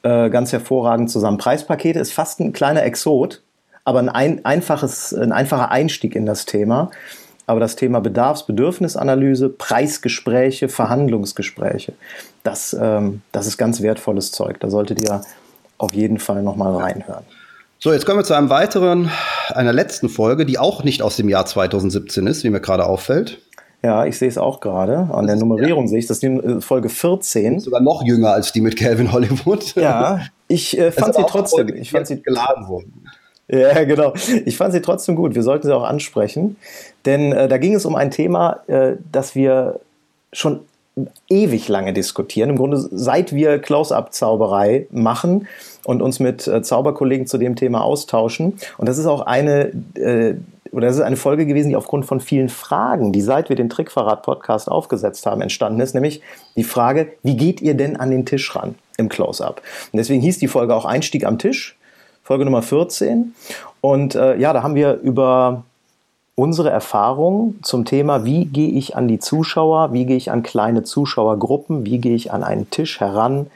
äh, 0.03 0.29
ganz 0.29 0.51
hervorragend 0.51 1.09
zusammen. 1.09 1.37
Preispakete 1.37 1.99
ist 1.99 2.13
fast 2.13 2.39
ein 2.39 2.53
kleiner 2.53 2.83
Exot, 2.83 3.41
aber 3.85 3.99
ein, 3.99 4.09
ein, 4.09 4.45
einfaches, 4.45 5.13
ein 5.13 5.31
einfacher 5.31 5.71
Einstieg 5.71 6.15
in 6.15 6.25
das 6.25 6.45
Thema. 6.45 6.91
Aber 7.45 7.59
das 7.59 7.75
Thema 7.75 7.99
Bedarfs-, 7.99 8.45
Bedürfnisanalyse, 8.45 9.49
Preisgespräche, 9.49 10.69
Verhandlungsgespräche, 10.69 11.93
das, 12.43 12.75
ähm, 12.79 13.21
das 13.33 13.47
ist 13.47 13.57
ganz 13.57 13.81
wertvolles 13.81 14.31
Zeug. 14.31 14.59
Da 14.61 14.69
solltet 14.69 15.01
ihr 15.01 15.21
auf 15.77 15.93
jeden 15.93 16.19
Fall 16.19 16.43
nochmal 16.43 16.75
reinhören. 16.75 17.25
So, 17.83 17.91
jetzt 17.91 18.05
kommen 18.05 18.17
wir 18.17 18.23
zu 18.23 18.33
einem 18.33 18.49
weiteren, 18.49 19.11
einer 19.49 19.73
letzten 19.73 20.07
Folge, 20.07 20.45
die 20.45 20.57
auch 20.57 20.85
nicht 20.85 21.01
aus 21.01 21.17
dem 21.17 21.27
Jahr 21.27 21.45
2017 21.45 22.27
ist, 22.27 22.45
wie 22.45 22.49
mir 22.49 22.61
gerade 22.61 22.85
auffällt. 22.85 23.41
Ja, 23.83 24.05
ich 24.05 24.17
sehe 24.17 24.29
es 24.29 24.37
auch 24.37 24.61
gerade. 24.61 25.09
An 25.11 25.27
der 25.27 25.35
Nummerierung 25.35 25.83
ja. 25.83 25.89
sehe 25.89 25.99
ich, 25.99 26.07
das 26.07 26.15
ist 26.15 26.23
die 26.23 26.27
äh, 26.27 26.61
Folge 26.61 26.87
14. 26.87 27.59
Sogar 27.59 27.81
noch 27.81 28.01
jünger 28.05 28.31
als 28.31 28.53
die 28.53 28.61
mit 28.61 28.77
Calvin 28.77 29.11
Hollywood. 29.11 29.75
Ja, 29.75 30.21
ich 30.47 30.79
äh, 30.79 30.93
fand 30.93 31.13
sie 31.13 31.25
trotzdem. 31.27 31.75
Ich 31.75 31.91
fand 31.91 32.07
sie 32.07 32.21
geladen 32.21 32.69
worden. 32.69 33.09
Ja, 33.49 33.83
genau. 33.83 34.13
Ich 34.45 34.55
fand 34.55 34.71
sie 34.71 34.81
trotzdem 34.81 35.17
gut. 35.17 35.35
Wir 35.35 35.43
sollten 35.43 35.67
sie 35.67 35.75
auch 35.75 35.83
ansprechen, 35.83 36.55
denn 37.03 37.33
äh, 37.33 37.49
da 37.49 37.57
ging 37.57 37.75
es 37.75 37.85
um 37.85 37.97
ein 37.97 38.11
Thema, 38.11 38.61
äh, 38.67 38.93
das 39.11 39.35
wir 39.35 39.81
schon 40.31 40.61
ewig 41.27 41.67
lange 41.67 41.91
diskutieren. 41.91 42.51
Im 42.51 42.55
Grunde 42.55 42.77
seit 42.77 43.33
wir 43.33 43.59
Close-up-Zauberei 43.59 44.87
machen 44.89 45.49
und 45.85 46.01
uns 46.01 46.19
mit 46.19 46.47
äh, 46.47 46.61
Zauberkollegen 46.61 47.27
zu 47.27 47.37
dem 47.37 47.55
Thema 47.55 47.83
austauschen. 47.83 48.57
Und 48.77 48.89
das 48.89 48.97
ist 48.97 49.05
auch 49.05 49.21
eine 49.21 49.71
äh, 49.95 50.35
oder 50.73 50.87
das 50.87 50.95
ist 50.95 51.03
eine 51.03 51.17
Folge 51.17 51.45
gewesen, 51.45 51.69
die 51.69 51.75
aufgrund 51.75 52.05
von 52.05 52.19
vielen 52.19 52.49
Fragen, 52.49 53.11
die 53.11 53.21
seit 53.21 53.49
wir 53.49 53.55
den 53.55 53.69
Trickverrat-Podcast 53.69 54.69
aufgesetzt 54.69 55.25
haben, 55.27 55.41
entstanden 55.41 55.79
ist, 55.79 55.93
nämlich 55.93 56.21
die 56.55 56.63
Frage, 56.63 57.13
wie 57.21 57.37
geht 57.37 57.61
ihr 57.61 57.75
denn 57.75 57.95
an 57.95 58.09
den 58.09 58.25
Tisch 58.25 58.55
ran 58.55 58.73
im 58.97 59.07
Close-up? 59.07 59.61
Und 59.91 59.97
deswegen 59.97 60.21
hieß 60.21 60.39
die 60.39 60.47
Folge 60.47 60.73
auch 60.75 60.85
Einstieg 60.85 61.25
am 61.25 61.37
Tisch. 61.37 61.77
Folge 62.23 62.45
Nummer 62.45 62.63
14. 62.63 63.35
Und 63.81 64.15
äh, 64.15 64.35
ja, 64.37 64.51
da 64.51 64.63
haben 64.63 64.73
wir 64.73 64.95
über 64.95 65.63
unsere 66.35 66.71
Erfahrungen 66.71 67.59
zum 67.61 67.85
Thema, 67.85 68.25
wie 68.25 68.45
gehe 68.45 68.71
ich 68.71 68.95
an 68.95 69.07
die 69.07 69.19
Zuschauer, 69.19 69.93
wie 69.93 70.05
gehe 70.05 70.17
ich 70.17 70.31
an 70.31 70.41
kleine 70.41 70.81
Zuschauergruppen, 70.81 71.85
wie 71.85 71.99
gehe 71.99 72.15
ich 72.15 72.31
an 72.31 72.43
einen 72.43 72.71
Tisch 72.71 72.99
heran 72.99 73.47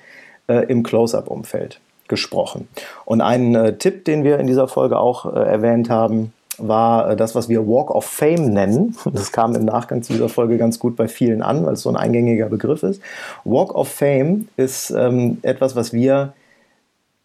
äh, 0.47 0.65
im 0.67 0.83
Close-up-Umfeld 0.83 1.79
gesprochen. 2.07 2.67
Und 3.05 3.21
ein 3.21 3.55
äh, 3.55 3.77
Tipp, 3.77 4.05
den 4.05 4.23
wir 4.23 4.39
in 4.39 4.47
dieser 4.47 4.67
Folge 4.67 4.99
auch 4.99 5.25
äh, 5.25 5.39
erwähnt 5.39 5.89
haben, 5.89 6.33
war 6.57 7.11
äh, 7.11 7.15
das, 7.15 7.35
was 7.35 7.49
wir 7.49 7.67
Walk 7.67 7.91
of 7.91 8.05
Fame 8.05 8.49
nennen. 8.53 8.95
Das 9.13 9.31
kam 9.31 9.55
im 9.55 9.65
Nachgang 9.65 10.03
zu 10.03 10.13
dieser 10.13 10.29
Folge 10.29 10.57
ganz 10.57 10.79
gut 10.79 10.95
bei 10.95 11.07
vielen 11.07 11.41
an, 11.41 11.65
weil 11.65 11.73
es 11.73 11.81
so 11.81 11.89
ein 11.89 11.95
eingängiger 11.95 12.47
Begriff 12.47 12.83
ist. 12.83 13.01
Walk 13.43 13.75
of 13.75 13.87
Fame 13.87 14.47
ist 14.57 14.91
ähm, 14.91 15.39
etwas, 15.41 15.75
was 15.75 15.93
wir 15.93 16.33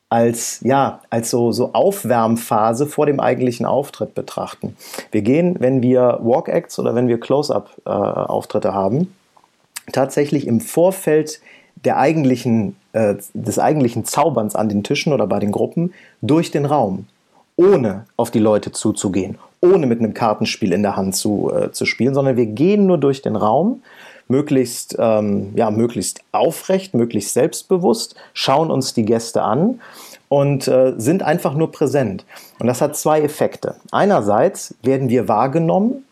als, 0.09 0.61
ja, 0.63 1.01
als 1.09 1.31
so, 1.31 1.53
so 1.53 1.73
Aufwärmphase 1.73 2.87
vor 2.87 3.07
dem 3.07 3.19
eigentlichen 3.19 3.65
Auftritt 3.65 4.15
betrachten. 4.15 4.77
Wir 5.11 5.23
gehen, 5.23 5.57
wenn 5.59 5.83
wir 5.83 6.19
Walk-Acts 6.21 6.79
oder 6.79 6.95
wenn 6.95 7.09
wir 7.09 7.19
Close-Up-Auftritte 7.19 8.69
äh, 8.69 8.73
haben, 8.73 9.15
tatsächlich 9.91 10.47
im 10.47 10.61
Vorfeld 10.61 11.41
der 11.85 11.99
eigentlichen, 11.99 12.77
äh, 12.93 13.17
des 13.35 13.59
eigentlichen 13.59 14.05
Zauberns 14.05 14.55
an 14.55 14.69
den 14.69 14.83
Tischen 14.83 15.13
oder 15.13 15.27
bei 15.27 15.39
den 15.39 15.53
Gruppen 15.53 15.93
durch 16.21 16.51
den 16.51 16.65
Raum, 16.65 17.07
ohne 17.57 18.05
auf 18.17 18.31
die 18.31 18.39
Leute 18.39 18.73
zuzugehen, 18.73 19.39
ohne 19.61 19.87
mit 19.87 20.01
einem 20.01 20.15
Kartenspiel 20.15 20.73
in 20.73 20.83
der 20.83 20.97
Hand 20.97 21.17
zu, 21.17 21.53
äh, 21.55 21.73
zu 21.73 21.87
spielen, 21.87 22.15
sondern 22.15 22.37
wir 22.37 22.47
gehen 22.47 22.87
nur 22.87 22.99
durch 22.99 23.23
den 23.23 23.37
Raum 23.37 23.83
möglichst, 24.29 24.97
ähm, 24.99 25.53
ja, 25.55 25.71
möglichst 25.71 26.23
aufrecht, 26.33 26.95
möglichst 26.95 27.35
selbstbewusst, 27.35 28.15
schauen 28.33 28.71
uns 28.71 28.95
die 28.95 29.05
Gäste 29.05 29.43
an 29.43 29.81
und 30.29 30.69
äh, 30.69 30.95
sind 30.97 31.23
einfach 31.23 31.55
nur 31.55 31.71
präsent. 31.71 32.25
Und 32.59 32.67
das 32.67 32.81
hat 32.81 32.97
zwei 32.97 33.21
Effekte. 33.21 33.77
Einerseits 33.91 34.75
werden 34.83 35.09
wir 35.09 35.29
wahrgenommen 35.29 36.05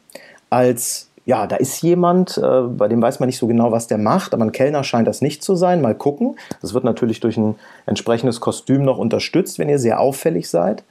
als 0.51 1.09
ja, 1.27 1.47
da 1.47 1.57
ist 1.57 1.83
jemand, 1.83 2.39
äh, 2.39 2.63
bei 2.63 2.89
dem 2.89 3.03
weiß 3.03 3.21
man 3.21 3.27
nicht 3.27 3.39
so 3.39 3.47
genau, 3.47 3.73
was 3.73 3.87
der 3.87 3.99
macht, 3.99 4.35
aber 4.35 4.45
ein 4.45 4.53
Kellner 4.53 4.85
scheint 4.85 5.07
das 5.07 5.21
nicht 5.21 5.43
zu 5.43 5.55
sein. 5.55 5.83
Mal 5.83 5.95
gucken. 5.95 6.37
Das 6.63 6.75
wird 6.75 6.85
natürlich 6.85 7.21
durch 7.21 7.37
ein 7.37 7.57
entsprechendes 7.87 8.41
Kostüm 8.41 8.83
noch 8.83 8.99
unterstützt, 8.99 9.59
wenn 9.59 9.69
ihr 9.69 9.79
sehr 9.79 10.01
auffällig 10.01 10.49
seid. 10.49 10.83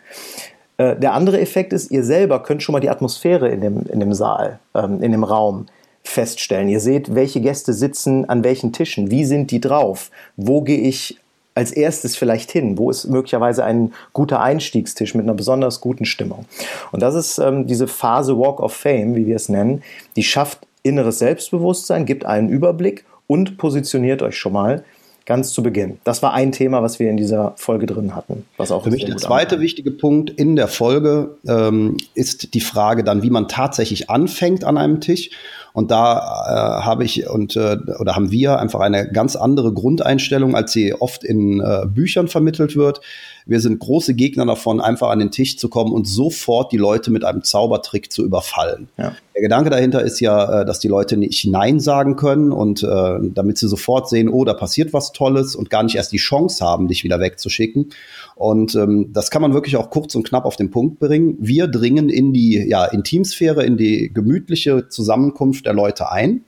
Äh, 0.78 0.96
der 0.96 1.14
andere 1.14 1.40
Effekt 1.40 1.74
ist, 1.74 1.92
ihr 1.92 2.04
selber 2.04 2.42
könnt 2.44 2.64
schon 2.64 2.74
mal 2.74 2.80
die 2.80 2.90
Atmosphäre 2.90 3.50
in 3.50 3.62
dem, 3.62 3.84
in 3.88 4.00
dem 4.00 4.14
Saal, 4.14 4.60
ähm, 4.76 5.02
in 5.02 5.12
dem 5.12 5.24
Raum 5.24 5.66
feststellen. 6.04 6.70
Ihr 6.70 6.80
seht, 6.80 7.14
welche 7.14 7.42
Gäste 7.42 7.74
sitzen 7.74 8.28
an 8.30 8.44
welchen 8.44 8.72
Tischen, 8.72 9.12
wie 9.12 9.26
sind 9.26 9.52
die 9.52 9.60
drauf, 9.60 10.12
wo 10.38 10.62
gehe 10.62 10.80
ich 10.80 11.20
als 11.60 11.74
erstes 11.74 12.16
vielleicht 12.16 12.52
hin, 12.52 12.78
wo 12.78 12.90
ist 12.90 13.06
möglicherweise 13.10 13.66
ein 13.66 13.92
guter 14.14 14.40
Einstiegstisch 14.40 15.14
mit 15.14 15.26
einer 15.26 15.34
besonders 15.34 15.82
guten 15.82 16.06
Stimmung. 16.06 16.46
Und 16.94 17.02
das 17.02 17.16
ist 17.16 17.38
ähm, 17.38 17.68
diese 17.68 17.90
Phase 17.90 18.38
Walk 18.40 18.62
of 18.62 18.72
Fame, 18.72 19.14
wie 19.16 19.28
wir 19.28 19.36
es 19.36 19.50
nennen, 19.50 19.84
die 20.16 20.24
schafft 20.24 20.60
inneres 20.84 21.20
Selbstbewusstsein, 21.20 22.06
gibt 22.06 22.24
einen 22.24 22.48
Überblick 22.48 23.04
und 23.28 23.58
positioniert 23.58 24.22
euch 24.22 24.38
schon 24.38 24.54
mal 24.54 24.86
ganz 25.26 25.52
zu 25.52 25.62
Beginn. 25.62 26.00
Das 26.06 26.24
war 26.24 26.34
ein 26.34 26.54
Thema, 26.54 26.82
was 26.82 26.98
wir 26.98 27.10
in 27.10 27.18
dieser 27.18 27.54
Folge 27.58 27.88
drin 27.88 28.16
hatten. 28.16 28.46
Was 28.56 28.72
auch 28.72 28.86
Für 28.86 28.90
mich 28.90 29.04
der 29.04 29.18
zweite 29.18 29.56
anfängt. 29.56 29.62
wichtige 29.62 29.92
Punkt 29.92 30.30
in 30.30 30.56
der 30.56 30.70
Folge 30.70 31.36
ähm, 31.46 31.98
ist 32.14 32.54
die 32.54 32.62
Frage 32.62 33.04
dann, 33.04 33.22
wie 33.22 33.30
man 33.30 33.50
tatsächlich 33.50 34.10
anfängt 34.10 34.64
an 34.64 34.78
einem 34.78 35.02
Tisch. 35.02 35.30
Und 35.74 35.92
da 35.92 36.18
äh, 36.18 36.84
habe 36.84 37.04
ich 37.04 37.28
und 37.30 37.56
äh, 37.56 37.78
oder 38.00 38.16
haben 38.16 38.32
wir 38.32 38.60
einfach 38.60 38.80
eine 38.80 39.12
ganz 39.12 39.36
andere 39.36 39.74
Grundeinstellung, 39.74 40.56
als 40.56 40.72
sie 40.72 40.94
oft 40.94 41.24
in 41.24 41.60
äh, 41.60 41.86
Büchern 41.88 42.28
vermittelt 42.28 42.76
wird. 42.76 43.02
Wir 43.46 43.60
sind 43.60 43.80
große 43.80 44.14
Gegner 44.14 44.46
davon, 44.46 44.80
einfach 44.80 45.10
an 45.10 45.20
den 45.20 45.32
Tisch 45.32 45.58
zu 45.58 45.70
kommen 45.70 45.92
und 45.92 46.08
sofort 46.08 46.72
die 46.72 46.78
Leute 46.78 47.10
mit 47.10 47.24
einem 47.26 47.44
Zaubertrick 47.44 48.12
zu 48.12 48.24
überfallen. 48.24 48.90
Ja. 48.98 49.14
Der 49.40 49.42
Gedanke 49.42 49.70
dahinter 49.70 50.04
ist 50.04 50.20
ja, 50.20 50.62
äh, 50.62 50.66
dass 50.66 50.80
die 50.80 50.90
Leute 50.90 51.16
nicht 51.16 51.46
Nein 51.46 51.80
sagen 51.80 52.16
können 52.16 52.52
und 52.52 52.84
äh, 52.84 53.20
damit 53.34 53.58
sie 53.58 53.68
sofort 53.68 54.10
sehen, 54.10 54.28
oh, 54.30 54.44
da 54.44 54.54
passiert 54.54 54.92
was 54.92 55.14
Tolles 55.14 55.56
und 55.56 55.70
gar 55.70 55.82
nicht 55.82 55.96
erst 55.96 56.12
die 56.12 56.18
Chance 56.18 56.64
haben, 56.64 56.90
dich 56.90 57.04
wieder 57.04 57.20
wegzuschicken. 57.20 57.90
Und 58.36 58.76
ähm, 58.76 59.12
das 59.14 59.32
kann 59.32 59.42
man 59.42 59.54
wirklich 59.54 59.78
auch 59.78 59.90
kurz 59.90 60.14
und 60.16 60.28
knapp 60.28 60.46
auf 60.46 60.58
den 60.58 60.72
Punkt 60.72 61.00
bringen. 61.00 61.38
Wir 61.40 61.68
dringen 61.68 62.10
in 62.10 62.34
die 62.34 62.68
ja, 62.70 62.86
Intimsphäre, 62.86 63.64
in 63.64 63.78
die 63.78 64.12
gemütliche 64.14 64.90
Zusammenkunft 64.90 65.59
der 65.64 65.74
Leute 65.74 66.12
ein 66.12 66.46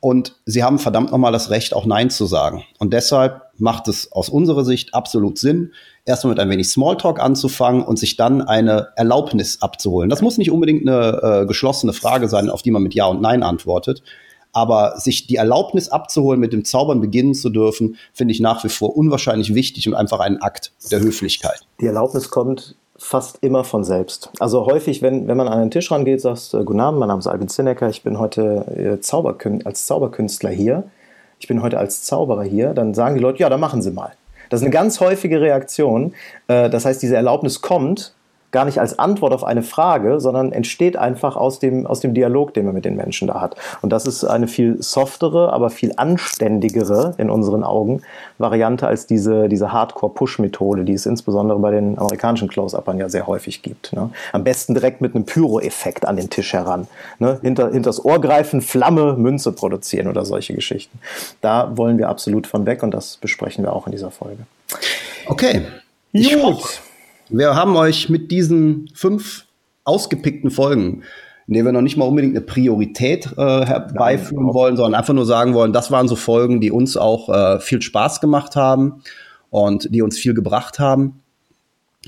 Und 0.00 0.36
sie 0.44 0.62
haben 0.62 0.78
verdammt 0.78 1.10
nochmal 1.10 1.32
das 1.32 1.50
Recht, 1.50 1.74
auch 1.74 1.86
Nein 1.86 2.10
zu 2.10 2.26
sagen. 2.26 2.64
Und 2.78 2.92
deshalb 2.92 3.42
macht 3.58 3.88
es 3.88 4.12
aus 4.12 4.28
unserer 4.28 4.64
Sicht 4.64 4.94
absolut 4.94 5.38
Sinn, 5.38 5.72
erstmal 6.04 6.32
mit 6.32 6.40
ein 6.40 6.50
wenig 6.50 6.68
Smalltalk 6.68 7.20
anzufangen 7.20 7.82
und 7.82 7.98
sich 7.98 8.16
dann 8.16 8.42
eine 8.42 8.88
Erlaubnis 8.96 9.62
abzuholen. 9.62 10.10
Das 10.10 10.22
muss 10.22 10.38
nicht 10.38 10.50
unbedingt 10.50 10.88
eine 10.88 11.20
äh, 11.22 11.46
geschlossene 11.46 11.92
Frage 11.92 12.28
sein, 12.28 12.50
auf 12.50 12.62
die 12.62 12.70
man 12.70 12.82
mit 12.82 12.94
Ja 12.94 13.06
und 13.06 13.20
Nein 13.20 13.42
antwortet. 13.42 14.02
Aber 14.52 14.98
sich 14.98 15.26
die 15.26 15.36
Erlaubnis 15.36 15.90
abzuholen, 15.90 16.40
mit 16.40 16.52
dem 16.52 16.64
Zaubern 16.64 17.00
beginnen 17.00 17.34
zu 17.34 17.50
dürfen, 17.50 17.96
finde 18.12 18.32
ich 18.32 18.40
nach 18.40 18.64
wie 18.64 18.70
vor 18.70 18.96
unwahrscheinlich 18.96 19.54
wichtig 19.54 19.86
und 19.86 19.94
einfach 19.94 20.20
ein 20.20 20.40
Akt 20.40 20.72
der 20.90 21.00
Höflichkeit. 21.00 21.66
Die 21.80 21.86
Erlaubnis 21.86 22.30
kommt 22.30 22.74
fast 22.98 23.38
immer 23.42 23.64
von 23.64 23.84
selbst. 23.84 24.30
Also 24.40 24.66
häufig, 24.66 25.02
wenn, 25.02 25.28
wenn 25.28 25.36
man 25.36 25.48
an 25.48 25.60
den 25.60 25.70
Tisch 25.70 25.90
rangeht, 25.90 26.20
sagst 26.20 26.52
du, 26.52 26.64
Guten 26.64 26.80
Abend, 26.80 26.98
mein 26.98 27.08
Name 27.08 27.18
ist 27.18 27.26
Albin 27.26 27.48
Zinnecker, 27.48 27.88
ich 27.88 28.02
bin 28.02 28.18
heute 28.18 28.96
äh, 28.96 29.00
Zauberkün 29.00 29.64
als 29.66 29.86
Zauberkünstler 29.86 30.50
hier, 30.50 30.84
ich 31.38 31.48
bin 31.48 31.62
heute 31.62 31.78
als 31.78 32.02
Zauberer 32.04 32.44
hier, 32.44 32.74
dann 32.74 32.94
sagen 32.94 33.14
die 33.14 33.20
Leute, 33.20 33.40
ja, 33.40 33.48
dann 33.48 33.60
machen 33.60 33.82
Sie 33.82 33.90
mal. 33.90 34.12
Das 34.48 34.60
ist 34.60 34.64
eine 34.64 34.72
ganz 34.72 35.00
häufige 35.00 35.40
Reaktion. 35.40 36.14
Äh, 36.48 36.70
das 36.70 36.84
heißt, 36.84 37.02
diese 37.02 37.16
Erlaubnis 37.16 37.60
kommt 37.60 38.14
gar 38.56 38.64
nicht 38.64 38.80
als 38.80 38.98
Antwort 38.98 39.34
auf 39.34 39.44
eine 39.44 39.62
Frage, 39.62 40.18
sondern 40.18 40.50
entsteht 40.50 40.96
einfach 40.96 41.36
aus 41.36 41.58
dem, 41.58 41.86
aus 41.86 42.00
dem 42.00 42.14
Dialog, 42.14 42.54
den 42.54 42.64
man 42.64 42.72
mit 42.72 42.86
den 42.86 42.96
Menschen 42.96 43.28
da 43.28 43.42
hat. 43.42 43.54
Und 43.82 43.90
das 43.90 44.06
ist 44.06 44.24
eine 44.24 44.48
viel 44.48 44.82
softere, 44.82 45.52
aber 45.52 45.68
viel 45.68 45.92
anständigere 45.98 47.12
in 47.18 47.28
unseren 47.28 47.62
Augen 47.64 48.00
Variante 48.38 48.86
als 48.86 49.06
diese, 49.06 49.50
diese 49.50 49.74
Hardcore-Push-Methode, 49.74 50.84
die 50.84 50.94
es 50.94 51.04
insbesondere 51.04 51.58
bei 51.58 51.70
den 51.70 51.98
amerikanischen 51.98 52.48
Close-Uppern 52.48 52.96
ja 52.96 53.10
sehr 53.10 53.26
häufig 53.26 53.60
gibt. 53.60 53.92
Ne? 53.92 54.08
Am 54.32 54.42
besten 54.42 54.72
direkt 54.72 55.02
mit 55.02 55.14
einem 55.14 55.26
Pyro-Effekt 55.26 56.08
an 56.08 56.16
den 56.16 56.30
Tisch 56.30 56.54
heran. 56.54 56.86
Ne? 57.18 57.38
Hinter, 57.42 57.72
hinters 57.72 58.02
Ohr 58.02 58.22
greifen, 58.22 58.62
Flamme, 58.62 59.16
Münze 59.18 59.52
produzieren 59.52 60.08
oder 60.08 60.24
solche 60.24 60.54
Geschichten. 60.54 60.98
Da 61.42 61.76
wollen 61.76 61.98
wir 61.98 62.08
absolut 62.08 62.46
von 62.46 62.64
weg 62.64 62.82
und 62.82 62.92
das 62.92 63.18
besprechen 63.18 63.62
wir 63.64 63.74
auch 63.74 63.84
in 63.84 63.92
dieser 63.92 64.10
Folge. 64.10 64.46
Okay. 65.26 65.60
Ich 66.12 66.32
Gut. 66.32 66.42
Hoffe, 66.42 66.78
wir 67.28 67.54
haben 67.54 67.76
euch 67.76 68.08
mit 68.08 68.30
diesen 68.30 68.88
fünf 68.94 69.46
ausgepickten 69.84 70.50
Folgen, 70.50 71.02
in 71.46 71.54
denen 71.54 71.66
wir 71.66 71.72
noch 71.72 71.82
nicht 71.82 71.96
mal 71.96 72.06
unbedingt 72.06 72.36
eine 72.36 72.44
Priorität 72.44 73.26
äh, 73.36 73.66
herbeiführen 73.66 74.52
wollen, 74.52 74.76
sondern 74.76 74.98
einfach 74.98 75.14
nur 75.14 75.26
sagen 75.26 75.54
wollen, 75.54 75.72
das 75.72 75.90
waren 75.90 76.08
so 76.08 76.16
Folgen, 76.16 76.60
die 76.60 76.70
uns 76.70 76.96
auch 76.96 77.28
äh, 77.28 77.60
viel 77.60 77.82
Spaß 77.82 78.20
gemacht 78.20 78.56
haben 78.56 79.02
und 79.50 79.94
die 79.94 80.02
uns 80.02 80.18
viel 80.18 80.34
gebracht 80.34 80.78
haben 80.78 81.20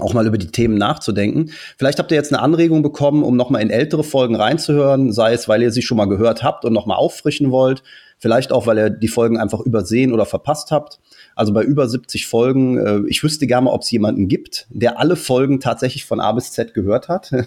auch 0.00 0.14
mal 0.14 0.26
über 0.26 0.38
die 0.38 0.48
Themen 0.48 0.76
nachzudenken. 0.76 1.50
Vielleicht 1.76 1.98
habt 1.98 2.10
ihr 2.10 2.16
jetzt 2.16 2.32
eine 2.32 2.42
Anregung 2.42 2.82
bekommen, 2.82 3.22
um 3.22 3.36
nochmal 3.36 3.62
in 3.62 3.70
ältere 3.70 4.04
Folgen 4.04 4.36
reinzuhören, 4.36 5.12
sei 5.12 5.32
es, 5.32 5.48
weil 5.48 5.62
ihr 5.62 5.72
sie 5.72 5.82
schon 5.82 5.96
mal 5.96 6.08
gehört 6.08 6.42
habt 6.42 6.64
und 6.64 6.72
nochmal 6.72 6.98
auffrischen 6.98 7.50
wollt, 7.50 7.82
vielleicht 8.18 8.52
auch, 8.52 8.66
weil 8.66 8.78
ihr 8.78 8.90
die 8.90 9.08
Folgen 9.08 9.38
einfach 9.38 9.60
übersehen 9.60 10.12
oder 10.12 10.26
verpasst 10.26 10.70
habt. 10.70 11.00
Also 11.38 11.52
bei 11.52 11.62
über 11.62 11.88
70 11.88 12.26
Folgen, 12.26 12.78
äh, 12.78 13.00
ich 13.06 13.22
wüsste 13.22 13.46
gerne, 13.46 13.70
ob 13.70 13.82
es 13.82 13.90
jemanden 13.92 14.26
gibt, 14.26 14.66
der 14.70 14.98
alle 14.98 15.14
Folgen 15.14 15.60
tatsächlich 15.60 16.04
von 16.04 16.18
A 16.18 16.32
bis 16.32 16.50
Z 16.50 16.74
gehört 16.74 17.08
hat. 17.08 17.30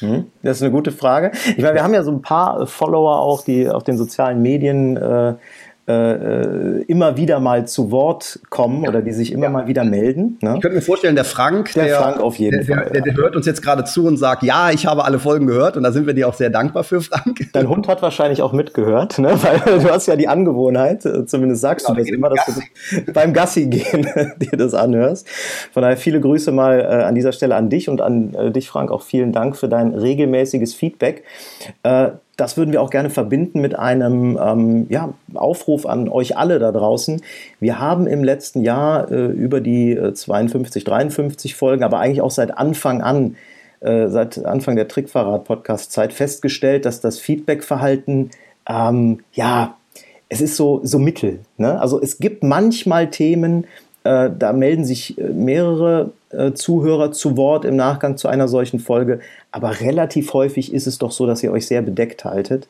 Hm, 0.00 0.26
das 0.42 0.58
ist 0.58 0.62
eine 0.62 0.70
gute 0.70 0.92
Frage. 0.92 1.32
Ich 1.56 1.62
meine, 1.62 1.74
wir 1.74 1.82
haben 1.82 1.94
ja 1.94 2.02
so 2.02 2.10
ein 2.10 2.20
paar 2.20 2.66
Follower 2.66 3.20
auch, 3.20 3.42
die 3.42 3.68
auf 3.68 3.84
den 3.84 3.96
sozialen 3.96 4.42
Medien 4.42 4.98
äh, 4.98 5.34
äh, 5.88 5.92
äh, 5.92 6.82
immer 6.82 7.16
wieder 7.16 7.40
mal 7.40 7.66
zu 7.66 7.90
Wort 7.90 8.40
kommen 8.50 8.86
oder 8.86 9.00
die 9.00 9.12
sich 9.12 9.32
immer 9.32 9.44
ja. 9.44 9.50
mal 9.50 9.66
wieder 9.68 9.84
melden. 9.84 10.36
Ne? 10.42 10.56
Ich 10.56 10.60
könnte 10.60 10.76
mir 10.76 10.82
vorstellen, 10.82 11.14
der 11.14 11.24
Frank, 11.24 11.72
der, 11.72 11.86
der 11.86 11.96
Frank 11.96 12.20
auf 12.20 12.36
jeden 12.36 12.66
der, 12.66 12.76
Fall. 12.76 12.90
Der, 12.92 13.00
der, 13.00 13.16
hört 13.16 13.34
uns 13.34 13.46
jetzt 13.46 13.62
gerade 13.62 13.84
zu 13.84 14.04
und 14.04 14.18
sagt, 14.18 14.42
ja, 14.42 14.70
ich 14.70 14.84
habe 14.84 15.06
alle 15.06 15.18
Folgen 15.18 15.46
gehört 15.46 15.78
und 15.78 15.84
da 15.84 15.90
sind 15.90 16.06
wir 16.06 16.12
dir 16.12 16.28
auch 16.28 16.34
sehr 16.34 16.50
dankbar 16.50 16.84
für, 16.84 17.00
Frank. 17.00 17.48
Dein 17.54 17.70
Hund 17.70 17.88
hat 17.88 18.02
wahrscheinlich 18.02 18.42
auch 18.42 18.52
mitgehört, 18.52 19.18
ne? 19.18 19.30
weil 19.42 19.78
du 19.78 19.90
hast 19.90 20.06
ja 20.08 20.16
die 20.16 20.28
Angewohnheit, 20.28 21.06
äh, 21.06 21.24
zumindest 21.24 21.62
sagst 21.62 21.86
genau, 21.86 21.96
du 21.96 22.04
das 22.04 22.12
immer, 22.12 22.28
dass 22.28 22.44
Gassi. 22.44 22.62
du 23.06 23.12
beim 23.14 23.32
Gassi 23.32 23.66
gehen 23.68 24.06
dir 24.36 24.58
das 24.58 24.74
anhörst. 24.74 25.26
Von 25.72 25.82
daher 25.82 25.96
viele 25.96 26.20
Grüße 26.20 26.52
mal 26.52 26.80
äh, 26.80 27.04
an 27.04 27.14
dieser 27.14 27.32
Stelle 27.32 27.54
an 27.54 27.70
dich 27.70 27.88
und 27.88 28.02
an 28.02 28.34
äh, 28.34 28.50
dich, 28.50 28.68
Frank, 28.68 28.90
auch 28.90 29.00
vielen 29.00 29.32
Dank 29.32 29.56
für 29.56 29.70
dein 29.70 29.94
regelmäßiges 29.94 30.74
Feedback. 30.74 31.24
Äh, 32.38 32.42
das 32.42 32.56
würden 32.56 32.72
wir 32.72 32.80
auch 32.80 32.90
gerne 32.90 33.10
verbinden 33.10 33.60
mit 33.60 33.78
einem 33.78 34.38
ähm, 34.40 34.86
ja, 34.88 35.12
Aufruf 35.34 35.86
an 35.86 36.08
euch 36.08 36.36
alle 36.36 36.58
da 36.58 36.72
draußen. 36.72 37.20
Wir 37.60 37.78
haben 37.78 38.06
im 38.06 38.24
letzten 38.24 38.62
Jahr 38.62 39.10
äh, 39.10 39.26
über 39.26 39.60
die 39.60 39.92
äh, 39.92 40.14
52, 40.14 40.84
53 40.84 41.54
Folgen, 41.54 41.82
aber 41.84 41.98
eigentlich 41.98 42.22
auch 42.22 42.30
seit 42.30 42.56
Anfang 42.56 43.02
an, 43.02 43.36
äh, 43.80 44.08
seit 44.08 44.44
Anfang 44.44 44.76
der 44.76 44.88
Trickverrat-Podcast-Zeit 44.88 46.12
festgestellt, 46.12 46.84
dass 46.84 47.00
das 47.00 47.18
Feedback-Verhalten, 47.18 48.30
ähm, 48.68 49.20
ja, 49.32 49.76
es 50.28 50.40
ist 50.40 50.56
so, 50.56 50.80
so 50.82 50.98
mittel. 50.98 51.40
Ne? 51.56 51.80
Also 51.80 52.00
es 52.00 52.18
gibt 52.18 52.42
manchmal 52.42 53.10
Themen, 53.10 53.66
äh, 54.04 54.30
da 54.36 54.52
melden 54.52 54.84
sich 54.84 55.18
äh, 55.18 55.22
mehrere 55.22 56.10
äh, 56.10 56.17
Zuhörer 56.54 57.12
zu 57.12 57.36
Wort 57.36 57.64
im 57.64 57.76
Nachgang 57.76 58.16
zu 58.16 58.28
einer 58.28 58.48
solchen 58.48 58.80
Folge. 58.80 59.20
Aber 59.50 59.80
relativ 59.80 60.34
häufig 60.34 60.72
ist 60.72 60.86
es 60.86 60.98
doch 60.98 61.10
so, 61.10 61.26
dass 61.26 61.42
ihr 61.42 61.52
euch 61.52 61.66
sehr 61.66 61.82
bedeckt 61.82 62.24
haltet. 62.24 62.68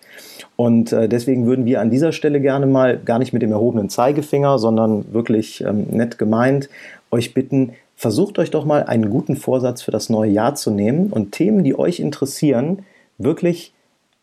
Und 0.57 0.93
äh, 0.93 1.09
deswegen 1.09 1.47
würden 1.47 1.65
wir 1.65 1.81
an 1.81 1.91
dieser 1.91 2.13
Stelle 2.13 2.41
gerne 2.41 2.67
mal, 2.67 2.99
gar 2.99 3.19
nicht 3.19 3.33
mit 3.33 3.43
dem 3.43 3.53
erhobenen 3.53 3.89
Zeigefinger, 3.89 4.59
sondern 4.59 5.13
wirklich 5.13 5.61
ähm, 5.63 5.87
nett 5.91 6.19
gemeint, 6.19 6.69
euch 7.11 7.35
bitten, 7.35 7.73
versucht 7.97 8.39
euch 8.39 8.51
doch 8.51 8.65
mal 8.65 8.85
einen 8.85 9.11
guten 9.11 9.37
Vorsatz 9.37 9.83
für 9.83 9.91
das 9.91 10.09
neue 10.09 10.31
Jahr 10.31 10.55
zu 10.55 10.71
nehmen 10.71 11.09
und 11.13 11.33
Themen, 11.33 11.65
die 11.65 11.77
euch 11.77 12.01
interessieren, 12.01 12.85
wirklich 13.19 13.73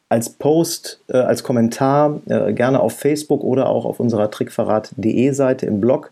als 0.07 0.29
Post, 0.29 1.01
äh, 1.07 1.17
als 1.17 1.43
Kommentar, 1.43 2.21
äh, 2.27 2.53
gerne 2.53 2.79
auf 2.79 2.93
Facebook 2.93 3.43
oder 3.43 3.67
auch 3.67 3.85
auf 3.85 3.99
unserer 3.99 4.31
trickverrat.de 4.31 5.31
Seite 5.31 5.65
im 5.65 5.81
Blog 5.81 6.11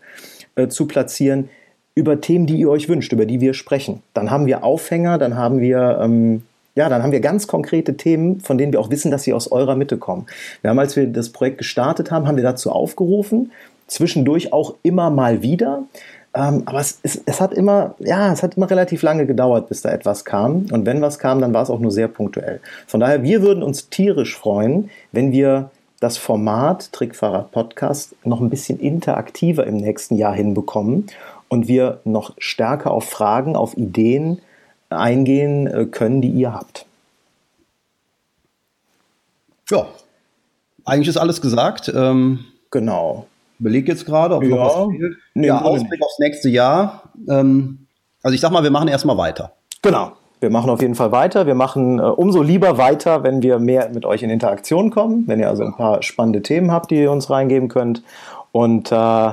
äh, 0.56 0.68
zu 0.68 0.86
platzieren 0.86 1.48
über 1.94 2.20
Themen, 2.20 2.46
die 2.46 2.56
ihr 2.56 2.70
euch 2.70 2.88
wünscht, 2.88 3.12
über 3.12 3.26
die 3.26 3.40
wir 3.40 3.54
sprechen. 3.54 4.02
Dann 4.14 4.30
haben 4.30 4.46
wir 4.46 4.64
Aufhänger, 4.64 5.18
dann 5.18 5.36
haben 5.36 5.60
wir 5.60 5.98
ähm, 6.02 6.42
ja, 6.76 6.88
dann 6.88 7.02
haben 7.02 7.12
wir 7.12 7.20
ganz 7.20 7.46
konkrete 7.46 7.96
Themen, 7.96 8.40
von 8.40 8.58
denen 8.58 8.72
wir 8.72 8.80
auch 8.80 8.90
wissen, 8.90 9.10
dass 9.10 9.22
sie 9.22 9.32
aus 9.32 9.50
eurer 9.52 9.76
Mitte 9.76 9.96
kommen. 9.96 10.26
Wir 10.60 10.70
haben, 10.70 10.78
als 10.78 10.96
wir 10.96 11.06
das 11.06 11.30
Projekt 11.30 11.58
gestartet 11.58 12.10
haben, 12.10 12.26
haben 12.26 12.36
wir 12.36 12.42
dazu 12.42 12.70
aufgerufen, 12.70 13.52
zwischendurch 13.86 14.52
auch 14.52 14.74
immer 14.82 15.10
mal 15.10 15.42
wieder. 15.42 15.84
Ähm, 16.34 16.62
aber 16.64 16.80
es, 16.80 16.98
es, 17.04 17.22
es, 17.26 17.40
hat 17.40 17.54
immer, 17.54 17.94
ja, 18.00 18.32
es 18.32 18.42
hat 18.42 18.56
immer 18.56 18.68
relativ 18.68 19.02
lange 19.02 19.24
gedauert, 19.24 19.68
bis 19.68 19.82
da 19.82 19.90
etwas 19.90 20.24
kam. 20.24 20.66
Und 20.72 20.84
wenn 20.84 21.00
was 21.00 21.20
kam, 21.20 21.40
dann 21.40 21.54
war 21.54 21.62
es 21.62 21.70
auch 21.70 21.78
nur 21.78 21.92
sehr 21.92 22.08
punktuell. 22.08 22.60
Von 22.88 22.98
daher, 22.98 23.22
wir 23.22 23.42
würden 23.42 23.62
uns 23.62 23.88
tierisch 23.88 24.36
freuen, 24.36 24.90
wenn 25.12 25.30
wir 25.30 25.70
das 26.00 26.18
Format 26.18 26.92
Trickfahrrad 26.92 27.52
Podcast 27.52 28.14
noch 28.24 28.40
ein 28.40 28.50
bisschen 28.50 28.80
interaktiver 28.80 29.64
im 29.64 29.76
nächsten 29.76 30.16
Jahr 30.16 30.34
hinbekommen 30.34 31.06
und 31.54 31.68
wir 31.68 32.00
noch 32.04 32.34
stärker 32.38 32.90
auf 32.90 33.08
Fragen, 33.08 33.54
auf 33.54 33.76
Ideen 33.76 34.40
eingehen 34.90 35.68
äh, 35.68 35.86
können, 35.86 36.20
die 36.20 36.28
ihr 36.28 36.52
habt. 36.52 36.84
Ja, 39.70 39.86
eigentlich 40.84 41.08
ist 41.08 41.16
alles 41.16 41.40
gesagt. 41.40 41.90
Ähm, 41.94 42.44
genau. 42.72 43.26
Überleg 43.60 43.86
jetzt 43.86 44.04
gerade, 44.04 44.34
ob 44.34 44.42
ja. 44.42 44.48
noch 44.48 44.64
was 44.64 44.96
fehlt. 44.96 45.16
Nee, 45.34 45.46
ja, 45.46 45.62
Ausblick 45.62 46.02
aufs 46.02 46.18
nächste 46.18 46.48
Jahr. 46.48 47.04
Ähm, 47.28 47.86
also 48.22 48.34
ich 48.34 48.40
sag 48.40 48.50
mal, 48.50 48.64
wir 48.64 48.72
machen 48.72 48.88
erstmal 48.88 49.16
weiter. 49.16 49.52
Genau. 49.80 50.12
Wir 50.40 50.50
machen 50.50 50.70
auf 50.70 50.82
jeden 50.82 50.96
Fall 50.96 51.12
weiter. 51.12 51.46
Wir 51.46 51.54
machen 51.54 52.00
äh, 52.00 52.02
umso 52.02 52.42
lieber 52.42 52.78
weiter, 52.78 53.22
wenn 53.22 53.42
wir 53.44 53.60
mehr 53.60 53.90
mit 53.90 54.04
euch 54.04 54.24
in 54.24 54.30
Interaktion 54.30 54.90
kommen, 54.90 55.22
wenn 55.28 55.38
ihr 55.38 55.48
also 55.48 55.62
ein 55.62 55.76
paar 55.76 56.02
spannende 56.02 56.42
Themen 56.42 56.72
habt, 56.72 56.90
die 56.90 56.96
ihr 56.96 57.12
uns 57.12 57.30
reingeben 57.30 57.68
könnt. 57.68 58.02
Und 58.50 58.90
äh, 58.90 59.30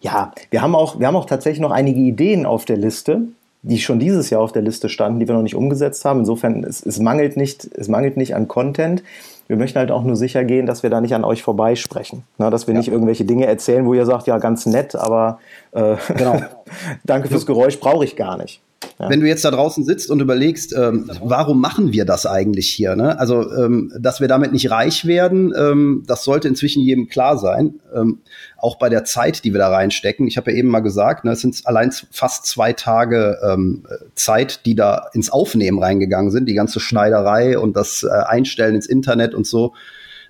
ja, 0.00 0.32
wir 0.50 0.62
haben, 0.62 0.74
auch, 0.74 0.98
wir 0.98 1.06
haben 1.06 1.16
auch 1.16 1.26
tatsächlich 1.26 1.60
noch 1.60 1.70
einige 1.70 2.00
Ideen 2.00 2.46
auf 2.46 2.64
der 2.64 2.76
Liste, 2.76 3.22
die 3.62 3.78
schon 3.78 3.98
dieses 3.98 4.30
Jahr 4.30 4.40
auf 4.40 4.52
der 4.52 4.62
Liste 4.62 4.88
standen, 4.88 5.18
die 5.18 5.26
wir 5.26 5.34
noch 5.34 5.42
nicht 5.42 5.56
umgesetzt 5.56 6.04
haben. 6.04 6.20
Insofern, 6.20 6.62
es, 6.64 6.84
es, 6.84 7.00
mangelt, 7.00 7.36
nicht, 7.36 7.64
es 7.64 7.88
mangelt 7.88 8.16
nicht 8.16 8.34
an 8.34 8.46
Content. 8.46 9.02
Wir 9.48 9.56
möchten 9.56 9.78
halt 9.78 9.90
auch 9.90 10.02
nur 10.02 10.16
sicher 10.16 10.44
gehen, 10.44 10.66
dass 10.66 10.82
wir 10.82 10.90
da 10.90 11.00
nicht 11.00 11.14
an 11.14 11.24
euch 11.24 11.42
vorbeisprechen. 11.42 12.22
Na, 12.38 12.50
dass 12.50 12.66
wir 12.66 12.74
ja. 12.74 12.78
nicht 12.78 12.88
irgendwelche 12.88 13.24
Dinge 13.24 13.46
erzählen, 13.46 13.86
wo 13.86 13.94
ihr 13.94 14.06
sagt, 14.06 14.26
ja, 14.26 14.38
ganz 14.38 14.66
nett, 14.66 14.94
aber 14.94 15.38
äh, 15.72 15.96
genau. 16.16 16.40
danke 17.04 17.28
fürs 17.28 17.46
Geräusch 17.46 17.78
brauche 17.80 18.04
ich 18.04 18.16
gar 18.16 18.36
nicht. 18.36 18.60
Ja. 18.98 19.10
Wenn 19.10 19.20
du 19.20 19.26
jetzt 19.26 19.44
da 19.44 19.50
draußen 19.50 19.84
sitzt 19.84 20.10
und 20.10 20.20
überlegst, 20.20 20.74
ähm, 20.74 21.10
warum 21.22 21.60
machen 21.60 21.92
wir 21.92 22.06
das 22.06 22.24
eigentlich 22.24 22.68
hier? 22.68 22.96
Ne? 22.96 23.18
Also, 23.18 23.52
ähm, 23.52 23.92
dass 23.98 24.20
wir 24.20 24.28
damit 24.28 24.52
nicht 24.52 24.70
reich 24.70 25.06
werden, 25.06 25.52
ähm, 25.56 26.04
das 26.06 26.24
sollte 26.24 26.48
inzwischen 26.48 26.82
jedem 26.82 27.08
klar 27.08 27.36
sein. 27.36 27.80
Ähm, 27.94 28.20
auch 28.56 28.78
bei 28.78 28.88
der 28.88 29.04
Zeit, 29.04 29.44
die 29.44 29.52
wir 29.52 29.58
da 29.58 29.68
reinstecken. 29.68 30.26
Ich 30.26 30.38
habe 30.38 30.50
ja 30.50 30.56
eben 30.56 30.68
mal 30.68 30.80
gesagt, 30.80 31.24
ne, 31.24 31.32
es 31.32 31.40
sind 31.40 31.60
allein 31.64 31.92
fast 32.10 32.46
zwei 32.46 32.72
Tage 32.72 33.38
ähm, 33.42 33.84
Zeit, 34.14 34.64
die 34.64 34.74
da 34.74 35.08
ins 35.12 35.30
Aufnehmen 35.30 35.82
reingegangen 35.82 36.30
sind. 36.30 36.46
Die 36.48 36.54
ganze 36.54 36.80
Schneiderei 36.80 37.58
und 37.58 37.76
das 37.76 38.02
äh, 38.02 38.08
Einstellen 38.08 38.74
ins 38.74 38.86
Internet 38.86 39.34
und 39.34 39.46
so. 39.46 39.74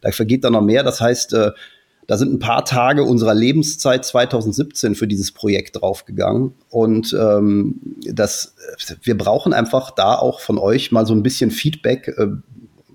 Da 0.02 0.10
vergeht 0.10 0.44
dann 0.44 0.54
noch 0.54 0.62
mehr. 0.62 0.82
Das 0.82 1.00
heißt, 1.00 1.34
äh, 1.34 1.52
da 2.06 2.16
sind 2.16 2.32
ein 2.32 2.38
paar 2.38 2.64
Tage 2.64 3.02
unserer 3.02 3.34
Lebenszeit 3.34 4.04
2017 4.04 4.94
für 4.94 5.06
dieses 5.06 5.32
Projekt 5.32 5.80
draufgegangen. 5.80 6.54
Und 6.70 7.16
ähm, 7.18 7.80
das, 8.04 8.54
wir 9.02 9.18
brauchen 9.18 9.52
einfach 9.52 9.90
da 9.90 10.14
auch 10.14 10.40
von 10.40 10.58
euch 10.58 10.92
mal 10.92 11.04
so 11.04 11.14
ein 11.14 11.22
bisschen 11.22 11.50
Feedback. 11.50 12.08
Äh, 12.16 12.28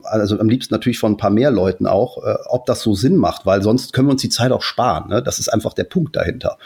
also 0.04 0.40
am 0.40 0.50
liebsten 0.50 0.74
natürlich 0.74 1.00
von 1.00 1.14
ein 1.14 1.18
paar 1.18 1.30
mehr 1.30 1.52
Leuten 1.52 1.88
auch, 1.88 2.24
äh, 2.24 2.36
ob 2.48 2.66
das 2.66 2.82
so 2.82 2.96
Sinn 2.96 3.18
macht, 3.18 3.46
weil 3.46 3.62
sonst 3.62 3.94
können 3.94 4.08
wir 4.08 4.14
uns 4.14 4.22
die 4.22 4.30
Zeit 4.30 4.52
auch 4.52 4.62
sparen. 4.62 5.10
Ne? 5.10 5.22
Das 5.22 5.40
ist 5.40 5.50
einfach 5.50 5.74
der 5.74 5.84
Punkt 5.84 6.16
dahinter. 6.16 6.58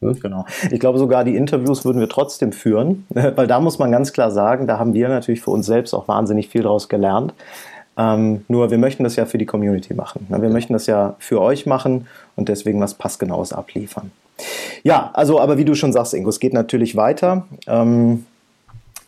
Genau. 0.00 0.44
Ich 0.70 0.80
glaube, 0.80 0.98
sogar 0.98 1.24
die 1.24 1.34
Interviews 1.34 1.84
würden 1.84 1.98
wir 1.98 2.08
trotzdem 2.08 2.52
führen, 2.52 3.06
weil 3.10 3.46
da 3.46 3.60
muss 3.60 3.78
man 3.78 3.90
ganz 3.90 4.12
klar 4.12 4.30
sagen, 4.30 4.66
da 4.66 4.78
haben 4.78 4.92
wir 4.92 5.08
natürlich 5.08 5.40
für 5.40 5.50
uns 5.50 5.66
selbst 5.66 5.94
auch 5.94 6.08
wahnsinnig 6.08 6.48
viel 6.48 6.62
daraus 6.62 6.88
gelernt. 6.88 7.32
Ähm, 7.96 8.44
nur 8.48 8.70
wir 8.70 8.78
möchten 8.78 9.04
das 9.04 9.16
ja 9.16 9.26
für 9.26 9.38
die 9.38 9.46
Community 9.46 9.94
machen. 9.94 10.26
Ne? 10.28 10.42
Wir 10.42 10.48
möchten 10.48 10.72
das 10.72 10.86
ja 10.86 11.14
für 11.18 11.40
euch 11.40 11.66
machen 11.66 12.06
und 12.36 12.48
deswegen 12.48 12.80
was 12.80 12.94
Passgenaues 12.94 13.52
abliefern. 13.52 14.10
Ja, 14.82 15.10
also, 15.14 15.40
aber 15.40 15.58
wie 15.58 15.64
du 15.64 15.74
schon 15.74 15.92
sagst, 15.92 16.12
Ingo, 16.14 16.28
es 16.28 16.40
geht 16.40 16.52
natürlich 16.52 16.96
weiter. 16.96 17.46
Ähm, 17.66 18.26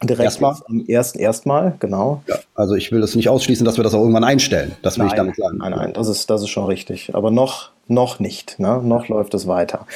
direkt 0.03 0.25
erstmal. 0.25 0.55
am 0.69 0.85
ersten 0.87 1.19
erstmal, 1.19 1.75
genau. 1.81 2.23
Ja, 2.29 2.37
also 2.55 2.75
ich 2.75 2.93
will 2.93 3.01
das 3.01 3.15
nicht 3.15 3.29
ausschließen, 3.29 3.65
dass 3.65 3.77
wir 3.77 3.85
das 3.85 3.95
auch 3.95 4.01
irgendwann 4.01 4.25
einstellen. 4.25 4.77
Das 4.83 4.99
will 4.99 5.07
nein, 5.07 5.15
ich 5.15 5.17
damit 5.17 5.37
sagen. 5.37 5.59
Nein, 5.59 5.73
nein, 5.73 5.93
das 5.95 6.09
ist, 6.09 6.31
das 6.31 6.43
ist 6.43 6.51
schon 6.51 6.67
richtig. 6.67 7.15
Aber 7.15 7.31
noch, 7.31 7.71
noch 7.89 8.21
nicht. 8.21 8.59
Ne? 8.59 8.81
Noch 8.83 9.09
läuft 9.09 9.35
es 9.35 9.47
weiter. 9.47 9.87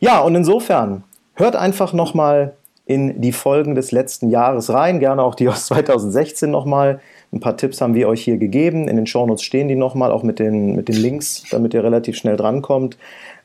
Ja, 0.00 0.20
und 0.20 0.34
insofern, 0.34 1.04
hört 1.34 1.56
einfach 1.56 1.92
nochmal 1.92 2.54
in 2.86 3.20
die 3.20 3.32
Folgen 3.32 3.74
des 3.74 3.92
letzten 3.92 4.30
Jahres 4.30 4.70
rein, 4.70 4.98
gerne 4.98 5.22
auch 5.22 5.34
die 5.34 5.48
aus 5.48 5.66
2016 5.66 6.50
nochmal. 6.50 7.00
Ein 7.32 7.40
paar 7.40 7.56
Tipps 7.56 7.80
haben 7.80 7.94
wir 7.94 8.08
euch 8.08 8.22
hier 8.22 8.38
gegeben. 8.38 8.88
In 8.88 8.96
den 8.96 9.06
Shownotes 9.06 9.42
stehen 9.42 9.68
die 9.68 9.76
nochmal, 9.76 10.12
auch 10.12 10.22
mit 10.22 10.38
den, 10.38 10.74
mit 10.74 10.88
den 10.88 10.96
Links, 10.96 11.44
damit 11.50 11.74
ihr 11.74 11.84
relativ 11.84 12.16
schnell 12.16 12.36
drankommt. 12.36 12.96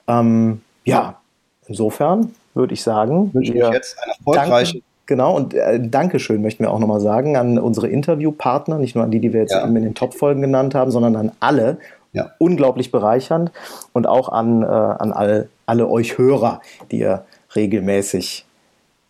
Ähm, 0.08 0.62
ja, 0.86 1.20
insofern 1.68 2.34
würde 2.54 2.74
ich 2.74 2.84
sagen, 2.84 3.34
wünsche 3.34 3.54
wir 3.54 3.72
jetzt 3.74 3.98
eine 4.02 4.14
erfolgreiche. 4.14 4.74
Danken, 4.74 4.88
genau, 5.06 5.36
und 5.36 5.54
äh, 5.54 5.80
Dankeschön 5.86 6.42
möchten 6.42 6.64
wir 6.64 6.72
auch 6.72 6.80
nochmal 6.80 7.02
sagen 7.02 7.36
an 7.36 7.60
unsere 7.60 7.88
Interviewpartner, 7.88 8.78
nicht 8.78 8.96
nur 8.96 9.04
an 9.04 9.12
die, 9.12 9.20
die 9.20 9.34
wir 9.34 9.42
jetzt 9.42 9.54
ja. 9.54 9.66
eben 9.66 9.76
in 9.76 9.84
den 9.84 9.96
Top-Folgen 9.96 10.42
genannt 10.42 10.76
haben, 10.76 10.92
sondern 10.92 11.16
an 11.16 11.32
alle. 11.40 11.78
Ja. 12.16 12.30
Unglaublich 12.38 12.92
bereichernd 12.92 13.52
und 13.92 14.06
auch 14.06 14.30
an, 14.30 14.62
äh, 14.62 14.66
an 14.68 15.12
all, 15.12 15.50
alle 15.66 15.90
euch 15.90 16.20
Hörer, 16.20 16.62
die 16.92 17.00
ihr 17.00 17.26
regelmäßig 17.56 18.46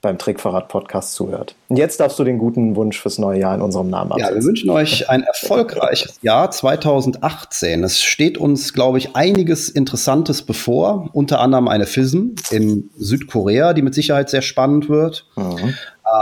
beim 0.04 0.18
Trickverrat-Podcast 0.18 1.14
zuhört. 1.14 1.56
Und 1.70 1.78
jetzt 1.78 2.02
darfst 2.02 2.20
du 2.20 2.26
den 2.26 2.38
guten 2.38 2.76
Wunsch 2.76 3.00
fürs 3.00 3.18
neue 3.20 3.40
Jahr 3.40 3.56
in 3.56 3.62
unserem 3.62 3.90
Namen 3.90 4.12
absetzen. 4.12 4.36
Ja, 4.36 4.42
wir 4.42 4.46
wünschen 4.46 4.70
euch 4.70 5.10
ein 5.10 5.24
erfolgreiches 5.24 6.20
Jahr 6.22 6.52
2018. 6.52 7.86
Es 7.86 8.02
steht 8.02 8.38
uns, 8.38 8.74
glaube 8.74 8.98
ich, 8.98 9.16
einiges 9.16 9.70
Interessantes 9.70 10.42
bevor, 10.42 11.10
unter 11.14 11.40
anderem 11.40 11.70
eine 11.70 11.86
FISM 11.86 12.36
in 12.52 12.90
Südkorea, 12.98 13.74
die 13.74 13.82
mit 13.82 13.96
Sicherheit 13.96 14.30
sehr 14.30 14.42
spannend 14.42 14.90
wird. 14.90 15.26
Mhm. 15.38 15.74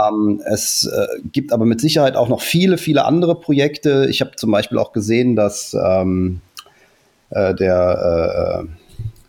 Ähm, 0.08 0.42
es 0.46 0.86
äh, 0.86 1.18
gibt 1.32 1.52
aber 1.52 1.64
mit 1.64 1.80
Sicherheit 1.80 2.14
auch 2.14 2.28
noch 2.28 2.40
viele, 2.40 2.78
viele 2.78 3.04
andere 3.04 3.34
Projekte. 3.34 4.06
Ich 4.08 4.20
habe 4.20 4.36
zum 4.36 4.52
Beispiel 4.52 4.78
auch 4.78 4.92
gesehen, 4.92 5.34
dass 5.34 5.74
ähm, 5.74 6.40
äh, 7.30 7.52
der, 7.56 8.62
äh, 8.62 8.68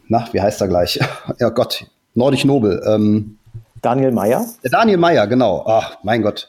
na, 0.09 0.27
wie 0.31 0.41
heißt 0.41 0.61
er 0.61 0.67
gleich? 0.67 0.99
ja 1.39 1.49
Gott, 1.55 1.87
Nordisch 2.13 2.45
Nobel. 2.45 2.83
Ähm, 2.85 3.39
Daniel 3.83 4.11
Meyer? 4.11 4.45
Der 4.63 4.71
Daniel 4.71 4.97
Meyer, 4.97 5.27
genau. 5.27 5.63
Ach, 5.67 5.97
mein 6.03 6.21
Gott. 6.21 6.47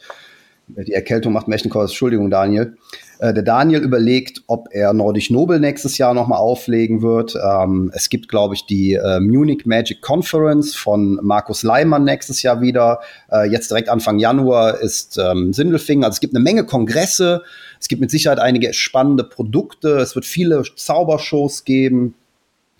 Die 0.68 0.92
Erkältung 0.92 1.32
macht 1.32 1.48
mir 1.48 1.56
einen 1.56 1.68
Kurs. 1.68 1.90
Entschuldigung, 1.90 2.30
Daniel. 2.30 2.76
Äh, 3.18 3.34
der 3.34 3.42
Daniel 3.42 3.82
überlegt, 3.82 4.42
ob 4.46 4.68
er 4.70 4.92
Nordisch 4.92 5.30
Nobel 5.30 5.58
nächstes 5.58 5.98
Jahr 5.98 6.14
nochmal 6.14 6.38
auflegen 6.38 7.02
wird. 7.02 7.34
Ähm, 7.34 7.90
es 7.92 8.08
gibt, 8.08 8.28
glaube 8.28 8.54
ich, 8.54 8.66
die 8.66 8.94
äh, 8.94 9.18
Munich 9.18 9.66
Magic 9.66 10.00
Conference 10.00 10.76
von 10.76 11.18
Markus 11.22 11.64
Leimann 11.64 12.04
nächstes 12.04 12.42
Jahr 12.42 12.60
wieder. 12.60 13.00
Äh, 13.30 13.50
jetzt 13.50 13.68
direkt 13.70 13.88
Anfang 13.88 14.18
Januar 14.20 14.80
ist 14.80 15.18
ähm, 15.18 15.52
Sindelfingen. 15.52 16.04
Also 16.04 16.14
es 16.16 16.20
gibt 16.20 16.34
eine 16.34 16.42
Menge 16.42 16.64
Kongresse. 16.64 17.42
Es 17.80 17.88
gibt 17.88 18.00
mit 18.00 18.12
Sicherheit 18.12 18.38
einige 18.38 18.72
spannende 18.72 19.24
Produkte. 19.24 19.96
Es 19.98 20.14
wird 20.14 20.24
viele 20.24 20.62
Zaubershows 20.76 21.64
geben. 21.64 22.14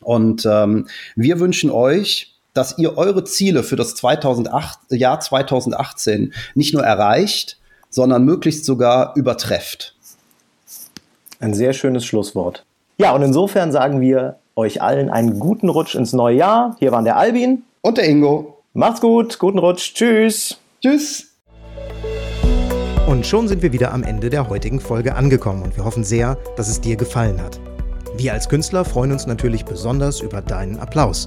Und 0.00 0.46
ähm, 0.46 0.86
wir 1.16 1.40
wünschen 1.40 1.70
euch, 1.70 2.33
dass 2.54 2.78
ihr 2.78 2.96
eure 2.96 3.24
Ziele 3.24 3.62
für 3.62 3.76
das 3.76 3.94
2008, 3.96 4.78
Jahr 4.90 5.20
2018 5.20 6.32
nicht 6.54 6.72
nur 6.72 6.84
erreicht, 6.84 7.58
sondern 7.90 8.24
möglichst 8.24 8.64
sogar 8.64 9.14
übertrefft. 9.16 9.94
Ein 11.40 11.52
sehr 11.52 11.72
schönes 11.72 12.06
Schlusswort. 12.06 12.64
Ja, 12.96 13.12
und 13.12 13.22
insofern 13.22 13.72
sagen 13.72 14.00
wir 14.00 14.36
euch 14.56 14.80
allen 14.80 15.10
einen 15.10 15.40
guten 15.40 15.68
Rutsch 15.68 15.96
ins 15.96 16.12
neue 16.12 16.36
Jahr. 16.36 16.76
Hier 16.78 16.92
waren 16.92 17.04
der 17.04 17.16
Albin 17.16 17.64
und 17.82 17.98
der 17.98 18.08
Ingo. 18.08 18.62
Macht's 18.72 19.00
gut, 19.00 19.38
guten 19.38 19.58
Rutsch, 19.58 19.94
tschüss. 19.94 20.56
Tschüss. 20.80 21.32
Und 23.08 23.26
schon 23.26 23.48
sind 23.48 23.62
wir 23.62 23.72
wieder 23.72 23.92
am 23.92 24.02
Ende 24.02 24.30
der 24.30 24.48
heutigen 24.48 24.80
Folge 24.80 25.14
angekommen 25.14 25.62
und 25.62 25.76
wir 25.76 25.84
hoffen 25.84 26.04
sehr, 26.04 26.38
dass 26.56 26.68
es 26.68 26.80
dir 26.80 26.96
gefallen 26.96 27.42
hat. 27.42 27.60
Wir 28.16 28.32
als 28.32 28.48
Künstler 28.48 28.84
freuen 28.84 29.12
uns 29.12 29.26
natürlich 29.26 29.64
besonders 29.64 30.20
über 30.20 30.40
deinen 30.40 30.78
Applaus. 30.78 31.26